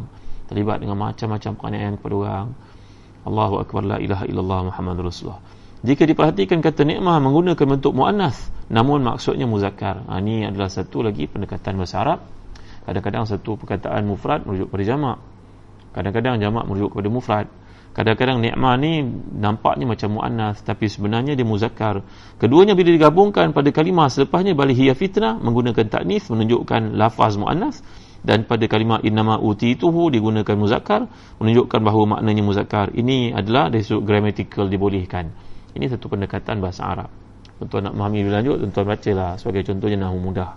Terlibat 0.48 0.80
dengan 0.80 0.96
macam-macam 1.00 1.50
penganiayaan 1.56 1.94
kepada 2.00 2.14
orang. 2.16 2.46
Allahu 3.22 3.54
Akbar 3.62 3.82
la 3.86 3.96
ilaha 4.00 4.24
illallah 4.26 4.72
Muhammad 4.72 4.96
Rasulullah. 5.04 5.40
Jika 5.82 6.06
diperhatikan 6.06 6.62
kata 6.62 6.86
nikmah 6.86 7.18
menggunakan 7.18 7.66
bentuk 7.66 7.90
mu'annas 7.90 8.50
namun 8.70 9.02
maksudnya 9.02 9.44
muzakkar. 9.50 10.06
Ha, 10.06 10.22
ini 10.22 10.46
adalah 10.46 10.70
satu 10.70 11.02
lagi 11.02 11.26
pendekatan 11.26 11.76
bahasa 11.76 11.96
Arab. 12.00 12.18
Kadang-kadang 12.86 13.26
satu 13.26 13.58
perkataan 13.58 14.06
mufrad 14.06 14.42
merujuk 14.46 14.70
pada 14.70 14.82
jamak. 14.86 15.18
Kadang-kadang 15.92 16.40
jamak 16.40 16.64
merujuk 16.66 16.96
kepada 16.96 17.08
mufrad 17.12 17.46
Kadang-kadang 17.92 18.40
ni'mah 18.40 18.74
ni 18.80 19.04
nampaknya 19.36 19.84
macam 19.84 20.16
mu'annas 20.16 20.64
tapi 20.64 20.88
sebenarnya 20.88 21.36
dia 21.36 21.44
muzakkar. 21.44 22.00
Keduanya 22.40 22.72
bila 22.72 22.88
digabungkan 22.88 23.52
pada 23.52 23.68
kalimah 23.68 24.08
selepasnya 24.08 24.56
balik 24.56 24.80
hiya 24.80 24.96
fitnah 24.96 25.36
menggunakan 25.36 25.92
taknis 25.92 26.24
menunjukkan 26.32 26.96
lafaz 26.96 27.36
mu'annas 27.36 27.84
dan 28.24 28.48
pada 28.48 28.64
kalimah 28.64 29.04
innama 29.04 29.36
utituhu 29.36 30.08
digunakan 30.08 30.56
muzakkar 30.56 31.04
menunjukkan 31.36 31.80
bahawa 31.84 32.16
maknanya 32.16 32.40
muzakkar. 32.40 32.96
Ini 32.96 33.36
adalah 33.36 33.68
dari 33.68 33.84
sudut 33.84 34.08
grammatical 34.08 34.72
dibolehkan. 34.72 35.28
Ini 35.76 35.92
satu 35.92 36.08
pendekatan 36.08 36.64
bahasa 36.64 36.88
Arab. 36.88 37.10
Tuan 37.62 37.86
nak 37.86 37.94
memahami 37.94 38.26
lebih 38.26 38.34
lanjut, 38.34 38.56
tuan 38.74 38.86
bacalah 38.88 39.38
sebagai 39.38 39.62
contohnya 39.68 40.08
Nahu 40.08 40.16
Mudah. 40.18 40.50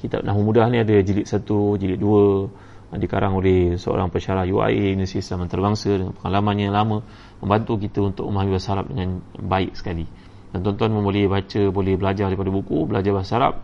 Kitab 0.00 0.24
Nahu 0.24 0.40
Mudah 0.46 0.66
ni 0.72 0.80
ada 0.80 0.96
jilid 1.04 1.28
1, 1.28 1.44
jilid 1.76 1.98
2, 2.00 2.71
dikarang 3.00 3.32
oleh 3.32 3.80
seorang 3.80 4.12
pensyarah 4.12 4.44
UIA 4.44 4.92
Universiti 4.92 5.24
Islam 5.24 5.48
Antarabangsa 5.48 5.96
dengan 5.96 6.12
pengalamannya 6.12 6.64
yang 6.68 6.76
lama 6.76 6.98
membantu 7.40 7.80
kita 7.80 8.04
untuk 8.04 8.28
memahami 8.28 8.50
bahasa 8.52 8.76
Arab 8.76 8.92
dengan 8.92 9.24
baik 9.40 9.72
sekali 9.72 10.04
dan 10.52 10.60
tuan-tuan 10.60 10.92
boleh 10.92 11.24
baca 11.24 11.62
boleh 11.72 11.94
belajar 11.96 12.28
daripada 12.28 12.50
buku 12.52 12.78
belajar 12.84 13.12
bahasa 13.16 13.32
Arab 13.40 13.54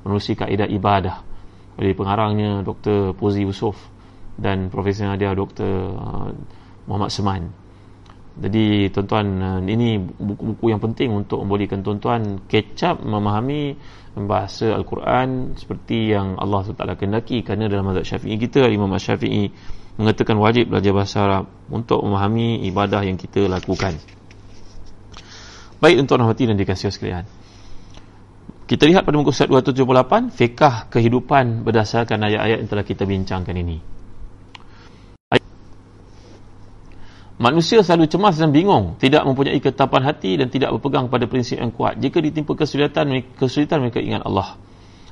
menerusi 0.00 0.32
kaedah 0.32 0.68
ibadah 0.72 1.16
oleh 1.76 1.92
pengarangnya 1.92 2.64
Dr. 2.64 3.12
Puzi 3.12 3.44
Yusof 3.44 3.76
dan 4.40 4.72
Profesor 4.72 5.12
Nadia 5.12 5.36
Dr. 5.36 5.72
Uh, 5.92 6.32
Muhammad 6.88 7.12
Seman 7.12 7.52
jadi 8.40 8.88
tuan-tuan 8.88 9.26
uh, 9.44 9.60
ini 9.60 10.00
buku-buku 10.00 10.72
yang 10.72 10.80
penting 10.80 11.12
untuk 11.12 11.44
membolehkan 11.44 11.84
tuan-tuan 11.84 12.40
kecap 12.48 13.04
memahami 13.04 13.76
bahasa 14.16 14.72
Al-Quran 14.72 15.54
seperti 15.60 16.16
yang 16.16 16.40
Allah 16.40 16.64
SWT 16.64 16.96
kendaki 16.96 17.44
kerana 17.44 17.68
dalam 17.68 17.92
mazhab 17.92 18.08
syafi'i 18.08 18.40
kita 18.40 18.64
Imam 18.72 18.88
Syafi'i 18.96 19.52
mengatakan 20.00 20.40
wajib 20.40 20.72
belajar 20.72 20.92
bahasa 20.96 21.16
Arab 21.20 21.44
untuk 21.68 22.00
memahami 22.00 22.64
ibadah 22.64 23.04
yang 23.04 23.20
kita 23.20 23.44
lakukan. 23.44 24.00
Baik 25.76 26.00
untuk 26.00 26.16
rahmati 26.16 26.48
dan 26.48 26.56
dikasih 26.56 26.88
sekalian. 26.88 27.28
Kita 28.64 28.88
lihat 28.88 29.04
pada 29.04 29.20
muka 29.20 29.36
surat 29.36 29.52
278 29.52 30.32
fikah 30.32 30.88
kehidupan 30.88 31.66
berdasarkan 31.68 32.24
ayat-ayat 32.24 32.64
yang 32.64 32.70
telah 32.70 32.86
kita 32.88 33.04
bincangkan 33.04 33.56
ini 33.60 33.99
Manusia 37.40 37.80
selalu 37.80 38.04
cemas 38.04 38.36
dan 38.36 38.52
bingung, 38.52 39.00
tidak 39.00 39.24
mempunyai 39.24 39.56
ketapan 39.64 40.04
hati 40.04 40.36
dan 40.36 40.52
tidak 40.52 40.76
berpegang 40.76 41.08
pada 41.08 41.24
prinsip 41.24 41.56
yang 41.56 41.72
kuat. 41.72 41.96
Jika 41.96 42.20
ditimpa 42.20 42.52
kesulitan, 42.52 43.08
kesulitan 43.40 43.80
mereka 43.80 43.96
ingat 43.96 44.28
Allah. 44.28 44.60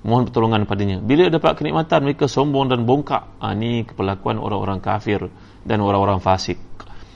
Mohon 0.05 0.29
pertolongan 0.29 0.68
padanya. 0.68 1.01
Bila 1.01 1.33
dapat 1.33 1.57
kenikmatan, 1.57 2.05
mereka 2.05 2.29
sombong 2.29 2.68
dan 2.68 2.85
bongkak. 2.85 3.41
Ha, 3.41 3.57
ini 3.57 3.89
kepelakuan 3.89 4.37
orang-orang 4.37 4.76
kafir 4.85 5.24
dan 5.64 5.81
orang-orang 5.81 6.20
fasik. 6.20 6.61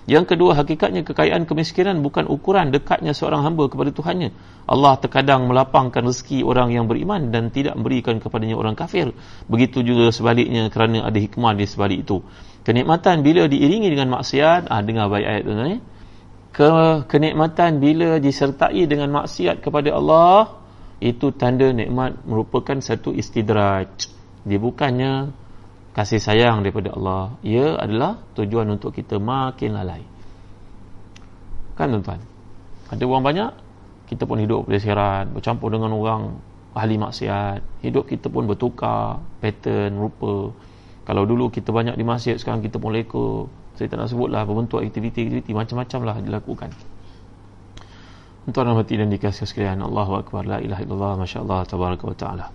Yang 0.09 0.33
kedua, 0.33 0.57
hakikatnya 0.57 1.05
kekayaan 1.05 1.45
kemiskinan 1.45 2.01
bukan 2.01 2.25
ukuran 2.25 2.73
dekatnya 2.73 3.13
seorang 3.13 3.45
hamba 3.45 3.69
kepada 3.69 3.93
Tuhannya. 3.93 4.33
Allah 4.65 4.97
terkadang 4.97 5.45
melapangkan 5.45 6.09
rezeki 6.09 6.41
orang 6.41 6.73
yang 6.73 6.89
beriman 6.89 7.29
dan 7.29 7.53
tidak 7.53 7.77
memberikan 7.77 8.17
kepadanya 8.17 8.57
orang 8.57 8.75
kafir. 8.75 9.13
Begitu 9.45 9.85
juga 9.85 10.09
sebaliknya 10.09 10.73
kerana 10.73 11.05
ada 11.05 11.19
hikmah 11.21 11.53
di 11.53 11.69
sebalik 11.69 12.09
itu 12.09 12.25
kenikmatan 12.63 13.27
bila 13.27 13.47
diiringi 13.51 13.91
dengan 13.91 14.19
maksiat 14.19 14.71
ah 14.71 14.81
dengar 14.83 15.11
baik 15.11 15.27
ayat 15.27 15.43
tu 15.43 15.53
ni 15.55 15.77
ke 16.53 16.71
kenikmatan 17.09 17.81
bila 17.81 18.21
disertai 18.21 18.85
dengan 18.85 19.09
maksiat 19.25 19.65
kepada 19.65 19.97
Allah 19.97 20.63
itu 21.03 21.35
tanda 21.35 21.67
nikmat 21.75 22.23
merupakan 22.23 22.79
satu 22.79 23.11
istidraj. 23.11 23.91
Dia 24.47 24.59
bukannya 24.63 25.35
kasih 25.97 26.23
sayang 26.23 26.63
daripada 26.63 26.95
Allah. 26.95 27.35
Ia 27.43 27.75
adalah 27.81 28.23
tujuan 28.39 28.71
untuk 28.71 28.95
kita 28.95 29.19
makin 29.19 29.75
lalai. 29.75 30.05
Kan 31.75 31.91
tuan-tuan? 31.91 32.23
Ada 32.93 33.03
orang 33.03 33.25
banyak 33.25 33.51
kita 34.13 34.29
pun 34.29 34.39
hidup 34.39 34.69
pelesiran 34.69 35.33
bercampur 35.33 35.73
dengan 35.73 35.91
orang 35.97 36.37
ahli 36.77 37.01
maksiat. 37.01 37.83
Hidup 37.83 38.07
kita 38.07 38.29
pun 38.29 38.47
bertukar 38.47 39.25
pattern 39.41 39.99
rupa 39.99 40.53
kalau 41.03 41.27
dulu 41.27 41.51
kita 41.51 41.75
banyak 41.75 41.99
di 41.99 42.05
masjid 42.07 42.39
sekarang 42.39 42.63
kita 42.63 42.79
pun 42.79 42.95
leka. 42.95 43.49
Saya 43.75 43.89
tak 43.89 43.99
nak 44.05 44.09
sebutlah 44.13 44.45
berbentuk 44.45 44.85
aktiviti-aktiviti 44.85 45.51
macam-macam 45.57 46.01
lah 46.05 46.17
dilakukan. 46.21 46.71
Tuan 48.53 48.67
rahmati 48.67 48.99
dan 48.99 49.09
dikasih 49.09 49.47
sekalian 49.47 49.81
Allahu 49.87 50.19
Akbar 50.19 50.43
la 50.45 50.59
ilaha 50.59 50.83
illallah 50.83 51.15
masyaAllah 51.15 51.63
tabaraka 51.67 52.05
wa 52.05 52.17
ta'ala. 52.19 52.47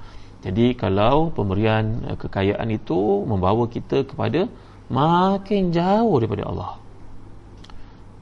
Jadi 0.44 0.76
kalau 0.76 1.32
pemberian 1.34 2.04
eh, 2.06 2.18
kekayaan 2.20 2.70
itu 2.70 3.24
membawa 3.26 3.66
kita 3.72 4.04
kepada 4.04 4.46
makin 4.88 5.76
jauh 5.76 6.16
daripada 6.20 6.44
Allah 6.48 6.72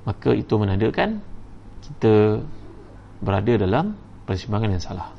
maka 0.06 0.30
itu 0.38 0.54
menandakan 0.56 1.20
kita 1.82 2.42
berada 3.22 3.54
dalam 3.58 3.98
persimpangan 4.30 4.78
yang 4.78 4.84
salah 4.84 5.10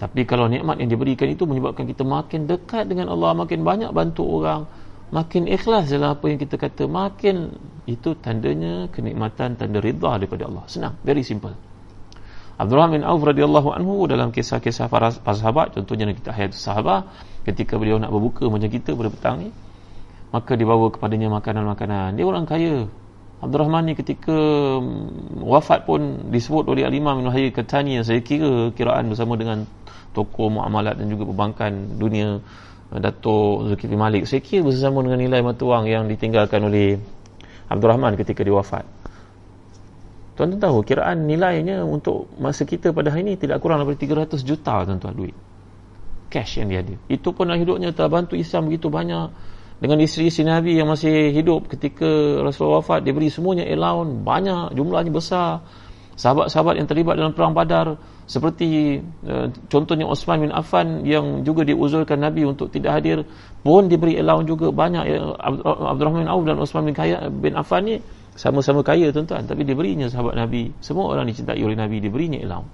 tapi 0.00 0.24
kalau 0.24 0.48
nikmat 0.48 0.80
yang 0.80 0.88
diberikan 0.88 1.28
itu 1.28 1.44
menyebabkan 1.44 1.84
kita 1.84 2.08
makin 2.08 2.48
dekat 2.48 2.88
dengan 2.88 3.12
Allah, 3.12 3.36
makin 3.36 3.60
banyak 3.60 3.92
bantu 3.92 4.24
orang, 4.40 4.64
makin 5.12 5.44
ikhlas 5.44 5.92
dalam 5.92 6.16
apa 6.16 6.24
yang 6.32 6.40
kita 6.40 6.56
kata, 6.56 6.88
makin 6.88 7.52
itu 7.84 8.16
tandanya 8.16 8.88
kenikmatan, 8.88 9.60
tanda 9.60 9.76
ridha 9.76 10.16
daripada 10.16 10.48
Allah. 10.48 10.64
Senang, 10.72 10.96
very 11.04 11.20
simple. 11.20 11.52
Abdullah 12.56 12.88
bin 12.88 13.04
Auf 13.04 13.20
radhiyallahu 13.20 13.76
anhu 13.76 14.08
dalam 14.08 14.32
kisah-kisah 14.32 14.88
para, 14.88 15.12
sahabat, 15.12 15.76
contohnya 15.76 16.08
kita 16.16 16.32
hayat 16.32 16.56
sahabat, 16.56 17.04
ketika 17.44 17.76
beliau 17.76 18.00
nak 18.00 18.08
berbuka 18.08 18.48
macam 18.48 18.72
kita 18.72 18.96
pada 18.96 19.12
petang 19.12 19.36
ni, 19.44 19.48
maka 20.32 20.56
dibawa 20.56 20.88
kepadanya 20.88 21.28
makanan-makanan. 21.28 22.16
Dia 22.16 22.24
orang 22.24 22.48
kaya. 22.48 22.88
Abdul 23.40 23.64
Rahman 23.64 23.88
ni 23.88 23.96
ketika 23.96 24.36
wafat 25.40 25.88
pun 25.88 26.28
disebut 26.28 26.68
oleh 26.68 26.84
Al-Imam 26.84 27.24
Ibn 27.24 27.32
Hayyid 27.32 27.56
Katani 27.56 27.96
yang 27.96 28.04
saya 28.04 28.20
kira 28.20 28.68
kiraan 28.76 29.08
bersama 29.08 29.40
dengan 29.40 29.64
toko 30.10 30.50
muamalat 30.50 30.98
dan 30.98 31.06
juga 31.06 31.26
perbankan 31.26 31.96
dunia 31.98 32.42
eh, 32.94 32.98
Datuk 33.00 33.70
Zulkifli 33.70 33.98
Malik. 33.98 34.26
Saya 34.26 34.42
kira 34.42 34.66
bersama 34.66 35.02
dengan 35.06 35.22
nilai 35.22 35.40
mata 35.42 35.62
wang 35.66 35.86
yang 35.86 36.10
ditinggalkan 36.10 36.66
oleh 36.66 36.98
Abdul 37.70 37.88
Rahman 37.90 38.18
ketika 38.18 38.42
dia 38.42 38.54
wafat. 38.54 38.84
Tuan-tuan 40.34 40.58
tahu 40.58 40.80
kiraan 40.82 41.28
nilainya 41.28 41.84
untuk 41.84 42.32
masa 42.40 42.64
kita 42.64 42.96
pada 42.96 43.12
hari 43.12 43.28
ini 43.28 43.36
tidak 43.36 43.60
kurang 43.60 43.84
daripada 43.84 44.24
300 44.24 44.40
juta 44.40 44.88
tuan-tuan 44.88 45.14
duit. 45.14 45.36
Cash 46.32 46.62
yang 46.62 46.72
dia 46.72 46.80
ada. 46.80 46.96
Itu 47.10 47.36
pun 47.36 47.50
hidupnya 47.52 47.92
telah 47.92 48.08
bantu 48.08 48.38
Islam 48.38 48.70
begitu 48.70 48.88
banyak 48.88 49.28
dengan 49.82 49.98
isteri-isteri 50.00 50.48
Nabi 50.48 50.80
yang 50.80 50.88
masih 50.88 51.36
hidup. 51.36 51.68
Ketika 51.68 52.06
Rasulullah 52.40 52.80
wafat 52.80 53.04
dia 53.04 53.12
beri 53.12 53.28
semuanya 53.28 53.68
allowance 53.68 54.16
banyak 54.16 54.64
jumlahnya 54.74 55.12
besar 55.12 55.60
sahabat-sahabat 56.20 56.76
yang 56.76 56.84
terlibat 56.84 57.16
dalam 57.16 57.32
perang 57.32 57.56
badar 57.56 57.96
seperti 58.28 59.00
uh, 59.24 59.48
contohnya 59.72 60.04
Osman 60.04 60.44
bin 60.44 60.52
Affan 60.52 61.00
yang 61.08 61.40
juga 61.40 61.64
diuzurkan 61.64 62.20
Nabi 62.20 62.44
untuk 62.44 62.68
tidak 62.68 63.00
hadir 63.00 63.24
pun 63.64 63.88
diberi 63.88 64.20
allowance 64.20 64.52
juga 64.52 64.68
banyak 64.68 65.04
ya, 65.08 65.16
Abdul 65.40 66.04
Rahman 66.04 66.28
bin 66.28 66.30
Auf 66.30 66.42
dan 66.44 66.56
Osman 66.60 66.84
bin, 66.84 66.94
Kaya, 66.94 67.32
bin 67.32 67.56
Affan 67.56 67.88
ni 67.88 67.96
sama-sama 68.36 68.84
kaya 68.84 69.10
tuan-tuan. 69.10 69.48
Tapi 69.48 69.64
diberinya 69.64 70.06
sahabat 70.12 70.36
Nabi 70.36 70.70
semua 70.84 71.08
orang 71.10 71.26
dicintai 71.26 71.58
oleh 71.64 71.74
Nabi 71.74 72.04
diberinya 72.04 72.36
allowance. 72.44 72.70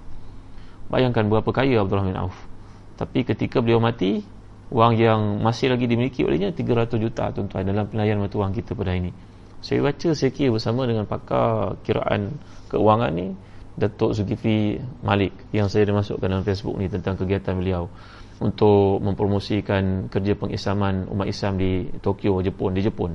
Bayangkan 0.91 1.31
berapa 1.31 1.49
kaya 1.55 1.81
Abdul 1.81 2.03
Rahman 2.03 2.11
bin 2.13 2.19
Auf. 2.19 2.35
Tapi 2.99 3.23
ketika 3.23 3.63
beliau 3.63 3.79
mati 3.79 4.21
wang 4.67 4.99
yang 4.99 5.39
masih 5.39 5.71
lagi 5.71 5.87
dimiliki 5.87 6.27
olehnya 6.27 6.51
300 6.51 6.99
juta 6.99 7.31
tuan-tuan 7.31 7.63
dalam 7.63 7.87
pelayan 7.87 8.19
mata 8.19 8.35
wang 8.35 8.51
kita 8.51 8.75
pada 8.75 8.91
ini 8.91 9.15
saya 9.61 9.79
baca 9.81 10.13
kira 10.13 10.53
bersama 10.53 10.85
dengan 10.85 11.09
pakar 11.09 11.81
kiraan 11.81 12.37
keuangan 12.69 13.11
ni 13.13 13.33
Datuk 13.77 14.17
Zulkifli 14.17 14.81
Malik 15.05 15.33
yang 15.53 15.69
saya 15.69 15.85
dimasukkan 15.85 16.25
dalam 16.25 16.45
Facebook 16.45 16.81
ni 16.81 16.89
tentang 16.89 17.13
kegiatan 17.13 17.53
beliau 17.53 17.85
untuk 18.37 19.01
mempromosikan 19.01 20.09
kerja 20.13 20.37
pengislaman 20.37 21.09
umat 21.09 21.25
Islam 21.25 21.57
di 21.57 21.89
Tokyo, 22.01 22.37
Jepun, 22.41 22.73
di 22.73 22.81
Jepun. 22.85 23.11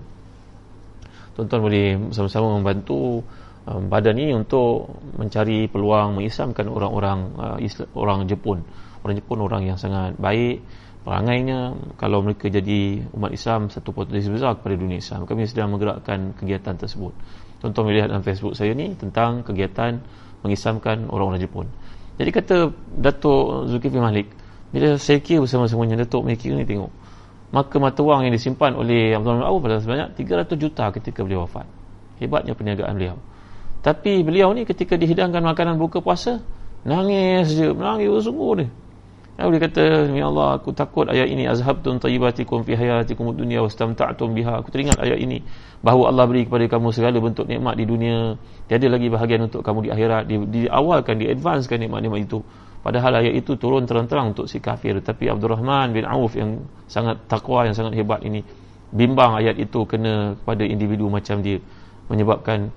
tuan-tuan 1.33 1.63
boleh 1.63 1.87
sama-sama 2.13 2.59
membantu 2.59 3.23
um, 3.67 3.89
badan 3.89 4.19
ini 4.19 4.35
untuk 4.37 4.91
mencari 5.17 5.71
peluang 5.71 6.19
mengislamkan 6.19 6.67
orang-orang 6.69 7.19
uh, 7.39 7.57
orang 7.95 8.27
Jepun 8.29 8.63
orang 9.03 9.15
Jepun 9.19 9.39
orang 9.43 9.63
yang 9.67 9.79
sangat 9.79 10.19
baik 10.19 10.63
perangainya 11.03 11.75
kalau 11.99 12.23
mereka 12.23 12.47
jadi 12.47 13.03
umat 13.15 13.35
Islam 13.35 13.69
satu 13.69 13.91
potensi 13.91 14.31
besar 14.31 14.59
kepada 14.59 14.75
dunia 14.79 14.99
Islam. 15.03 15.27
Kami 15.27 15.47
sedang 15.47 15.75
menggerakkan 15.75 16.35
kegiatan 16.39 16.79
tersebut. 16.79 17.13
Tuan-tuan 17.63 17.91
melihat 17.91 18.11
dalam 18.11 18.23
Facebook 18.27 18.55
saya 18.59 18.75
ni 18.75 18.95
tentang 18.99 19.47
kegiatan 19.47 20.03
mengislamkan 20.43 21.07
orang-orang 21.11 21.43
Jepun. 21.43 21.67
Jadi 22.19 22.31
kata 22.31 22.57
Datuk 22.99 23.71
Zulkifli 23.71 24.03
Malik 24.03 24.27
bila 24.71 24.97
saya 24.99 25.19
kira 25.23 25.43
bersama-samanya 25.43 26.07
Datuk 26.07 26.27
Malik 26.27 26.43
ni 26.43 26.67
tengok 26.67 26.91
maka 27.53 27.77
mata 27.77 28.01
wang 28.01 28.25
yang 28.25 28.33
disimpan 28.33 28.73
oleh 28.73 29.13
Abdul 29.13 29.45
Rahman 29.45 29.61
pada 29.61 29.77
sebanyak 29.77 30.17
300 30.17 30.57
juta 30.57 30.89
ketika 30.89 31.21
beliau 31.21 31.45
wafat. 31.45 31.69
Hebatnya 32.17 32.57
perniagaan 32.57 32.97
beliau. 32.97 33.21
Tapi 33.85 34.25
beliau 34.25 34.57
ni 34.57 34.65
ketika 34.65 34.97
dihidangkan 34.97 35.45
makanan 35.45 35.77
buka 35.77 36.01
puasa 36.01 36.41
nangis 36.83 37.53
je 37.53 37.69
menangis 37.71 38.25
sungguh 38.25 38.65
ni 38.65 38.67
Ya, 39.33 39.49
dia 39.49 39.61
kata, 39.65 40.13
Ya 40.13 40.29
Allah, 40.29 40.61
aku 40.61 40.77
takut 40.77 41.09
ayat 41.09 41.25
ini. 41.25 41.49
Azhabtun 41.49 41.97
tayyibatikum 41.97 42.69
fi 42.69 42.77
hayatikum 42.77 43.33
dunia 43.33 43.65
wastamta'tum 43.65 44.37
biha. 44.37 44.61
Aku 44.61 44.69
teringat 44.69 45.01
ayat 45.01 45.17
ini. 45.17 45.41
Bahawa 45.81 46.13
Allah 46.13 46.25
beri 46.29 46.45
kepada 46.45 46.69
kamu 46.69 46.93
segala 46.93 47.17
bentuk 47.17 47.49
nikmat 47.49 47.81
di 47.81 47.89
dunia. 47.89 48.37
Tiada 48.69 48.93
lagi 48.93 49.09
bahagian 49.09 49.49
untuk 49.49 49.65
kamu 49.65 49.89
di 49.89 49.91
akhirat. 49.91 50.23
Di, 50.29 50.37
di 50.53 50.61
awalkan, 50.69 51.17
di 51.17 51.33
advancekan 51.33 51.81
nikmat-nikmat 51.81 52.21
itu. 52.29 52.45
Padahal 52.85 53.25
ayat 53.25 53.33
itu 53.41 53.57
turun 53.57 53.89
terang-terang 53.89 54.37
untuk 54.37 54.45
si 54.53 54.61
kafir. 54.61 55.01
Tapi 55.01 55.33
Abdul 55.33 55.57
Rahman 55.57 55.97
bin 55.97 56.05
Auf 56.05 56.37
yang 56.37 56.69
sangat 56.85 57.25
takwa, 57.25 57.65
yang 57.65 57.73
sangat 57.73 57.97
hebat 57.97 58.21
ini. 58.29 58.45
Bimbang 58.93 59.41
ayat 59.41 59.57
itu 59.57 59.89
kena 59.89 60.37
kepada 60.37 60.69
individu 60.69 61.09
macam 61.09 61.41
dia. 61.41 61.57
Menyebabkan 62.13 62.69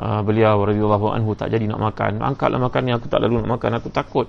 uh, 0.00 0.24
beliau 0.24 0.64
radhiyallahu 0.64 1.12
anhu 1.12 1.36
tak 1.36 1.52
jadi 1.52 1.68
nak 1.68 1.92
makan. 1.92 2.24
Angkatlah 2.24 2.56
makan 2.56 2.80
ni, 2.80 2.92
aku 2.96 3.12
tak 3.12 3.20
lalu 3.20 3.44
nak 3.44 3.60
makan. 3.60 3.76
Aku 3.76 3.92
takut 3.92 4.24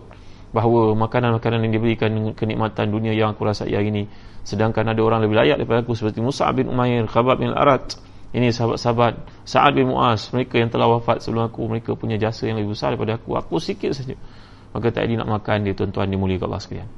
bahawa 0.49 0.97
makanan-makanan 0.97 1.69
yang 1.69 1.73
diberikan 1.77 2.09
kenikmatan 2.33 2.89
dunia 2.89 3.13
yang 3.13 3.37
aku 3.37 3.45
rasa 3.45 3.69
hari 3.69 3.93
ini 3.93 4.03
sedangkan 4.41 4.87
ada 4.89 5.01
orang 5.05 5.21
lebih 5.21 5.37
layak 5.37 5.61
daripada 5.61 5.85
aku 5.85 5.93
seperti 5.93 6.25
Musa 6.25 6.49
bin 6.55 6.71
Umair 6.71 7.05
Khabab 7.05 7.37
bin 7.37 7.53
Al-Arat 7.53 8.01
ini 8.29 8.53
sahabat-sahabat 8.53 9.41
Sa'ad 9.41 9.73
bin 9.73 9.89
Mu'az 9.89 10.29
mereka 10.29 10.61
yang 10.61 10.69
telah 10.69 10.85
wafat 10.85 11.25
sebelum 11.25 11.49
aku 11.49 11.65
mereka 11.65 11.97
punya 11.97 12.21
jasa 12.21 12.45
yang 12.45 12.61
lebih 12.61 12.77
besar 12.77 12.93
daripada 12.93 13.17
aku. 13.17 13.33
Aku 13.33 13.57
sikit 13.57 13.89
saja. 13.89 14.13
Maka 14.69 14.93
tak 14.93 15.09
ada 15.09 15.25
nak 15.25 15.41
makan 15.41 15.65
dia 15.65 15.73
tuan-tuan 15.73 16.13
dimuliakan 16.13 16.45
Allah 16.45 16.61
sekalian. 16.61 16.89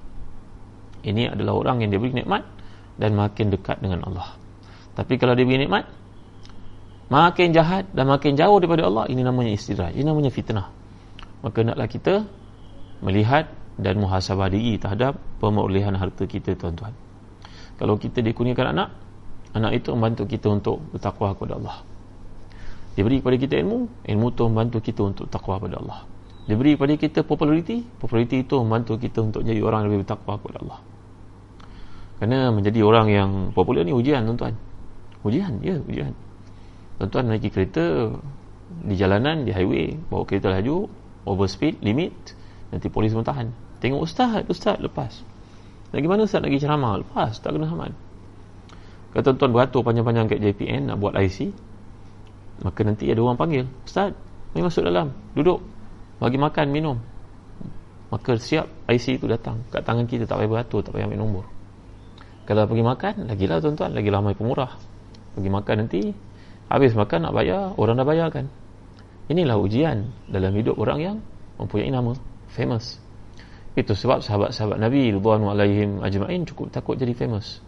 Ini 1.08 1.32
adalah 1.32 1.56
orang 1.56 1.88
yang 1.88 1.96
diberi 1.96 2.12
nikmat 2.12 2.44
dan 3.00 3.16
makin 3.16 3.48
dekat 3.48 3.80
dengan 3.80 4.04
Allah. 4.12 4.36
Tapi 4.92 5.16
kalau 5.16 5.32
dia 5.32 5.48
beri 5.48 5.64
nikmat 5.64 5.88
makin 7.08 7.56
jahat 7.56 7.88
dan 7.96 8.12
makin 8.12 8.36
jauh 8.36 8.60
daripada 8.60 8.92
Allah 8.92 9.08
ini 9.08 9.24
namanya 9.24 9.56
istidraj 9.56 9.96
ini 9.96 10.04
namanya 10.04 10.36
fitnah. 10.36 10.68
Maka 11.48 11.64
naklah 11.64 11.88
kita 11.88 12.14
melihat 13.02 13.50
dan 13.82 13.98
muhasabah 13.98 14.54
diri 14.54 14.78
terhadap 14.78 15.18
pemerolehan 15.42 15.98
harta 15.98 16.30
kita 16.30 16.54
tuan-tuan. 16.54 16.94
Kalau 17.82 17.98
kita 17.98 18.22
dikurniakan 18.22 18.78
anak 18.78 18.90
anak 19.58 19.82
itu 19.82 19.92
membantu 19.92 20.24
kita 20.30 20.48
untuk 20.54 20.78
bertakwa 20.94 21.34
kepada 21.34 21.58
Allah. 21.58 21.78
Dia 22.94 23.08
beri 23.08 23.24
kepada 23.24 23.38
kita 23.40 23.56
ilmu 23.58 24.04
ilmu 24.04 24.26
itu 24.32 24.42
membantu 24.48 24.78
kita 24.84 25.02
untuk 25.02 25.26
takwa 25.32 25.58
kepada 25.58 25.80
Allah. 25.80 26.00
Dia 26.46 26.56
beri 26.60 26.76
kepada 26.76 26.94
kita 27.00 27.20
populariti 27.24 27.82
populariti 27.98 28.44
itu 28.44 28.56
membantu 28.60 29.00
kita 29.00 29.20
untuk 29.24 29.42
jadi 29.42 29.60
orang 29.64 29.88
yang 29.88 29.90
lebih 29.92 30.02
bertakwa 30.06 30.34
kepada 30.38 30.58
Allah. 30.62 30.80
Kerana 32.22 32.40
menjadi 32.54 32.80
orang 32.86 33.08
yang 33.10 33.30
popular 33.56 33.82
ni 33.82 33.96
ujian 33.96 34.22
tuan-tuan. 34.30 34.54
Ujian 35.26 35.58
ya 35.66 35.80
ujian. 35.82 36.14
Tuan-tuan 37.02 37.34
naiki 37.34 37.50
kereta 37.50 38.14
di 38.86 38.94
jalanan 38.94 39.42
di 39.42 39.52
highway 39.52 39.98
bawa 40.12 40.24
kereta 40.30 40.54
laju 40.54 40.86
overspeed 41.26 41.82
limit 41.82 42.14
Nanti 42.72 42.88
polis 42.88 43.12
pun 43.12 43.28
tahan. 43.28 43.52
Tengok 43.84 44.02
ustaz, 44.02 44.48
ustaz 44.48 44.80
lepas. 44.80 45.12
Lagi 45.92 46.08
mana 46.08 46.24
ustaz 46.24 46.40
lagi 46.40 46.58
ceramah? 46.58 47.04
Lepas, 47.04 47.44
tak 47.44 47.52
kena 47.52 47.68
saman 47.68 47.92
Kata 49.12 49.36
tuan 49.36 49.52
beratur 49.52 49.84
panjang-panjang 49.84 50.32
kat 50.32 50.40
JPN 50.40 50.88
Nak 50.88 50.98
buat 51.04 51.12
IC 51.20 51.52
Maka 52.64 52.80
nanti 52.88 53.12
ada 53.12 53.20
orang 53.20 53.36
panggil 53.36 53.68
Ustaz, 53.84 54.16
mari 54.56 54.64
masuk 54.64 54.88
dalam 54.88 55.12
Duduk, 55.36 55.60
bagi 56.24 56.40
makan, 56.40 56.68
minum. 56.72 56.98
Maka 58.08 58.40
siap 58.40 58.72
IC 58.88 59.20
itu 59.20 59.28
datang. 59.28 59.68
Kat 59.68 59.84
tangan 59.84 60.08
kita 60.08 60.24
tak 60.24 60.40
payah 60.40 60.52
beratur 60.52 60.80
Tak 60.80 60.96
payah 60.96 61.12
ambil 61.12 61.20
nombor. 61.20 61.46
Kalau 62.48 62.64
pergi 62.72 62.84
makan, 62.88 63.14
lagilah 63.28 63.60
tuan-tuan 63.60 63.92
Lagi 63.92 64.08
ramai 64.08 64.32
pemurah. 64.32 64.72
Pergi 65.36 65.50
makan 65.52 65.76
nanti 65.84 66.02
Habis 66.72 66.96
makan 66.96 67.28
nak 67.28 67.34
bayar 67.36 67.76
Orang 67.76 68.00
dah 68.00 68.08
bayar 68.08 68.32
kan 68.32 68.48
Inilah 69.28 69.60
ujian 69.60 70.08
Dalam 70.32 70.56
hidup 70.56 70.80
orang 70.80 71.00
yang 71.04 71.18
Mempunyai 71.60 71.92
nama 71.92 72.31
famous. 72.52 73.00
Itu 73.72 73.96
sebab 73.96 74.20
sahabat-sahabat 74.20 74.78
Nabi 74.78 75.16
Ridwanu 75.16 75.48
alaihim 75.48 76.04
ajma'in 76.04 76.44
cukup 76.44 76.70
takut 76.76 77.00
jadi 77.00 77.16
famous. 77.16 77.64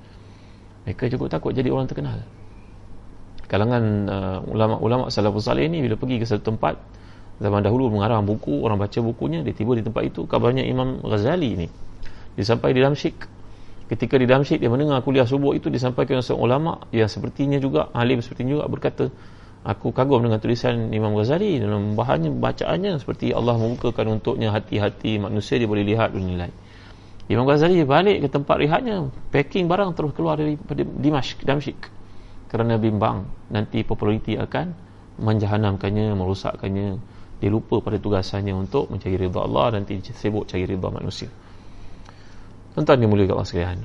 Mereka 0.84 1.07
cukup 1.15 1.31
takut 1.31 1.55
jadi 1.55 1.71
orang 1.71 1.88
terkenal. 1.88 2.19
Kalangan 3.47 3.84
uh, 4.11 4.39
ulama-ulama 4.51 5.07
salafus 5.07 5.47
salih 5.47 5.71
ni 5.71 5.79
bila 5.79 5.95
pergi 5.95 6.19
ke 6.19 6.25
satu 6.27 6.53
tempat 6.53 6.75
zaman 7.39 7.63
dahulu 7.63 7.88
mengarang 7.91 8.27
buku 8.27 8.61
orang 8.63 8.79
baca 8.79 8.99
bukunya 8.99 9.41
dia 9.41 9.55
tiba 9.55 9.73
di 9.73 9.84
tempat 9.84 10.03
itu 10.05 10.27
kabarnya 10.27 10.67
Imam 10.67 10.99
Ghazali 10.99 11.55
ni. 11.55 11.67
Dia 12.36 12.45
sampai 12.45 12.75
di 12.75 12.84
Damsyik 12.84 13.15
ketika 13.93 14.15
di 14.17 14.25
Damsyik 14.25 14.63
dia 14.63 14.71
mendengar 14.71 15.03
kuliah 15.03 15.27
subuh 15.27 15.53
itu 15.53 15.67
disampaikan 15.67 16.19
oleh 16.19 16.25
seorang 16.25 16.43
ulama 16.43 16.71
yang 16.89 17.05
sepertinya 17.11 17.59
juga 17.59 17.91
alim 17.93 18.23
sepertinya 18.23 18.59
juga 18.59 18.65
berkata 18.65 19.05
Aku 19.64 19.95
kagum 19.95 20.20
dengan 20.20 20.43
tulisan 20.43 20.91
Imam 20.91 21.16
Ghazali 21.16 21.55
dalam 21.55 21.95
bahannya 21.95 22.36
bacaannya 22.36 22.99
seperti 22.99 23.32
Allah 23.32 23.55
membukakan 23.55 24.20
untuknya 24.20 24.51
hati-hati 24.51 25.24
manusia 25.24 25.55
dia 25.55 25.72
boleh 25.72 25.88
lihat 25.88 26.11
dan 26.11 26.28
nilai. 26.28 26.51
Imam 27.32 27.47
Ghazali 27.47 27.80
balik 27.88 28.28
ke 28.28 28.28
tempat 28.28 28.59
rehatnya, 28.59 29.07
packing 29.32 29.72
barang 29.72 29.95
terus 29.95 30.11
keluar 30.11 30.36
dari 30.36 30.59
Dimashq, 30.99 31.47
Damsyik. 31.47 31.80
Kerana 32.51 32.76
bimbang 32.76 33.24
nanti 33.55 33.88
populariti 33.88 34.36
akan 34.36 34.76
menjahanamkannya, 35.24 36.11
merosakkannya. 36.11 36.99
Dia 37.39 37.47
lupa 37.47 37.80
pada 37.80 37.95
tugasannya 37.95 38.51
untuk 38.51 38.91
mencari 38.91 39.16
ridha 39.16 39.39
Allah 39.39 39.80
nanti 39.80 39.95
sibuk 40.11 40.43
cari 40.43 40.68
ridha 40.68 40.91
manusia. 40.91 41.32
Tuan-tuan 42.76 42.99
Allah 42.99 43.47
sekalian. 43.47 43.80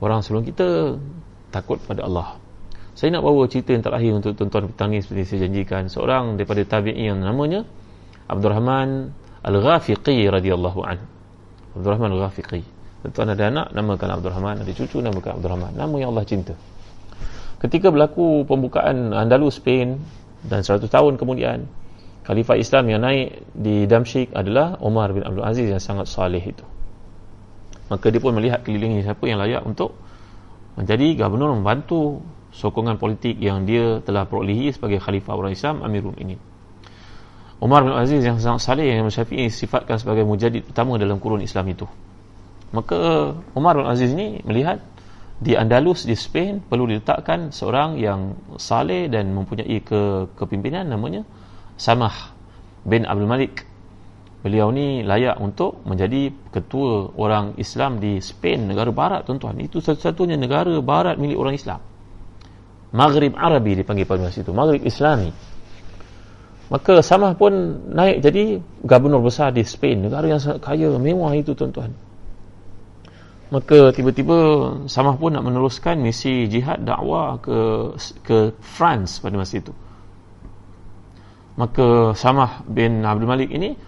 Orang 0.00 0.24
sebelum 0.24 0.44
kita 0.48 0.96
takut 1.52 1.76
pada 1.84 2.08
Allah 2.08 2.45
saya 2.96 3.12
nak 3.12 3.28
bawa 3.28 3.44
cerita 3.44 3.76
yang 3.76 3.84
terakhir 3.84 4.10
untuk 4.16 4.32
tuan-tuan 4.40 4.72
petang 4.72 4.88
ni 4.88 5.04
seperti 5.04 5.28
saya 5.28 5.38
janjikan 5.44 5.92
seorang 5.92 6.40
daripada 6.40 6.64
tabi'i 6.64 7.12
yang 7.12 7.20
namanya 7.20 7.68
Abdul 8.24 8.56
Rahman 8.56 9.12
Al-Ghafiqi 9.44 10.24
radhiyallahu 10.32 10.80
an. 10.80 10.98
Abdul 11.76 11.92
Rahman 11.92 12.10
Al-Ghafiqi. 12.16 12.64
Tuan-tuan 13.04 13.28
ada 13.36 13.44
anak 13.52 13.66
namakan 13.76 14.08
Abdul 14.16 14.32
Rahman, 14.32 14.64
ada 14.64 14.72
cucu 14.72 15.04
namakan 15.04 15.36
Abdul 15.36 15.50
Rahman. 15.52 15.72
Nama 15.76 15.94
yang 16.00 16.08
Allah 16.16 16.24
cinta. 16.24 16.56
Ketika 17.60 17.92
berlaku 17.92 18.48
pembukaan 18.48 19.12
Andalus 19.12 19.60
Spain 19.60 20.00
dan 20.48 20.64
100 20.64 20.88
tahun 20.88 21.20
kemudian 21.20 21.68
Khalifah 22.24 22.56
Islam 22.56 22.84
yang 22.90 23.04
naik 23.04 23.44
di 23.52 23.84
Damsyik 23.84 24.32
adalah 24.32 24.80
Omar 24.80 25.12
bin 25.12 25.20
Abdul 25.20 25.44
Aziz 25.44 25.68
yang 25.68 25.84
sangat 25.84 26.08
salih 26.08 26.40
itu. 26.40 26.64
Maka 27.92 28.08
dia 28.08 28.24
pun 28.24 28.34
melihat 28.34 28.64
keliling 28.66 29.04
siapa 29.04 29.22
yang 29.28 29.38
layak 29.38 29.62
untuk 29.62 29.94
menjadi 30.74 31.22
gubernur 31.22 31.54
membantu 31.54 32.18
sokongan 32.56 32.96
politik 32.96 33.36
yang 33.36 33.68
dia 33.68 34.00
telah 34.00 34.24
perolehi 34.24 34.72
sebagai 34.72 34.96
khalifah 34.96 35.36
orang 35.36 35.52
Islam 35.52 35.84
Amirul 35.84 36.16
ini. 36.16 36.40
Umar 37.60 37.84
bin 37.84 37.92
Aziz 37.92 38.20
yang 38.24 38.40
sangat 38.40 38.64
salih 38.64 38.84
yang 38.84 39.08
Syafi'i 39.08 39.48
sifatkan 39.48 39.96
sebagai 39.96 40.24
mujadid 40.24 40.64
utama 40.68 40.96
dalam 40.96 41.20
kurun 41.20 41.44
Islam 41.44 41.68
itu. 41.72 41.88
Maka 42.72 43.32
Umar 43.56 43.76
bin 43.76 43.88
Aziz 43.88 44.12
ini 44.12 44.40
melihat 44.44 44.80
di 45.36 45.52
Andalus 45.52 46.08
di 46.08 46.16
Spain 46.16 46.64
perlu 46.64 46.88
diletakkan 46.88 47.52
seorang 47.52 48.00
yang 48.00 48.36
saleh 48.56 49.08
dan 49.12 49.36
mempunyai 49.36 49.84
ke 49.84 50.32
kepimpinan 50.32 50.88
namanya 50.88 51.28
Samah 51.76 52.32
bin 52.84 53.04
Abdul 53.04 53.28
Malik. 53.28 53.64
Beliau 54.40 54.68
ni 54.72 55.00
layak 55.04 55.40
untuk 55.40 55.80
menjadi 55.84 56.30
ketua 56.52 57.12
orang 57.18 57.56
Islam 57.58 57.98
di 57.98 58.20
Spain, 58.20 58.68
negara 58.68 58.92
barat 58.92 59.26
tuan-tuan. 59.26 59.58
Itu 59.58 59.82
satu-satunya 59.82 60.38
negara 60.38 60.76
barat 60.80 61.18
milik 61.18 61.36
orang 61.36 61.56
Islam. 61.56 61.80
Maghrib 62.94 63.34
Arabi 63.34 63.82
dipanggil 63.82 64.06
pada 64.06 64.22
masa 64.22 64.42
itu 64.42 64.52
Maghrib 64.54 64.82
Islami. 64.86 65.30
Maka 66.66 66.98
Samah 66.98 67.38
pun 67.38 67.52
naik 67.94 68.26
jadi 68.26 68.58
gubernur 68.82 69.22
besar 69.22 69.54
di 69.54 69.62
Spain 69.62 70.02
negara 70.02 70.26
yang 70.26 70.42
sangat 70.42 70.66
kaya 70.66 70.98
mewah 70.98 71.30
itu 71.38 71.54
tuan-tuan. 71.54 71.94
Maka 73.54 73.94
tiba-tiba 73.94 74.38
Samah 74.90 75.14
pun 75.14 75.38
nak 75.38 75.46
meneruskan 75.46 76.02
misi 76.02 76.50
jihad 76.50 76.82
dakwah 76.82 77.38
ke 77.38 77.58
ke 78.26 78.50
France 78.58 79.22
pada 79.22 79.38
masa 79.38 79.62
itu. 79.62 79.70
Maka 81.54 82.18
Samah 82.18 82.66
bin 82.66 83.06
Abdul 83.06 83.30
Malik 83.30 83.54
ini 83.54 83.78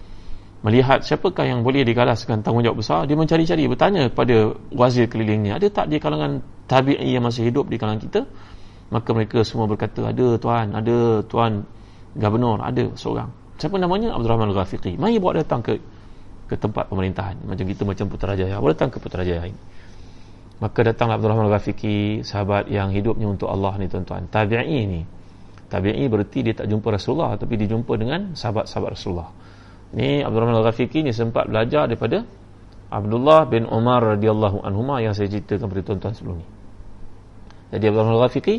melihat 0.62 1.02
siapakah 1.02 1.46
yang 1.46 1.66
boleh 1.66 1.82
digalaskan 1.82 2.42
tanggungjawab 2.42 2.78
besar 2.82 3.06
dia 3.06 3.14
mencari-cari 3.18 3.66
bertanya 3.66 4.06
kepada 4.10 4.54
wazir 4.70 5.10
kelilingnya. 5.10 5.58
Ada 5.58 5.82
tak 5.82 5.86
di 5.90 5.98
kalangan 5.98 6.42
tabi'i 6.70 7.14
yang 7.14 7.26
masih 7.26 7.50
hidup 7.50 7.66
di 7.66 7.74
kalangan 7.74 8.02
kita 8.06 8.20
maka 8.88 9.08
mereka 9.12 9.44
semua 9.44 9.68
berkata 9.68 10.08
ada 10.08 10.40
tuan 10.40 10.72
ada 10.72 11.20
tuan 11.24 11.68
gubernur 12.16 12.60
ada 12.64 12.88
seorang. 12.96 13.28
Siapa 13.58 13.74
namanya? 13.76 14.14
Abdul 14.14 14.30
Rahman 14.30 14.48
Al-Ghafiqi. 14.54 14.94
Mari 14.96 15.18
bawa 15.18 15.42
datang 15.42 15.60
ke 15.60 15.82
ke 16.48 16.54
tempat 16.56 16.88
pemerintahan. 16.88 17.42
Macam 17.44 17.64
kita 17.66 17.82
macam 17.84 18.06
Putrajaya. 18.08 18.56
Bawa 18.62 18.70
datang 18.72 18.88
ke 18.94 19.02
Putrajaya 19.02 19.44
ini. 19.44 19.60
Maka 20.58 20.78
datanglah 20.82 21.18
Abdul 21.18 21.30
Rahman 21.34 21.46
Al-Ghafiqi 21.50 22.22
sahabat 22.22 22.70
yang 22.70 22.94
hidupnya 22.94 23.26
untuk 23.28 23.50
Allah 23.50 23.74
ni 23.78 23.90
tuan-tuan. 23.90 24.30
Tabi'i 24.30 24.80
ni. 24.86 25.02
Tabi'i 25.68 26.06
berarti 26.08 26.38
dia 26.40 26.54
tak 26.56 26.66
jumpa 26.70 26.88
Rasulullah 26.88 27.36
tapi 27.36 27.60
dia 27.60 27.68
jumpa 27.68 27.92
dengan 27.98 28.32
sahabat-sahabat 28.32 28.90
Rasulullah. 28.94 29.30
Ni 29.92 30.22
Abdul 30.22 30.40
Rahman 30.48 30.56
Al-Ghafiqi 30.62 31.04
ni 31.04 31.12
sempat 31.12 31.50
belajar 31.50 31.90
daripada 31.90 32.24
Abdullah 32.88 33.44
bin 33.44 33.68
Umar 33.68 34.16
radhiyallahu 34.16 34.64
anhuma 34.64 35.04
yang 35.04 35.12
saya 35.12 35.28
ceritakan 35.28 35.68
kepada 35.68 35.82
tuan-tuan 35.84 36.14
sebelum 36.16 36.36
ni. 36.40 36.46
Jadi 37.74 37.84
Abdul 37.84 38.00
Rahman 38.00 38.16
Al-Ghafiqi 38.16 38.56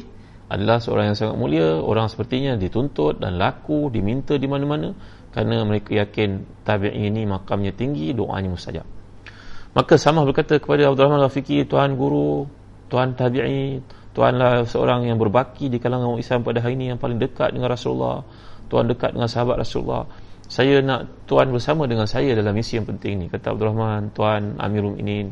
adalah 0.49 0.81
seorang 0.81 1.13
yang 1.13 1.17
sangat 1.17 1.37
mulia 1.37 1.77
orang 1.77 2.09
sepertinya 2.09 2.57
dituntut 2.57 3.21
dan 3.21 3.37
laku 3.37 3.93
diminta 3.93 4.33
di 4.33 4.49
mana-mana 4.49 4.97
kerana 5.29 5.61
mereka 5.61 5.93
yakin 5.93 6.41
tabi'i 6.65 7.05
ini 7.05 7.29
makamnya 7.29 7.69
tinggi 7.69 8.09
doanya 8.17 8.49
mustajab. 8.49 8.85
Maka 9.77 10.01
sama 10.01 10.25
berkata 10.25 10.57
kepada 10.57 10.89
Abdul 10.89 11.05
Rahman 11.05 11.21
Al-Fiqi 11.21 11.69
tuan 11.69 11.93
guru 11.93 12.49
tuan 12.89 13.13
tabi'i 13.13 13.77
tuanlah 14.17 14.65
seorang 14.65 15.05
yang 15.05 15.21
berbaki 15.21 15.69
di 15.69 15.77
kalangan 15.77 16.17
orang 16.17 16.21
Islam 16.25 16.41
pada 16.41 16.65
hari 16.65 16.73
ini 16.73 16.97
yang 16.97 16.99
paling 16.99 17.21
dekat 17.21 17.53
dengan 17.53 17.69
Rasulullah 17.69 18.25
tuan 18.65 18.89
dekat 18.89 19.13
dengan 19.13 19.29
sahabat 19.29 19.61
Rasulullah. 19.61 20.09
Saya 20.49 20.81
nak 20.81 21.29
tuan 21.29 21.53
bersama 21.53 21.85
dengan 21.85 22.09
saya 22.09 22.33
dalam 22.33 22.57
misi 22.57 22.81
yang 22.81 22.89
penting 22.89 23.21
ni 23.21 23.25
kata 23.29 23.53
Abdul 23.53 23.69
Rahman 23.69 24.09
tuan 24.17 24.57
Amirul 24.57 24.97
Minin 24.97 25.29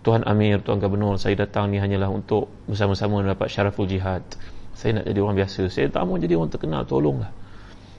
Tuan 0.00 0.24
Amir, 0.24 0.64
Tuan 0.64 0.80
Gubernur, 0.80 1.20
saya 1.20 1.36
datang 1.36 1.68
ni 1.68 1.76
hanyalah 1.76 2.08
untuk 2.08 2.48
bersama-sama 2.64 3.20
mendapat 3.20 3.52
syaraful 3.52 3.84
jihad. 3.84 4.24
Saya 4.72 4.96
nak 4.96 5.04
jadi 5.04 5.20
orang 5.20 5.36
biasa. 5.36 5.68
Saya 5.68 5.92
tak 5.92 6.08
mahu 6.08 6.16
jadi 6.16 6.40
orang 6.40 6.48
terkenal, 6.48 6.88
tolonglah. 6.88 7.28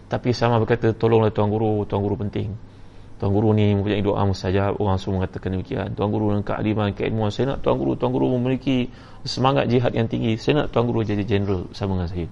Tapi 0.10 0.34
sama 0.34 0.58
berkata, 0.58 0.97
tolonglah 0.97 1.30
Tuan 1.30 1.54
Guru, 1.54 1.86
Tuan 1.86 2.02
Guru 2.02 2.18
penting. 2.26 2.58
Tuan 3.22 3.30
Guru 3.30 3.54
ni 3.54 3.78
mempunyai 3.78 4.02
doa 4.02 4.26
mustajab, 4.26 4.82
orang 4.82 4.97
semua 4.97 5.22
mengatakan 5.22 5.54
demikian. 5.54 5.93
Tuan 5.93 6.10
Guru 6.10 6.34
dengan 6.34 6.41
keadilan, 6.41 6.89
keilmuan. 6.97 7.30
Saya 7.30 7.54
nak 7.54 7.62
Tuan 7.62 7.78
Guru, 7.78 7.93
Tuan 7.93 8.10
Guru 8.10 8.34
memiliki 8.34 8.89
semangat 9.22 9.70
jihad 9.70 9.93
yang 9.93 10.10
tinggi. 10.10 10.41
Saya 10.41 10.66
nak 10.66 10.74
Tuan 10.74 10.89
Guru 10.89 11.06
jadi 11.06 11.22
general 11.22 11.70
bersama 11.70 12.02
dengan 12.02 12.10
saya. 12.10 12.28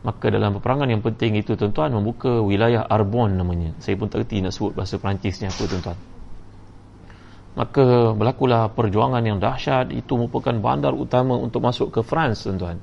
Maka 0.00 0.32
dalam 0.32 0.56
peperangan 0.56 0.88
yang 0.88 1.04
penting 1.04 1.36
itu, 1.36 1.60
tuan-tuan, 1.60 1.92
membuka 1.92 2.40
wilayah 2.40 2.88
Arbon 2.88 3.36
namanya. 3.36 3.76
Saya 3.84 4.00
pun 4.00 4.08
tak 4.08 4.24
kerti 4.24 4.40
nak 4.40 4.56
sebut 4.56 4.72
bahasa 4.72 4.96
Perancis 4.96 5.44
ni 5.44 5.52
apa, 5.52 5.60
tuan-tuan 5.68 6.11
maka 7.52 8.16
berlakulah 8.16 8.72
perjuangan 8.72 9.20
yang 9.20 9.36
dahsyat. 9.36 9.92
Itu 9.92 10.16
merupakan 10.16 10.56
bandar 10.56 10.96
utama 10.96 11.36
untuk 11.36 11.60
masuk 11.60 11.92
ke 11.92 12.00
France 12.00 12.48
tuan-tuan. 12.48 12.80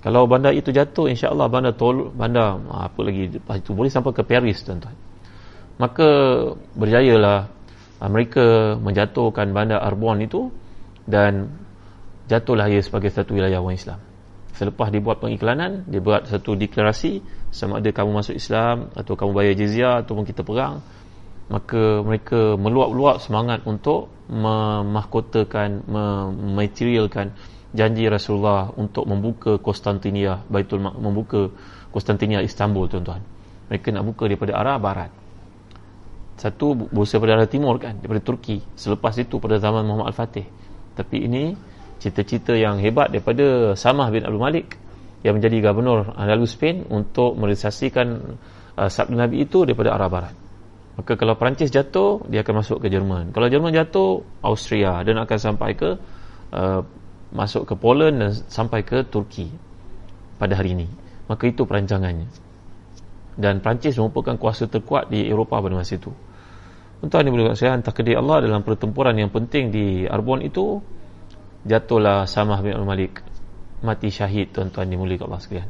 Kalau 0.00 0.24
bandar 0.30 0.54
itu 0.54 0.70
jatuh 0.70 1.10
insya-Allah 1.10 1.50
bandar 1.50 1.74
tol 1.74 2.14
bandar 2.14 2.62
ah, 2.70 2.86
apa 2.86 3.00
lagi 3.02 3.36
itu 3.36 3.70
boleh 3.74 3.90
sampai 3.90 4.14
ke 4.16 4.22
Paris 4.24 4.62
tuan-tuan. 4.64 4.96
Maka 5.76 6.08
berjayalah 6.78 7.38
ah, 8.00 8.08
mereka 8.08 8.76
menjatuhkan 8.80 9.52
bandar 9.52 9.84
Arbon 9.84 10.24
itu 10.24 10.48
dan 11.04 11.52
jatuhlah 12.30 12.72
ia 12.72 12.80
sebagai 12.80 13.12
satu 13.12 13.36
wilayah 13.36 13.60
orang 13.60 13.76
Islam. 13.76 14.00
Selepas 14.56 14.88
dibuat 14.88 15.20
pengiklanan 15.20 15.84
dia 15.84 16.00
buat 16.00 16.24
satu 16.24 16.56
deklarasi 16.56 17.20
sama 17.52 17.84
ada 17.84 17.92
kamu 17.92 18.16
masuk 18.16 18.40
Islam 18.40 18.88
atau 18.96 19.12
kamu 19.12 19.36
bayar 19.36 19.52
jizyah 19.52 19.94
ataupun 20.00 20.24
kita 20.24 20.40
perang 20.40 20.80
maka 21.46 22.02
mereka 22.02 22.58
meluap-luap 22.58 23.22
semangat 23.22 23.62
untuk 23.70 24.10
memahkotakan 24.26 25.86
mematerialkan 25.86 27.30
janji 27.70 28.10
Rasulullah 28.10 28.74
untuk 28.74 29.06
membuka 29.06 29.62
Konstantinia 29.62 30.42
Baitul 30.50 30.82
membuka 30.82 31.46
Konstantinia 31.94 32.42
Istanbul 32.42 32.90
tuan-tuan. 32.90 33.22
Mereka 33.70 33.94
nak 33.94 34.04
buka 34.06 34.26
daripada 34.26 34.58
arah 34.58 34.78
barat. 34.78 35.10
Satu 36.36 36.76
berusaha 36.76 37.22
pada 37.22 37.38
arah 37.38 37.48
timur 37.48 37.78
kan 37.78 37.96
daripada 37.96 38.20
Turki. 38.20 38.60
Selepas 38.74 39.14
itu 39.16 39.38
pada 39.38 39.56
zaman 39.62 39.86
Muhammad 39.86 40.12
Al-Fatih. 40.12 40.46
Tapi 40.98 41.16
ini 41.24 41.54
cita-cita 42.02 42.52
yang 42.52 42.82
hebat 42.82 43.14
daripada 43.14 43.72
Samah 43.78 44.10
bin 44.10 44.26
Abdul 44.26 44.42
Malik 44.42 44.76
yang 45.24 45.38
menjadi 45.38 45.62
gubernur 45.62 46.12
Andalus 46.18 46.58
Spain 46.58 46.84
untuk 46.90 47.38
merealisasikan 47.38 48.36
uh, 48.76 48.90
sabda 48.90 49.26
Nabi 49.26 49.48
itu 49.48 49.64
daripada 49.64 49.96
arah 49.96 50.10
barat 50.10 50.45
Maka 50.96 51.12
kalau 51.20 51.36
Perancis 51.36 51.68
jatuh, 51.68 52.24
dia 52.32 52.40
akan 52.40 52.64
masuk 52.64 52.80
ke 52.80 52.88
Jerman. 52.88 53.28
Kalau 53.36 53.52
Jerman 53.52 53.68
jatuh, 53.68 54.24
Austria 54.40 55.04
dan 55.04 55.20
akan 55.20 55.38
sampai 55.38 55.76
ke 55.76 56.00
uh, 56.56 56.80
masuk 57.36 57.68
ke 57.68 57.74
Poland 57.76 58.16
dan 58.16 58.30
sampai 58.32 58.80
ke 58.80 59.04
Turki 59.04 59.52
pada 60.40 60.56
hari 60.56 60.72
ini. 60.72 60.88
Maka 61.28 61.52
itu 61.52 61.68
perancangannya. 61.68 62.32
Dan 63.36 63.60
Perancis 63.60 64.00
merupakan 64.00 64.40
kuasa 64.40 64.64
terkuat 64.72 65.12
di 65.12 65.28
Eropah 65.28 65.60
pada 65.60 65.76
masa 65.76 66.00
itu. 66.00 66.08
Untuk 67.04 67.20
ini 67.20 67.28
boleh 67.28 67.52
saya 67.52 67.76
hantar 67.76 67.92
kedai 67.92 68.16
Allah 68.16 68.40
dalam 68.40 68.64
pertempuran 68.64 69.12
yang 69.20 69.28
penting 69.28 69.68
di 69.68 70.08
Arbon 70.08 70.40
itu 70.40 70.80
jatuhlah 71.68 72.24
Samah 72.24 72.64
bin 72.64 72.72
Al-Malik 72.72 73.20
mati 73.84 74.08
syahid 74.08 74.56
tuan-tuan 74.56 74.88
dimuliakan 74.88 75.28
Allah 75.28 75.42
sekalian. 75.44 75.68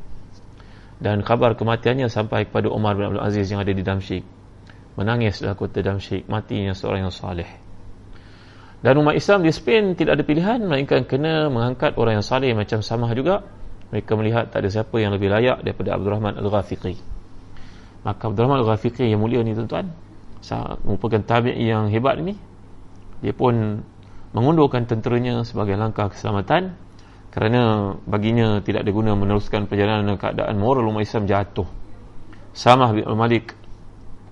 Dan 1.03 1.27
kabar 1.27 1.59
kematiannya 1.59 2.07
sampai 2.07 2.47
kepada 2.47 2.71
Umar 2.71 2.95
bin 2.95 3.11
Abdul 3.11 3.27
Aziz 3.27 3.51
yang 3.51 3.59
ada 3.59 3.75
di 3.75 3.83
Damsyik 3.83 4.36
menangis 4.97 5.45
dalam 5.45 5.55
kota 5.55 5.85
Damsyik 5.85 6.27
matinya 6.27 6.73
seorang 6.73 7.07
yang 7.09 7.15
saleh 7.15 7.67
dan 8.85 9.03
umat 9.03 9.17
Islam 9.17 9.41
di 9.43 9.51
Spain 9.51 9.97
tidak 9.97 10.21
ada 10.21 10.25
pilihan. 10.27 10.63
Melainkan 10.63 11.09
kena 11.09 11.49
mengangkat 11.49 11.97
orang 11.97 12.21
yang 12.21 12.27
saleh 12.27 12.53
macam 12.53 12.85
Samah 12.85 13.11
juga. 13.19 13.43
Mereka 13.91 14.15
melihat 14.19 14.55
tak 14.55 14.63
ada 14.63 14.69
siapa 14.71 14.95
yang 15.03 15.11
lebih 15.11 15.27
layak 15.27 15.63
daripada 15.67 15.99
Abdul 15.99 16.15
Rahman 16.15 16.39
Al-Ghafiqi. 16.39 16.95
Maka 18.07 18.23
Abdul 18.31 18.47
Rahman 18.47 18.63
Al-Ghafiqi 18.63 19.11
yang 19.11 19.23
mulia 19.23 19.41
ni 19.43 19.59
tuan-tuan. 19.59 19.91
Merupakan 20.87 21.23
tabi'i 21.27 21.67
yang 21.67 21.91
hebat 21.91 22.23
ini 22.23 22.39
dia 23.19 23.35
pun 23.35 23.83
mengundurkan 24.37 24.87
tenteranya 24.87 25.43
sebagai 25.43 25.75
langkah 25.75 26.13
keselamatan. 26.13 26.77
Kerana 27.35 27.93
baginya 28.07 28.63
tidak 28.63 28.87
ada 28.87 28.93
guna 28.95 29.13
meneruskan 29.19 29.67
perjalanan 29.67 30.09
dalam 30.09 30.21
keadaan 30.21 30.55
moral 30.63 30.87
umat 30.89 31.03
Islam 31.05 31.27
jatuh. 31.27 31.67
Samah 32.55 32.95
bin 32.95 33.03
Al-Malik 33.03 33.53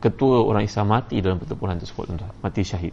ketua 0.05 0.44
orang 0.44 0.68
Islam 0.68 0.92
mati 0.92 1.16
dalam 1.24 1.40
pertempuran 1.40 1.80
tersebut 1.80 2.05
tuan 2.12 2.28
mati 2.44 2.61
syahid. 2.61 2.92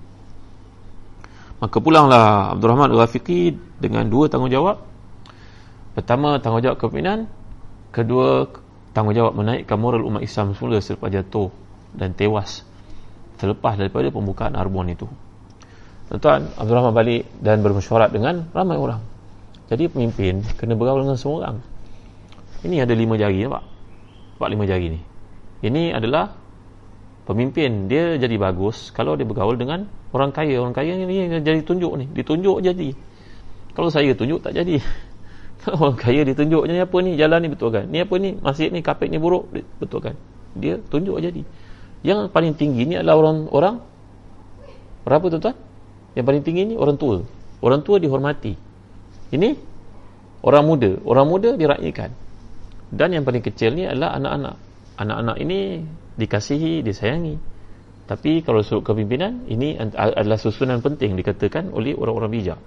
Maka 1.59 1.77
pulanglah 1.83 2.55
Abdul 2.55 2.71
Rahman 2.71 2.89
Al-Ghafiqi 2.95 3.53
dengan 3.77 4.07
dua 4.07 4.31
tanggungjawab. 4.31 4.79
Pertama 5.93 6.39
tanggungjawab 6.39 6.79
kepimpinan. 6.79 7.27
Kedua 7.91 8.47
tanggungjawab 8.95 9.35
menaikkan 9.35 9.75
moral 9.75 10.07
umat 10.07 10.23
Islam 10.23 10.55
semula 10.55 10.79
selepas 10.79 11.11
jatuh 11.11 11.51
dan 11.91 12.15
tewas 12.15 12.63
terlepas 13.35 13.75
daripada 13.75 14.07
pembukaan 14.09 14.55
Arbon 14.55 14.87
itu. 14.89 15.05
Tuan-tuan 16.09 16.49
Abdul 16.55 16.75
Rahman 16.79 16.95
balik 16.95 17.27
dan 17.43 17.59
bermesyuarat 17.59 18.09
dengan 18.09 18.47
ramai 18.55 18.79
orang. 18.79 19.03
Jadi 19.67 19.91
pemimpin 19.91 20.41
kena 20.57 20.73
bergaul 20.73 21.05
dengan 21.05 21.19
semua 21.19 21.45
orang. 21.45 21.57
Ini 22.65 22.87
ada 22.87 22.93
lima 22.95 23.19
jari 23.19 23.43
nampak? 23.45 23.63
Nampak 24.37 24.49
lima 24.49 24.63
jari 24.65 24.87
ni? 24.97 24.99
Ini 25.61 25.93
adalah 25.93 26.40
pemimpin 27.31 27.87
dia 27.87 28.19
jadi 28.19 28.35
bagus 28.35 28.91
kalau 28.91 29.15
dia 29.15 29.23
bergaul 29.23 29.55
dengan 29.55 29.87
orang 30.11 30.35
kaya. 30.35 30.59
Orang 30.59 30.75
kaya 30.75 30.99
ni 30.99 31.07
jadi 31.39 31.63
tunjuk 31.63 31.95
ni. 31.95 32.05
Ditunjuk 32.11 32.59
jadi. 32.59 32.91
Kalau 33.71 33.87
saya 33.87 34.11
tunjuk 34.11 34.43
tak 34.43 34.59
jadi. 34.59 34.83
Kalau 35.63 35.77
orang 35.87 35.97
kaya 35.97 36.21
ditunjuk 36.27 36.67
ni 36.67 36.81
apa 36.83 36.97
ni? 36.99 37.15
Jalan 37.15 37.39
ni 37.45 37.49
betul 37.53 37.69
kan? 37.71 37.87
Ni 37.87 38.03
apa 38.03 38.15
ni? 38.19 38.35
Masjid 38.43 38.67
ni 38.73 38.83
kapek 38.83 39.07
ni 39.07 39.21
buruk. 39.21 39.47
Betul 39.79 39.99
kan? 40.03 40.15
Dia 40.57 40.81
tunjuk 40.91 41.15
jadi. 41.23 41.41
Yang 42.03 42.33
paling 42.33 42.57
tinggi 42.57 42.83
ni 42.83 42.99
adalah 42.99 43.15
orang 43.21 43.37
orang 43.53 43.75
berapa 45.05 45.31
tuan-tuan? 45.31 45.55
Yang 46.17 46.25
paling 46.27 46.43
tinggi 46.43 46.61
ni 46.73 46.75
orang 46.75 46.97
tua. 46.99 47.23
Orang 47.61 47.85
tua 47.85 48.01
dihormati. 48.01 48.57
Ini 49.31 49.49
orang 50.43 50.63
muda. 50.65 50.91
Orang 51.07 51.29
muda 51.29 51.55
diraihkan. 51.55 52.11
Dan 52.91 53.15
yang 53.15 53.23
paling 53.23 53.45
kecil 53.45 53.71
ni 53.77 53.87
adalah 53.87 54.17
anak-anak. 54.19 54.55
Anak-anak 54.99 55.37
ini 55.39 55.59
dikasihi, 56.21 56.85
disayangi. 56.85 57.41
Tapi 58.05 58.45
kalau 58.45 58.61
sudut 58.61 58.93
kepimpinan, 58.93 59.49
ini 59.49 59.79
adalah 59.97 60.37
susunan 60.37 60.83
penting 60.83 61.17
dikatakan 61.17 61.73
oleh 61.73 61.97
orang-orang 61.97 62.31
bijak. 62.31 62.59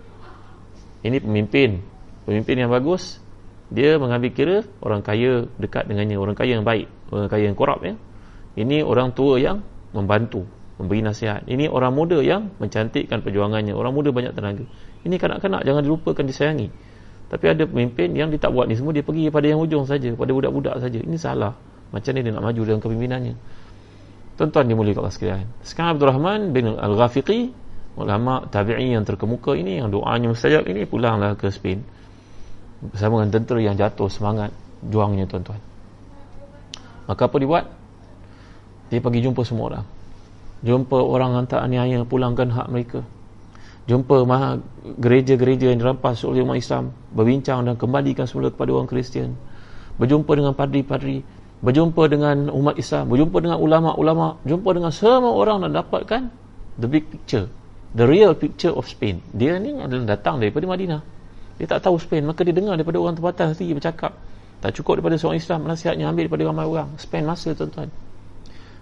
Ini 1.05 1.21
pemimpin. 1.21 1.85
Pemimpin 2.25 2.57
yang 2.65 2.73
bagus, 2.73 3.21
dia 3.69 4.01
mengambil 4.01 4.31
kira 4.33 4.57
orang 4.81 5.05
kaya 5.05 5.45
dekat 5.61 5.85
dengannya, 5.85 6.17
orang 6.17 6.33
kaya 6.33 6.57
yang 6.57 6.65
baik, 6.65 6.89
orang 7.13 7.29
kaya 7.29 7.45
yang 7.53 7.57
korup 7.57 7.85
ya. 7.85 7.95
Ini 8.57 8.81
orang 8.81 9.13
tua 9.13 9.37
yang 9.37 9.61
membantu, 9.93 10.49
memberi 10.81 11.05
nasihat. 11.05 11.45
Ini 11.45 11.69
orang 11.69 11.93
muda 11.93 12.23
yang 12.25 12.55
mencantikkan 12.57 13.21
perjuangannya. 13.21 13.77
Orang 13.77 13.93
muda 13.93 14.15
banyak 14.15 14.33
tenaga. 14.33 14.65
Ini 15.05 15.15
kanak-kanak 15.21 15.67
jangan 15.69 15.83
dilupakan 15.85 16.25
disayangi. 16.25 16.73
Tapi 17.29 17.45
ada 17.51 17.67
pemimpin 17.67 18.15
yang 18.15 18.31
dia 18.31 18.39
tak 18.39 18.55
buat 18.55 18.71
ni 18.71 18.79
semua, 18.79 18.95
dia 18.95 19.03
pergi 19.03 19.29
pada 19.29 19.45
yang 19.45 19.61
hujung 19.61 19.85
saja, 19.85 20.07
pada 20.15 20.33
budak-budak 20.33 20.81
saja. 20.81 20.99
Ini 21.03 21.19
salah. 21.19 21.53
Macam 21.95 22.11
ni 22.11 22.21
dia 22.27 22.33
nak 22.35 22.43
maju 22.43 22.61
dalam 22.67 22.81
kepimimpinannya. 22.83 23.35
Tuan-tuan 24.35 24.67
dimuliakan 24.67 25.07
Allah 25.07 25.15
sekalian. 25.15 25.47
Sekarang 25.63 25.95
Abdul 25.95 26.11
Rahman 26.11 26.41
bin 26.51 26.75
Al-Ghafiqi, 26.75 27.55
ulama 27.95 28.43
tabi'i 28.51 28.99
yang 28.99 29.07
terkemuka 29.07 29.55
ini, 29.55 29.79
yang 29.79 29.95
doanya 29.95 30.35
mustajab 30.35 30.67
ini, 30.67 30.83
pulanglah 30.91 31.39
ke 31.39 31.47
Spain. 31.55 31.95
bersama 32.91 33.25
dengan 33.25 33.33
tentera 33.33 33.61
yang 33.65 33.77
jatuh 33.79 34.09
semangat 34.13 34.53
juangnya 34.85 35.25
tuan-tuan 35.25 35.61
maka 37.09 37.23
apa 37.25 37.37
dibuat 37.41 37.65
dia 38.93 39.01
pergi 39.01 39.25
jumpa 39.25 39.41
semua 39.45 39.65
orang 39.73 39.87
jumpa 40.65 40.97
orang 40.97 41.31
hantar 41.41 41.65
aniaya 41.65 42.05
pulangkan 42.05 42.53
hak 42.53 42.69
mereka 42.69 43.01
jumpa 43.89 44.25
maha 44.25 44.61
gereja-gereja 45.01 45.73
yang 45.73 45.81
dirampas 45.81 46.25
oleh 46.25 46.41
umat 46.45 46.61
Islam 46.61 46.93
berbincang 47.13 47.65
dan 47.69 47.77
kembalikan 47.77 48.25
semula 48.25 48.49
kepada 48.53 48.73
orang 48.73 48.89
Kristian 48.89 49.37
berjumpa 50.01 50.33
dengan 50.37 50.53
padri-padri 50.57 51.25
berjumpa 51.65 52.13
dengan 52.13 52.53
umat 52.53 52.77
Islam 52.77 53.09
berjumpa 53.09 53.41
dengan 53.41 53.57
ulama-ulama 53.57 54.37
jumpa 54.45 54.69
dengan 54.77 54.93
semua 54.93 55.33
orang 55.33 55.65
dan 55.65 55.81
dapatkan 55.81 56.29
the 56.77 56.85
big 56.85 57.09
picture 57.09 57.49
the 57.95 58.05
real 58.05 58.35
picture 58.35 58.75
of 58.75 58.85
Spain. 58.91 59.23
Dia 59.31 59.57
ni 59.63 59.79
adalah 59.79 60.19
datang 60.19 60.43
daripada 60.43 60.67
Madinah. 60.67 61.01
Dia 61.57 61.67
tak 61.71 61.87
tahu 61.87 61.97
Spain. 62.03 62.27
Maka 62.27 62.43
dia 62.43 62.51
dengar 62.51 62.75
daripada 62.75 62.99
orang 62.99 63.15
tempatan 63.15 63.55
sendiri 63.55 63.79
bercakap 63.79 64.19
tak 64.59 64.75
cukup 64.75 64.99
daripada 64.99 65.17
seorang 65.17 65.39
Islam 65.39 65.71
nasihatnya 65.71 66.11
ambil 66.11 66.27
daripada 66.27 66.43
ramai 66.51 66.67
orang. 66.67 66.89
Spain 66.99 67.23
masa 67.23 67.55
tuan-tuan. 67.55 67.89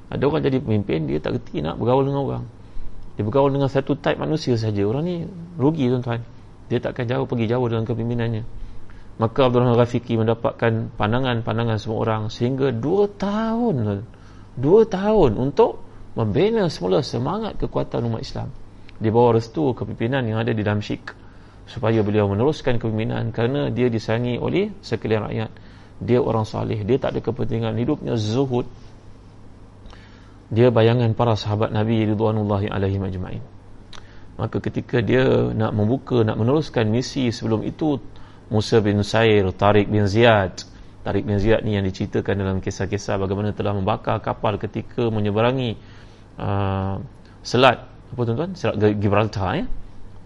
Ada 0.09 0.25
orang 0.25 0.43
jadi 0.45 0.59
pemimpin 0.61 1.05
dia 1.05 1.21
tak 1.21 1.37
reti 1.37 1.61
nak 1.61 1.77
bergaul 1.77 2.09
dengan 2.09 2.25
orang. 2.25 2.45
Dia 3.21 3.23
bergaul 3.29 3.53
dengan 3.53 3.69
satu 3.69 3.93
type 4.01 4.17
manusia 4.17 4.57
saja. 4.57 4.83
Orang 4.89 5.05
ni 5.05 5.29
rugi 5.61 5.93
tuan-tuan. 5.93 6.25
Dia 6.73 6.81
takkan 6.81 7.05
jauh 7.05 7.29
pergi 7.29 7.53
jauh 7.53 7.69
dalam 7.69 7.85
kepimimpinannya 7.85 8.62
maka 9.21 9.49
Abdul 9.49 9.65
Rahman 9.65 9.77
Rafiqi 9.77 10.17
mendapatkan 10.17 10.93
pandangan-pandangan 10.97 11.77
semua 11.77 11.99
orang 12.01 12.23
sehingga 12.33 12.73
dua 12.73 13.11
tahun 13.13 14.05
dua 14.57 14.85
tahun 14.85 15.37
untuk 15.37 15.81
membina 16.13 16.69
semula 16.69 17.01
semangat 17.01 17.57
kekuatan 17.57 18.05
umat 18.09 18.21
Islam. 18.25 18.53
Di 19.01 19.09
bawah 19.09 19.37
restu 19.37 19.73
kepimpinan 19.73 20.23
yang 20.29 20.39
ada 20.41 20.53
di 20.53 20.63
Damsyik. 20.63 21.25
Supaya 21.63 22.05
beliau 22.05 22.29
meneruskan 22.29 22.77
kepimpinan 22.77 23.33
kerana 23.33 23.73
dia 23.73 23.89
disayangi 23.89 24.37
oleh 24.37 24.75
sekalian 24.85 25.31
rakyat. 25.31 25.51
Dia 26.03 26.19
orang 26.19 26.45
salih 26.45 26.83
dia 26.83 26.99
tak 26.99 27.17
ada 27.17 27.21
kepentingan 27.23 27.79
hidupnya. 27.79 28.19
Zuhud. 28.19 28.69
Dia 30.53 30.69
bayangan 30.69 31.17
para 31.17 31.33
sahabat 31.33 31.73
Nabi 31.73 32.05
Ridwanullahi 32.05 32.69
alaihi 32.69 33.01
majma'in. 33.01 33.41
Maka 34.37 34.61
ketika 34.61 35.01
dia 35.01 35.25
nak 35.55 35.73
membuka 35.73 36.21
nak 36.21 36.37
meneruskan 36.37 36.93
misi 36.93 37.33
sebelum 37.33 37.65
itu 37.65 37.97
Musa 38.49 38.83
bin 38.83 38.99
Sair 39.07 39.47
Tariq 39.55 39.87
bin 39.87 40.09
Ziyad. 40.09 40.65
Tariq 41.03 41.27
bin 41.27 41.39
Ziyad 41.39 41.67
ni 41.67 41.75
yang 41.79 41.85
diceritakan 41.87 42.35
dalam 42.39 42.57
kisah-kisah 42.63 43.19
bagaimana 43.19 43.51
telah 43.55 43.75
membakar 43.75 44.19
kapal 44.23 44.59
ketika 44.59 45.11
menyeberangi 45.11 45.79
uh, 46.39 46.99
selat. 47.43 47.87
Apa 48.15 48.21
tuan-tuan? 48.23 48.55
Selat 48.55 48.77
Gibraltar 48.99 49.63
ya? 49.63 49.67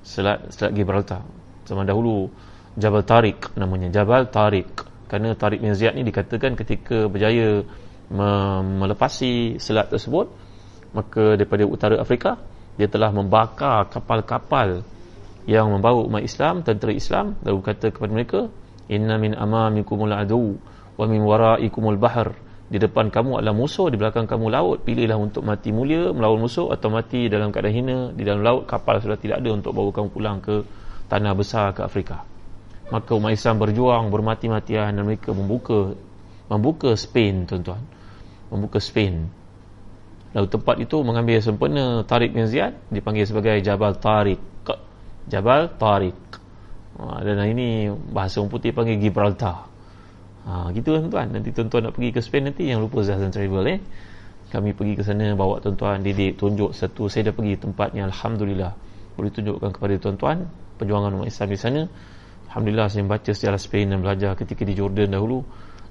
Selat 0.05 0.49
selat 0.53 0.73
Gibraltar. 0.77 1.25
Zaman 1.67 1.85
dahulu 1.89 2.29
Jabal 2.77 3.03
Tariq 3.03 3.57
namanya. 3.57 3.89
Jabal 3.89 4.29
Tariq. 4.29 4.69
Kerana 5.09 5.33
Tariq 5.35 5.64
bin 5.64 5.73
Ziyad 5.73 5.97
ni 5.97 6.05
dikatakan 6.05 6.55
ketika 6.59 7.09
berjaya 7.09 7.64
melepasi 8.11 9.59
selat 9.59 9.91
tersebut 9.91 10.31
maka 10.95 11.35
daripada 11.35 11.67
utara 11.67 11.99
Afrika 11.99 12.39
dia 12.79 12.87
telah 12.87 13.11
membakar 13.11 13.91
kapal-kapal 13.91 14.87
yang 15.47 15.70
membawa 15.70 16.03
umat 16.11 16.26
Islam 16.26 16.66
tentera 16.66 16.90
Islam 16.90 17.38
lalu 17.47 17.59
kata 17.62 17.94
kepada 17.94 18.11
mereka 18.11 18.40
inna 18.90 19.14
min 19.14 19.32
amamikumul 19.34 20.11
adu 20.11 20.59
wa 20.99 21.05
min 21.07 21.22
waraikumul 21.22 21.99
bahr. 21.99 22.34
Di 22.66 22.82
depan 22.82 23.14
kamu 23.14 23.38
adalah 23.38 23.55
musuh 23.55 23.86
di 23.86 23.94
belakang 23.94 24.26
kamu 24.26 24.51
laut. 24.51 24.82
Pilihlah 24.82 25.14
untuk 25.14 25.47
mati 25.47 25.70
mulia 25.70 26.11
melawan 26.11 26.42
musuh 26.42 26.74
atau 26.74 26.90
mati 26.90 27.30
dalam 27.30 27.55
keadaan 27.55 27.74
hina 27.78 27.99
di 28.11 28.26
dalam 28.26 28.42
laut 28.42 28.66
kapal 28.66 28.99
sudah 28.99 29.14
tidak 29.14 29.38
ada 29.38 29.55
untuk 29.55 29.70
bawa 29.70 29.94
kamu 29.94 30.09
pulang 30.11 30.42
ke 30.42 30.66
tanah 31.07 31.32
besar 31.38 31.70
ke 31.78 31.86
Afrika. 31.86 32.26
Maka 32.90 33.14
umat 33.14 33.30
Islam 33.30 33.62
berjuang 33.62 34.11
bermati-matian 34.11 34.99
dan 34.99 35.05
mereka 35.07 35.30
membuka 35.30 35.94
membuka 36.51 36.90
Spain 36.99 37.47
tuan-tuan. 37.47 37.86
Membuka 38.51 38.82
Spain. 38.82 39.30
Lalu 40.34 40.47
tempat 40.51 40.76
itu 40.82 40.99
mengambil 41.07 41.38
sempurna 41.38 42.03
Tariq 42.03 42.34
bin 42.34 42.51
Ziyad 42.51 42.74
dipanggil 42.90 43.30
sebagai 43.30 43.62
Jabal 43.62 43.94
Tariq 43.94 44.42
Jabal 45.27 45.74
Tariq. 45.74 46.20
Ha, 46.97 47.20
dan 47.20 47.37
ini 47.45 47.93
bahasa 47.93 48.41
orang 48.41 48.51
putih 48.51 48.72
panggil 48.72 48.97
Gibraltar. 48.97 49.68
Ha, 50.47 50.70
gitu 50.72 50.97
kan 50.97 51.11
tuan. 51.11 51.27
Nanti 51.35 51.51
tuan-tuan 51.51 51.91
nak 51.91 51.93
pergi 51.99 52.11
ke 52.14 52.20
Spain 52.22 52.49
nanti 52.49 52.70
yang 52.70 52.81
lupa 52.81 53.03
Zahzan 53.03 53.35
Travel 53.35 53.66
eh. 53.66 53.79
Kami 54.47 54.70
pergi 54.72 54.95
ke 54.95 55.03
sana 55.03 55.35
bawa 55.35 55.59
tuan-tuan 55.59 56.01
didik 56.01 56.39
tunjuk 56.39 56.70
satu. 56.70 57.11
Saya 57.11 57.29
dah 57.31 57.35
pergi 57.35 57.59
tempatnya 57.59 58.07
Alhamdulillah. 58.07 58.72
Boleh 59.18 59.31
tunjukkan 59.35 59.70
kepada 59.74 59.95
tuan-tuan 59.99 60.47
perjuangan 60.79 61.11
umat 61.18 61.27
Islam 61.27 61.49
di 61.51 61.59
sana. 61.59 61.81
Alhamdulillah 62.47 62.87
saya 62.87 63.03
membaca 63.03 63.31
sejarah 63.35 63.59
Spain 63.59 63.91
dan 63.91 63.99
belajar 64.01 64.39
ketika 64.39 64.62
di 64.62 64.79
Jordan 64.79 65.11
dahulu. 65.11 65.43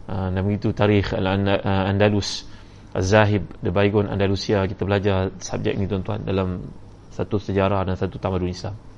Uh, 0.05 0.29
nama 0.31 0.47
itu 0.53 0.71
tarikh 0.71 1.17
Al-Andalus 1.17 2.47
Az-Zahib 2.95 3.59
The 3.59 3.75
Baygon 3.75 4.07
Andalusia. 4.07 4.63
Kita 4.63 4.87
belajar 4.87 5.35
subjek 5.35 5.75
ini 5.75 5.85
tuan-tuan 5.85 6.23
dalam 6.23 6.63
satu 7.11 7.35
sejarah 7.35 7.83
dan 7.83 7.99
satu 7.99 8.15
tamadun 8.15 8.49
Islam 8.49 8.94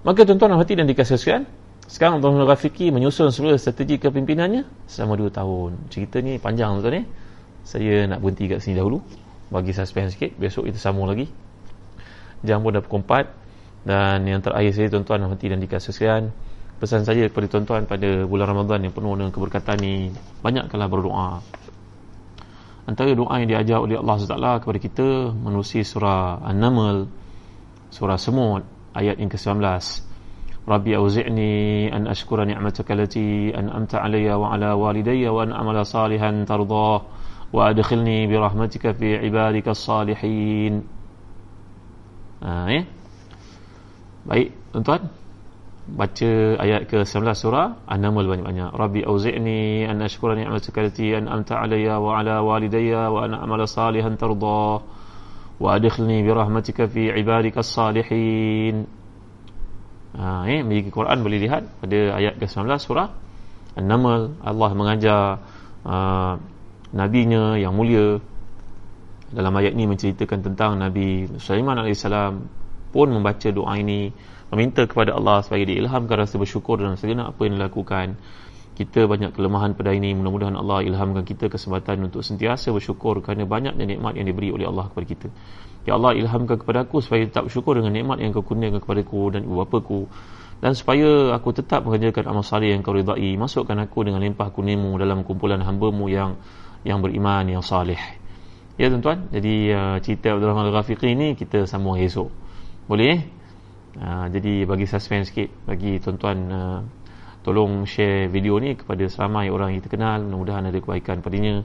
maka 0.00 0.24
tuan-tuan 0.24 0.56
hati 0.56 0.76
dan 0.76 0.88
dikasihkan. 0.88 1.44
Sekarang 1.90 2.22
Tuan 2.22 2.38
Rafiki 2.46 2.94
menyusun 2.94 3.34
seluruh 3.34 3.58
strategi 3.58 3.98
kepimpinannya 3.98 4.86
selama 4.86 5.26
2 5.26 5.34
tahun. 5.34 5.70
Cerita 5.90 6.22
ni 6.22 6.38
panjang 6.38 6.78
tuan-tuan 6.78 7.02
eh? 7.02 7.06
Saya 7.66 8.06
nak 8.06 8.22
berhenti 8.22 8.46
kat 8.46 8.62
sini 8.62 8.78
dahulu. 8.78 9.02
Bagi 9.50 9.74
suspense 9.74 10.14
sikit. 10.14 10.38
Besok 10.38 10.70
kita 10.70 10.78
sambung 10.78 11.10
lagi. 11.10 11.26
Jam 12.46 12.62
pun 12.62 12.72
dah 12.72 12.80
pukul 12.80 13.02
4 13.02 13.26
dan 13.80 14.22
yang 14.22 14.38
terakhir 14.38 14.72
saya 14.76 14.86
tuan-tuan 14.92 15.26
hati 15.28 15.50
dan 15.50 15.58
dikasihkan 15.60 16.30
pesan 16.80 17.04
saya 17.04 17.28
kepada 17.28 17.48
tuan-tuan 17.48 17.84
pada 17.84 18.24
bulan 18.24 18.46
Ramadan 18.48 18.86
yang 18.86 18.94
penuh 18.94 19.12
dengan 19.18 19.34
keberkatan 19.34 19.76
ni. 19.82 20.14
Banyakkanlah 20.46 20.88
berdoa. 20.88 21.42
Antara 22.88 23.12
doa 23.12 23.34
yang 23.42 23.50
diajar 23.50 23.82
oleh 23.82 23.98
Allah 23.98 24.14
SWT 24.16 24.64
kepada 24.64 24.78
kita 24.78 25.06
menerusi 25.36 25.84
surah 25.84 26.40
An-Naml 26.46 27.10
surah 27.90 28.16
Semut 28.16 28.62
ayat 28.94 29.16
yang 29.18 29.30
ke-19 29.30 29.60
Rabbi 30.70 30.92
auzi'ni 30.92 31.88
an 31.88 32.06
ashkura 32.06 32.44
ni'mataka 32.44 32.92
allati 32.92 33.50
an'amta 33.50 34.04
'alayya 34.04 34.36
wa 34.36 34.52
'ala 34.52 34.76
walidayya 34.76 35.32
wa 35.32 35.42
an 35.42 35.50
a'mala 35.56 35.82
salihan 35.88 36.44
tardah 36.44 37.00
wa 37.50 37.60
adkhilni 37.66 38.28
bi 38.28 38.36
rahmatika 38.36 38.94
fi 38.94 39.18
'ibadika 39.18 39.72
as-salihin 39.72 40.84
ha, 42.44 42.70
eh? 42.70 42.84
baik 44.28 44.48
tuan-tuan 44.70 45.02
baca 45.90 46.30
ayat 46.62 46.86
ke-19 46.86 47.24
surah 47.34 47.82
An-Naml 47.90 48.30
banyak-banyak 48.30 48.70
Rabbi 48.76 49.00
auzi'ni 49.02 49.88
an 49.90 50.04
ashkura 50.06 50.38
ni'mataka 50.38 50.86
allati 50.86 51.16
an'amta 51.16 51.58
'alayya 51.58 51.98
wa 51.98 52.20
'ala 52.20 52.44
walidayya 52.46 53.10
wa 53.10 53.26
an 53.26 53.34
a'mala 53.34 53.66
salihan 53.66 54.14
tarda 54.14 54.99
bi 55.60 56.30
rahmatika 56.32 56.88
fi 56.88 57.12
'ibadika 57.12 57.60
as-salihin 57.60 58.88
ha 60.16 60.48
eh 60.48 60.64
bagi 60.64 60.88
Quran 60.88 61.20
boleh 61.20 61.38
lihat 61.38 61.62
pada 61.84 62.16
ayat 62.16 62.40
ke-19 62.40 62.64
surah. 62.80 63.08
An-Naml 63.76 64.40
Allah 64.42 64.70
mengajar 64.74 65.20
uh, 65.84 66.34
nabinya 66.90 67.54
yang 67.60 67.76
mulia. 67.76 68.18
Dalam 69.30 69.54
ayat 69.54 69.78
ini 69.78 69.86
menceritakan 69.86 70.42
tentang 70.42 70.74
Nabi 70.74 71.38
Sulaiman 71.38 71.78
alaihissalam 71.78 72.42
pun 72.90 73.08
membaca 73.14 73.46
doa 73.54 73.78
ini 73.78 74.10
meminta 74.50 74.82
kepada 74.90 75.14
Allah 75.14 75.46
supaya 75.46 75.62
diilhamkan 75.62 76.26
rasa 76.26 76.34
bersyukur 76.34 76.82
dalam 76.82 76.98
segala 76.98 77.30
apa 77.30 77.46
yang 77.46 77.54
dilakukan 77.62 78.18
kita 78.80 79.04
banyak 79.04 79.36
kelemahan 79.36 79.76
pada 79.76 79.92
ini. 79.92 80.16
Mudah-mudahan 80.16 80.56
Allah 80.56 80.80
ilhamkan 80.80 81.28
kita 81.28 81.52
kesempatan 81.52 82.00
untuk 82.08 82.24
sentiasa 82.24 82.72
bersyukur 82.72 83.20
kerana 83.20 83.44
banyaknya 83.44 83.84
nikmat 83.84 84.16
yang 84.16 84.24
diberi 84.24 84.48
oleh 84.48 84.64
Allah 84.64 84.88
kepada 84.88 85.04
kita. 85.04 85.28
Ya 85.84 86.00
Allah 86.00 86.16
ilhamkan 86.16 86.56
kepada 86.56 86.88
aku 86.88 87.04
supaya 87.04 87.28
tetap 87.28 87.44
bersyukur 87.44 87.76
dengan 87.76 87.92
nikmat 87.92 88.24
yang 88.24 88.32
kau 88.32 88.40
kurniakan 88.40 88.80
kepada 88.80 89.00
aku 89.04 89.22
dan 89.36 89.44
ibu 89.44 89.60
bapaku 89.60 90.08
dan 90.60 90.72
supaya 90.72 91.36
aku 91.36 91.56
tetap 91.56 91.84
mengerjakan 91.84 92.24
amal 92.32 92.44
salih 92.44 92.72
yang 92.72 92.80
kau 92.80 92.96
ridai. 92.96 93.36
Masukkan 93.36 93.76
aku 93.76 94.08
dengan 94.08 94.24
limpah 94.24 94.48
kunimu 94.48 94.96
dalam 94.96 95.28
kumpulan 95.28 95.60
hambamu 95.60 96.08
yang 96.08 96.40
yang 96.80 97.04
beriman 97.04 97.44
yang 97.44 97.60
salih 97.60 98.00
ya 98.80 98.88
tuan-tuan. 98.88 99.28
Jadi 99.28 99.54
uh, 99.76 99.96
cerita 100.00 100.32
Abdul 100.32 100.48
Rahman 100.48 100.72
Al-Ghafiqi 100.72 101.12
ini 101.12 101.36
kita 101.36 101.68
sambung 101.68 102.00
esok. 102.00 102.32
Boleh 102.88 103.06
eh? 103.12 103.20
Ha, 104.00 104.30
jadi 104.32 104.64
bagi 104.64 104.88
suspense 104.88 105.28
sikit. 105.28 105.52
Bagi 105.68 106.00
tuan-tuan 106.00 106.38
uh, 106.48 106.80
tolong 107.40 107.88
share 107.88 108.28
video 108.28 108.60
ni 108.60 108.76
kepada 108.76 109.04
seramai 109.08 109.48
orang 109.48 109.72
yang 109.72 109.78
kita 109.80 109.96
kenal 109.96 110.20
mudah-mudahan 110.24 110.68
ada 110.68 110.78
kebaikan 110.78 111.24
padanya. 111.24 111.64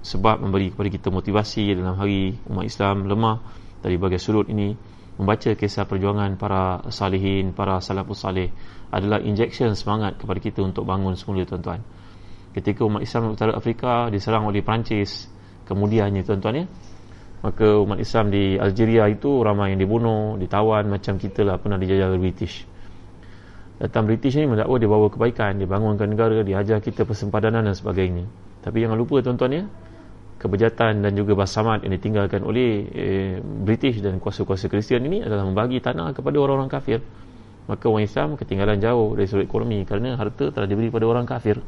Sebab 0.00 0.40
memberi 0.40 0.72
kepada 0.72 0.88
kita 0.88 1.08
motivasi 1.12 1.76
dalam 1.76 1.92
hari 2.00 2.32
umat 2.48 2.64
Islam 2.64 3.04
lemah 3.04 3.36
dari 3.84 4.00
bagai 4.00 4.16
sudut 4.16 4.48
ini. 4.48 4.72
Membaca 5.20 5.52
kisah 5.52 5.84
perjuangan 5.84 6.40
para 6.40 6.88
salihin 6.88 7.52
para 7.52 7.76
salafus 7.84 8.24
salih 8.24 8.48
adalah 8.88 9.20
injection 9.20 9.76
semangat 9.76 10.16
kepada 10.16 10.40
kita 10.40 10.64
untuk 10.64 10.88
bangun 10.88 11.12
semula 11.20 11.44
tuan-tuan. 11.44 11.84
Ketika 12.56 12.80
umat 12.88 13.04
Islam 13.04 13.36
utara 13.36 13.52
Afrika 13.52 14.08
diserang 14.08 14.48
oleh 14.48 14.64
Perancis 14.64 15.28
kemudiannya 15.68 16.24
tuan-tuan 16.24 16.64
ya 16.64 16.66
maka 17.40 17.80
umat 17.80 17.96
Islam 17.96 18.28
di 18.28 18.60
Algeria 18.60 19.08
itu 19.08 19.40
ramai 19.40 19.72
yang 19.72 19.80
dibunuh, 19.80 20.36
ditawan 20.36 20.84
macam 20.92 21.16
kita 21.16 21.40
lah 21.40 21.56
pernah 21.56 21.80
dijajah 21.80 22.12
oleh 22.12 22.20
British 22.20 22.68
datang 23.80 24.04
British 24.04 24.36
ni 24.36 24.44
mendakwa 24.44 24.76
dia 24.76 24.90
bawa 24.92 25.08
kebaikan 25.08 25.56
dia 25.56 25.64
bangunkan 25.64 26.04
negara 26.04 26.44
dia 26.44 26.60
ajar 26.60 26.84
kita 26.84 27.08
persempadanan 27.08 27.64
dan 27.64 27.72
sebagainya. 27.72 28.28
Tapi 28.60 28.84
jangan 28.84 29.00
lupa 29.00 29.24
tuan-tuan 29.24 29.52
ya 29.56 29.64
kebejatan 30.40 31.04
dan 31.04 31.12
juga 31.16 31.36
basamat 31.36 31.84
yang 31.84 31.92
ditinggalkan 31.96 32.40
oleh 32.44 32.68
eh, 32.92 33.32
British 33.40 34.00
dan 34.00 34.20
kuasa-kuasa 34.20 34.68
Kristian 34.72 35.04
ini 35.04 35.20
adalah 35.20 35.44
membagi 35.44 35.80
tanah 35.80 36.12
kepada 36.16 36.36
orang-orang 36.40 36.68
kafir. 36.68 37.00
Maka 37.68 37.84
orang 37.88 38.04
Islam 38.08 38.28
ketinggalan 38.40 38.80
jauh 38.80 39.16
dari 39.16 39.28
sudut 39.28 39.44
ekonomi 39.44 39.84
kerana 39.84 40.16
harta 40.16 40.48
telah 40.48 40.68
diberi 40.68 40.88
pada 40.88 41.04
orang 41.08 41.28
kafir. 41.28 41.60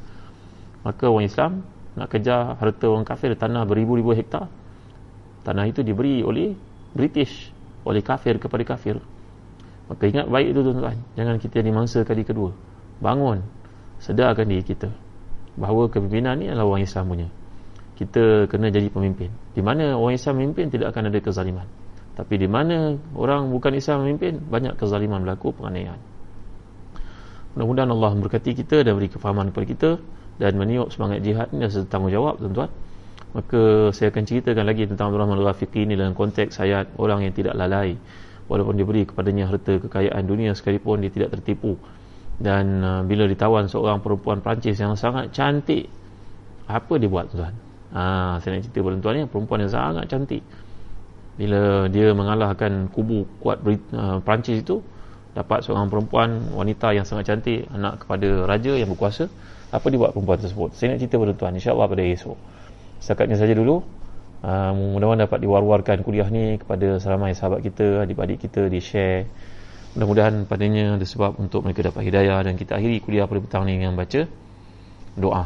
Maka 0.85 1.05
orang 1.09 1.29
Islam 1.29 1.53
nak 1.97 2.09
kejar 2.09 2.57
harta 2.57 2.87
orang 2.89 3.05
kafir 3.05 3.37
tanah 3.37 3.65
beribu-ribu 3.69 4.17
hektar. 4.17 4.49
Tanah 5.45 5.65
itu 5.69 5.85
diberi 5.85 6.25
oleh 6.25 6.57
British 6.97 7.53
oleh 7.85 8.01
kafir 8.01 8.41
kepada 8.41 8.65
kafir 8.65 9.01
Maka 9.93 10.09
ingat 10.09 10.27
baik 10.33 10.57
itu 10.57 10.61
tuan-tuan. 10.65 10.97
Jangan 11.21 11.37
kita 11.37 11.61
jadi 11.61 11.69
mangsa 11.69 12.01
kali 12.01 12.25
kedua. 12.25 12.57
Bangun. 13.05 13.45
Sedarkan 14.01 14.49
diri 14.49 14.65
kita. 14.65 14.89
Bahawa 15.53 15.93
kepimpinan 15.93 16.41
ni 16.41 16.49
adalah 16.49 16.65
orang 16.65 16.89
Islam 16.89 17.13
punya. 17.13 17.29
Kita 17.93 18.49
kena 18.49 18.73
jadi 18.73 18.89
pemimpin. 18.89 19.29
Di 19.53 19.61
mana 19.61 20.01
orang 20.01 20.17
Islam 20.17 20.41
memimpin 20.41 20.73
Tidak 20.73 20.89
akan 20.89 21.13
ada 21.13 21.19
kezaliman. 21.21 21.69
Tapi 22.17 22.41
di 22.41 22.49
mana 22.49 22.97
orang 23.13 23.53
bukan 23.53 23.77
Islam 23.77 24.09
memimpin 24.09 24.41
Banyak 24.41 24.81
kezaliman 24.81 25.29
berlaku 25.29 25.53
penganiayaan. 25.61 26.01
Mudah-mudahan 27.53 27.93
Allah 27.93 28.11
memberkati 28.17 28.57
kita 28.57 28.81
Dan 28.81 28.97
beri 28.97 29.13
kefahaman 29.13 29.53
kepada 29.53 29.67
kita 29.69 29.91
Dan 30.41 30.57
meniup 30.57 30.89
semangat 30.89 31.21
jihad 31.21 31.53
ini 31.53 31.69
Adalah 31.69 31.85
tanggungjawab 31.85 32.41
tuan-tuan. 32.41 32.73
Maka 33.37 33.93
saya 33.93 34.09
akan 34.09 34.25
ceritakan 34.25 34.65
lagi 34.65 34.89
tentang 34.89 35.13
Abdul 35.13 35.21
Rahman 35.21 35.37
Al-Rafiqi 35.41 35.85
ini 35.85 36.01
dalam 36.01 36.17
konteks 36.17 36.61
ayat 36.65 36.97
orang 36.97 37.29
yang 37.29 37.37
tidak 37.37 37.57
lalai 37.57 37.97
walaupun 38.53 38.77
diberi 38.77 39.09
kepadanya 39.09 39.49
harta 39.49 39.81
kekayaan 39.81 40.29
dunia 40.29 40.53
sekalipun 40.53 41.01
dia 41.01 41.09
tidak 41.09 41.41
tertipu. 41.41 41.81
Dan 42.37 42.85
uh, 42.85 43.01
bila 43.09 43.25
ditawan 43.25 43.65
seorang 43.65 44.05
perempuan 44.05 44.45
Perancis 44.45 44.77
yang 44.77 44.93
sangat 44.93 45.33
cantik 45.33 45.89
apa 46.69 46.93
dia 47.01 47.09
buat 47.09 47.33
tuan? 47.33 47.57
Ha, 47.93 48.41
saya 48.41 48.57
nak 48.57 48.69
cerita 48.69 48.85
pada 48.85 48.97
tuan 49.01 49.15
ni 49.17 49.25
perempuan 49.25 49.59
yang 49.65 49.73
sangat 49.73 50.05
cantik. 50.13 50.45
Bila 51.41 51.89
dia 51.89 52.13
mengalahkan 52.13 52.93
kubu 52.93 53.25
kuat 53.41 53.65
uh, 53.65 54.21
Perancis 54.21 54.61
itu 54.61 54.85
dapat 55.33 55.65
seorang 55.65 55.89
perempuan 55.89 56.53
wanita 56.53 56.93
yang 56.93 57.09
sangat 57.09 57.33
cantik 57.33 57.65
anak 57.73 58.05
kepada 58.05 58.45
raja 58.45 58.77
yang 58.77 58.93
berkuasa 58.93 59.33
apa 59.73 59.89
dia 59.89 59.97
buat 59.97 60.13
perempuan 60.13 60.37
tersebut? 60.37 60.77
Saya 60.77 60.93
nak 60.93 60.99
cerita 61.01 61.17
pada 61.17 61.33
tuan 61.33 61.53
insyaAllah 61.57 61.89
pada 61.89 62.05
esok. 62.05 62.37
Setakatnya 63.01 63.41
saja 63.41 63.57
dulu 63.57 63.81
Uh, 64.43 64.75
mudah-mudahan 64.99 65.31
dapat 65.31 65.39
diwar-warkan 65.39 66.03
kuliah 66.03 66.27
ni 66.27 66.59
kepada 66.59 66.99
seramai 66.99 67.31
sahabat 67.31 67.63
kita, 67.63 68.03
adik-adik 68.03 68.43
kita 68.43 68.67
di 68.67 68.83
share. 68.83 69.31
Mudah-mudahan 69.95 70.51
padanya 70.51 70.99
ada 70.99 71.07
sebab 71.07 71.39
untuk 71.39 71.63
mereka 71.63 71.87
dapat 71.87 72.03
hidayah 72.11 72.43
dan 72.43 72.59
kita 72.59 72.75
akhiri 72.75 72.99
kuliah 72.99 73.31
pada 73.31 73.39
petang 73.39 73.63
ni 73.71 73.79
dengan 73.79 73.95
baca 73.95 74.27
doa. 75.15 75.45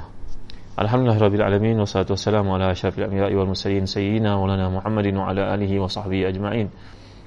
Alhamdulillah 0.76 1.18
rabbil 1.20 1.44
alamin 1.44 1.76
wassalatu 1.80 2.16
wassalamu 2.16 2.56
ala 2.56 2.72
asyrafil 2.72 3.08
anbiya'i 3.08 3.36
wal 3.36 3.48
mursalin 3.48 3.84
sayyidina 3.84 4.36
maulana 4.36 4.68
Muhammadin 4.68 5.16
wa 5.16 5.28
ala 5.28 5.52
alihi 5.52 5.76
wa 5.76 5.88
sahbihi 5.88 6.28
ajma'in. 6.32 6.68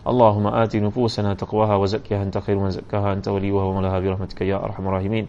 Allahumma 0.06 0.62
ati 0.64 0.82
nufusana 0.82 1.38
taqwaha 1.38 1.78
wa 1.78 1.86
zakkiha 1.86 2.24
anta 2.24 2.42
khairu 2.42 2.66
man 2.66 2.74
zakkaha 2.74 3.14
anta 3.14 3.30
waliyuha 3.30 3.62
wa 3.70 3.74
mawlaha 3.78 3.98
bi 4.02 4.08
rahmatika 4.10 4.42
ya 4.46 4.58
arhamar 4.58 4.98
rahimin. 5.02 5.28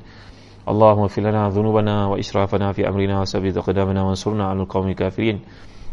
Allahumma 0.65 1.09
lana 1.09 1.49
dhunubana 1.49 2.13
wa 2.13 2.17
israfana 2.21 2.73
fi 2.73 2.85
amrina 2.85 3.21
wa 3.21 3.27
sabbit 3.27 3.57
aqdamana 3.57 4.05
wa 4.05 4.13
ansurna 4.13 4.53
'alal 4.53 4.69
qaumil 4.69 4.95
kafirin. 4.95 5.43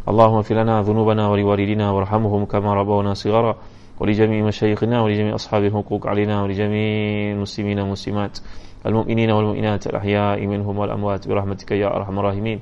اللهم 0.06 0.34
اغفر 0.34 0.54
لنا 0.54 0.82
ذنوبنا 0.82 1.28
ولوالدينا 1.28 1.90
وارحمهم 1.90 2.44
كما 2.44 2.74
ربونا 2.74 3.14
صغارا 3.14 3.54
ولجميع 4.00 4.44
مشايخنا 4.44 5.02
ولجميع 5.02 5.34
أصحاب 5.34 5.62
الحقوق 5.64 6.06
علينا 6.06 6.42
ولجميع 6.42 7.32
المسلمين 7.38 7.78
والمسلمات 7.80 8.38
المؤمنين 8.86 9.30
والمؤمنات 9.30 9.86
الأحياء 9.86 10.46
منهم 10.46 10.74
والأموات 10.78 11.28
برحمتك 11.28 11.70
يا 11.70 11.96
أرحم 11.96 12.18
الراحمين 12.18 12.60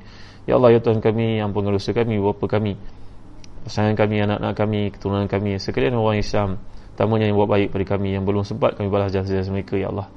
Ya 0.49 0.57
Allah, 0.57 0.73
ya 0.73 0.81
Tuhan 0.81 1.05
kami, 1.05 1.39
ampun 1.39 1.69
dosa 1.69 1.93
kami, 1.93 2.17
bapa 2.17 2.49
kami, 2.49 2.75
pasangan 3.63 3.93
kami, 3.93 4.25
anak-anak 4.25 4.55
kami, 4.57 4.81
keturunan 4.91 5.29
kami, 5.29 5.61
sekalian 5.61 5.95
orang 5.95 6.19
Islam, 6.19 6.57
tamunya 6.97 7.29
yang 7.29 7.37
buat 7.37 7.47
baik 7.55 7.77
pada 7.77 7.85
kami, 7.95 8.17
yang 8.17 8.25
belum 8.25 8.43
sempat 8.43 8.75
kami 8.75 8.89
balas 8.89 9.13
jasa-jasa 9.13 9.53
mereka, 9.53 9.77
Ya 9.77 9.93
Allah. 9.93 10.09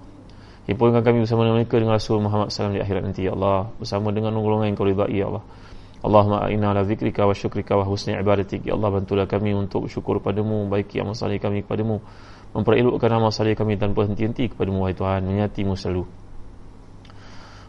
Himpunkan 0.63 1.03
kami 1.03 1.28
bersama 1.28 1.43
dengan 1.43 1.59
mereka 1.59 1.76
dengan 1.76 1.99
Rasul 1.99 2.24
Muhammad 2.24 2.55
SAW 2.55 2.71
di 2.71 2.80
akhirat 2.80 3.03
nanti, 3.03 3.28
Ya 3.28 3.36
Allah. 3.36 3.67
Bersama 3.78 4.15
dengan 4.15 4.32
golongan 4.39 4.71
yang 4.71 4.78
kau 4.80 4.88
ridai, 4.88 5.11
Ya 5.11 5.28
Allah. 5.28 5.43
Allahumma 5.99 6.46
a'inna 6.46 6.70
ala 6.70 6.86
zikrika 6.86 7.26
wa 7.26 7.34
syukrika 7.34 7.74
wa 7.74 7.82
husni 7.82 8.14
ibadatik. 8.14 8.62
Ya 8.62 8.78
Allah 8.78 9.03
bantulah 9.03 9.26
kami 9.26 9.51
untuk 9.51 9.90
syukur 9.90 10.22
padamu 10.22 10.70
Baiki 10.70 11.03
amal 11.03 11.18
salih 11.18 11.42
kami 11.42 11.66
kepadamu 11.66 11.99
Memperelukkan 12.55 13.11
amal 13.11 13.34
salih 13.34 13.59
kami 13.59 13.74
tanpa 13.74 14.07
henti-henti 14.07 14.55
kepadamu 14.55 14.86
Wahai 14.86 14.94
Tuhan 14.94 15.26
Menyatimu 15.26 15.74
selalu. 15.74 16.07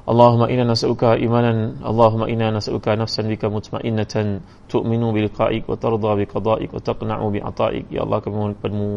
Allahumma 0.05 0.45
inna 0.49 0.65
nas'uka 0.69 1.17
imanan 1.17 1.81
Allahumma 1.81 2.29
inna 2.29 2.53
nas'uka 2.53 2.93
nafsan 2.93 3.33
bika 3.33 3.49
mutmainnatan 3.49 4.45
Tu'minu 4.69 5.09
bilqa'ik 5.09 5.65
wa 5.65 5.73
tarda 5.77 6.13
biqada'ik 6.13 6.69
Wa 6.69 6.81
taqna'u 6.85 7.25
bi'ata'ik 7.33 7.89
Ya 7.89 8.05
Allah 8.05 8.21
kami 8.21 8.35
mohon 8.37 8.53
kepadamu 8.61 8.89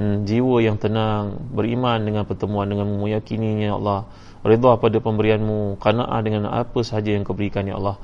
hmm, 0.00 0.16
Jiwa 0.24 0.56
yang 0.64 0.80
tenang 0.80 1.36
Beriman 1.52 2.00
dengan 2.00 2.24
pertemuan 2.24 2.64
dengan 2.64 2.88
Meyakininya 2.96 3.66
Ya 3.72 3.76
Allah. 3.76 4.08
Ridha 4.40 4.72
pada 4.80 4.96
pemberianmu 5.00 5.76
Kana'ah 5.80 6.20
dengan 6.24 6.48
apa 6.48 6.80
sahaja 6.80 7.12
yang 7.12 7.28
kau 7.28 7.36
berikan 7.36 7.68
Ya 7.68 7.76
Allah 7.76 8.00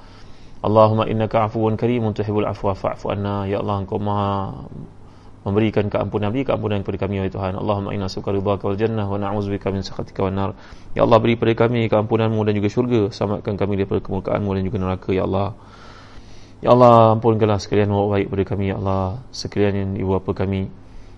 Allahumma 0.61 1.09
innaka 1.09 1.49
afuwun 1.49 1.81
karimun 1.81 2.13
tuhibbul 2.13 2.45
afwa 2.45 2.77
fa'fu 2.77 3.09
anna. 3.09 3.49
Ya 3.49 3.65
Allah 3.65 3.81
engkau 3.81 3.97
maha 3.97 4.69
memberikan 5.41 5.89
keampunan 5.89 6.29
beri 6.29 6.45
keampunan 6.45 6.85
kepada 6.85 7.09
kami 7.09 7.25
ya 7.25 7.33
Tuhan. 7.33 7.57
Allahumma 7.57 7.97
inna 7.97 8.13
suka 8.13 8.29
ridhaka 8.29 8.69
wal 8.69 8.77
jannah 8.77 9.09
wa 9.09 9.17
na'udzubika 9.17 9.73
min 9.73 9.81
sakhatika 9.81 10.21
wan 10.21 10.37
nar. 10.37 10.51
Ya 10.93 11.09
Allah 11.09 11.17
beri 11.17 11.41
pada 11.41 11.57
kami 11.57 11.89
keampunanmu 11.89 12.45
dan 12.45 12.53
juga 12.53 12.69
syurga. 12.69 13.09
Selamatkan 13.09 13.57
kami 13.57 13.81
daripada 13.81 14.05
kemurkaanmu 14.05 14.51
dan 14.53 14.63
juga 14.69 14.79
neraka 14.85 15.11
ya 15.17 15.25
Allah. 15.25 15.57
Ya 16.61 16.77
Allah 16.77 17.17
ampunkanlah 17.17 17.57
sekalian 17.57 17.89
baik 17.89 18.29
pada 18.29 18.45
kami 18.53 18.65
ya 18.69 18.77
Allah. 18.77 19.17
Sekalian 19.33 19.97
ibu 19.97 20.13
bapa 20.21 20.45
kami. 20.45 20.69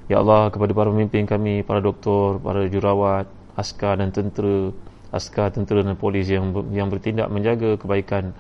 Ya 0.06 0.22
Allah 0.22 0.54
kepada 0.54 0.70
para 0.70 0.94
pemimpin 0.94 1.26
kami 1.26 1.66
para 1.66 1.82
doktor 1.82 2.38
para 2.38 2.62
jurawat 2.70 3.26
askar 3.58 3.98
dan 3.98 4.14
tentera 4.14 4.70
askar 5.10 5.50
tentera 5.50 5.82
dan 5.82 5.98
polis 5.98 6.30
yang 6.30 6.54
yang 6.70 6.86
bertindak 6.88 7.26
menjaga 7.26 7.74
kebaikan 7.74 8.32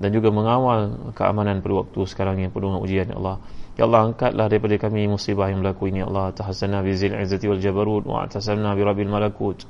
dan 0.00 0.08
juga 0.16 0.32
mengawal 0.32 1.12
keamanan 1.12 1.60
pada 1.60 1.84
waktu 1.84 2.00
sekarang 2.08 2.40
yang 2.40 2.48
penuh 2.48 2.72
dengan 2.72 2.80
ujian 2.80 3.06
ya 3.12 3.16
Allah. 3.20 3.36
Ya 3.76 3.84
Allah 3.84 4.08
angkatlah 4.08 4.48
daripada 4.48 4.76
kami 4.80 5.04
musibah 5.04 5.52
yang 5.52 5.60
berlaku 5.60 5.92
ini 5.92 6.00
ya 6.00 6.08
Allah. 6.08 6.32
Tahassana 6.32 6.80
bi 6.80 6.96
zil 6.96 7.12
izzati 7.12 7.44
wal 7.44 7.60
jabarut 7.60 8.08
wa 8.08 8.24
atasamna 8.24 8.72
bi 8.72 8.80
rabbil 8.80 9.12
malakut 9.12 9.68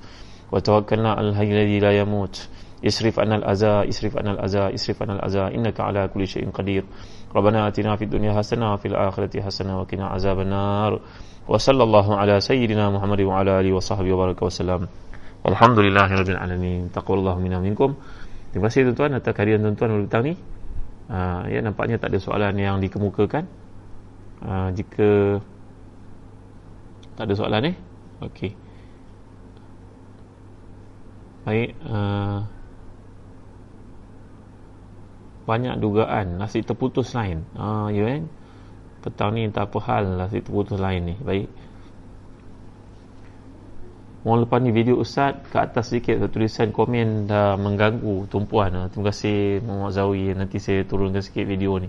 wa 0.55 0.62
tawakkalna 0.62 1.18
al 1.18 1.35
hayy 1.35 1.51
alladhi 1.51 1.83
la 1.83 1.91
yamut. 1.99 2.47
Isrif 2.81 3.18
anna 3.18 3.43
al 3.43 3.45
aza, 3.45 3.85
isrif 3.85 4.16
anna 4.16 4.39
al 4.39 4.47
aza, 4.47 4.70
isrif 4.70 5.03
anna 5.03 5.18
al 5.18 5.26
aza. 5.26 5.51
Innaka 5.51 5.91
ala 5.91 6.07
kulli 6.07 6.31
syai'in 6.31 6.55
qadir. 6.55 6.87
Rabbana 7.35 7.66
atina 7.66 7.99
fid 7.99 8.09
dunya 8.09 8.31
hasanah 8.31 8.78
wa 8.78 8.78
fil 8.78 8.95
akhirati 8.95 9.43
hasanah 9.43 9.83
wa 9.83 9.85
qina 9.85 10.14
azaban 10.14 10.49
nar. 10.49 10.97
Wa 11.51 11.59
sallallahu 11.59 12.14
ala 12.14 12.39
sayyidina 12.39 12.87
Muhammad 12.95 13.20
wa 13.26 13.43
ala 13.43 13.59
alihi 13.59 13.74
wa 13.74 13.83
sahbihi 13.83 14.14
wa 14.14 14.31
baraka 14.31 14.47
wa 14.47 14.51
Terima 18.51 18.66
kasih 18.66 18.90
tuan-tuan 18.90 19.14
atas 19.14 19.30
kehadiran 19.30 19.62
tuan-tuan 19.62 19.90
pada 19.94 20.05
petang 20.07 20.24
ni. 20.26 20.34
Uh, 21.11 21.42
ya 21.51 21.59
nampaknya 21.62 21.98
tak 21.98 22.14
ada 22.14 22.18
soalan 22.22 22.55
yang 22.59 22.82
dikemukakan. 22.82 23.46
Uh, 24.42 24.68
jika 24.74 25.38
tak 27.14 27.24
ada 27.30 27.34
soalan 27.34 27.74
eh? 27.74 27.76
okey. 28.24 28.53
Baik, 31.40 31.72
uh, 31.88 32.44
banyak 35.48 35.74
dugaan 35.80 36.36
nasi 36.36 36.62
terputus 36.62 37.11
lain. 37.16 37.42
Ah, 37.57 37.86
uh, 37.86 37.86
ya 37.90 38.07
kan? 38.07 38.22
Petang 39.01 39.30
ni 39.32 39.48
tak 39.48 39.72
apa 39.72 39.78
hal 39.88 40.05
nasi 40.20 40.44
terputus 40.44 40.76
lain 40.76 41.11
ni. 41.11 41.16
Baik. 41.18 41.48
Mohon 44.21 44.45
lepas 44.45 44.61
ni 44.61 44.68
video 44.68 45.01
Ustaz 45.01 45.33
ke 45.49 45.57
atas 45.57 45.89
sedikit 45.89 46.21
tulisan 46.29 46.77
komen 46.77 47.25
dah 47.25 47.57
mengganggu 47.57 48.29
tumpuan. 48.29 48.93
Terima 48.93 49.09
kasih 49.09 49.64
Muhammad 49.64 49.97
Zawi. 49.97 50.37
Nanti 50.37 50.61
saya 50.61 50.85
turunkan 50.85 51.25
sikit 51.25 51.49
video 51.49 51.81
ni. 51.81 51.89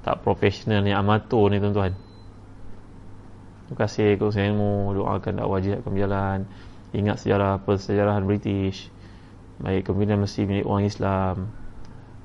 Tak 0.00 0.24
profesional 0.24 0.80
ni, 0.80 0.96
amatur 0.96 1.52
ni 1.52 1.60
tuan-tuan. 1.60 1.92
Terima 3.68 3.76
kasih 3.76 4.16
kepada 4.16 4.32
saya 4.32 4.56
ilmu. 4.56 5.04
Doakan 5.04 5.32
dakwah 5.36 5.60
jihad 5.60 5.84
akan 5.84 5.92
berjalan. 5.92 6.38
Ingat 6.96 7.16
sejarah 7.20 7.60
persejarahan 7.60 8.24
British. 8.24 8.88
Baik 9.60 9.84
kemimpinan 9.84 10.24
mesti 10.24 10.48
milik 10.48 10.64
orang 10.64 10.88
Islam. 10.88 11.52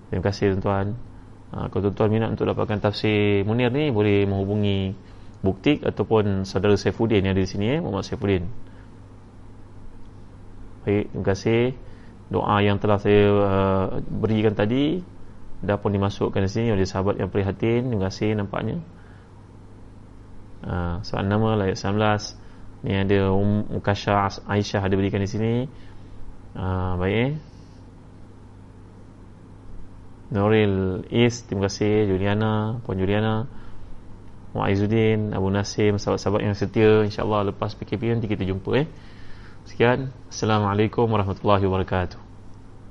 Terima 0.07 0.23
kasih 0.31 0.55
tuan-tuan. 0.55 0.95
Ha, 1.51 1.67
kalau 1.67 1.91
tuan-tuan 1.91 2.07
minat 2.07 2.31
untuk 2.31 2.47
dapatkan 2.47 2.79
tafsir 2.79 3.43
Munir 3.43 3.67
ni 3.75 3.91
boleh 3.91 4.23
menghubungi 4.23 4.95
Buktik 5.43 5.83
ataupun 5.83 6.47
saudara 6.47 6.79
Saifuddin 6.79 7.21
yang 7.21 7.35
ada 7.35 7.43
di 7.43 7.51
sini 7.51 7.77
eh, 7.77 7.79
Muhammad 7.83 8.07
Saifuddin. 8.07 8.47
Baik, 10.85 11.09
terima 11.09 11.25
kasih. 11.25 11.61
Doa 12.29 12.61
yang 12.61 12.77
telah 12.77 13.01
saya 13.01 13.25
uh, 13.33 13.85
berikan 14.05 14.53
tadi 14.53 15.01
dah 15.65 15.81
pun 15.81 15.89
dimasukkan 15.89 16.45
di 16.45 16.49
sini 16.49 16.69
oleh 16.69 16.85
sahabat 16.85 17.17
yang 17.17 17.33
prihatin. 17.33 17.89
Terima 17.89 18.05
kasih 18.05 18.37
nampaknya. 18.37 18.77
Uh, 20.61 21.01
soalan 21.01 21.29
nama 21.29 21.65
ayat 21.65 21.77
19. 21.77 22.45
ni 22.85 22.93
ada 22.93 23.33
um, 23.33 23.65
Mukasha 23.65 24.29
Aisyah 24.45 24.85
ada 24.85 24.93
berikan 24.93 25.17
di 25.17 25.25
sini 25.25 25.53
uh, 26.53 26.93
baik 27.01 27.17
eh 27.17 27.31
Nuril 30.29 31.01
Is 31.09 31.41
terima 31.49 31.65
kasih 31.65 32.05
Juliana 32.05 32.77
Puan 32.85 33.01
Juliana 33.01 33.49
Mu'aizuddin 34.53 35.33
Abu 35.33 35.49
Nasim 35.49 35.97
sahabat-sahabat 35.97 36.41
yang 36.45 36.53
setia 36.53 37.01
insyaAllah 37.01 37.49
lepas 37.49 37.73
PKP 37.73 38.13
nanti 38.13 38.29
kita 38.29 38.45
jumpa 38.45 38.85
eh 38.85 38.87
sekian. 39.65 40.13
Assalamualaikum 40.29 41.09
warahmatullahi 41.09 41.65
wabarakatuh 41.65 42.24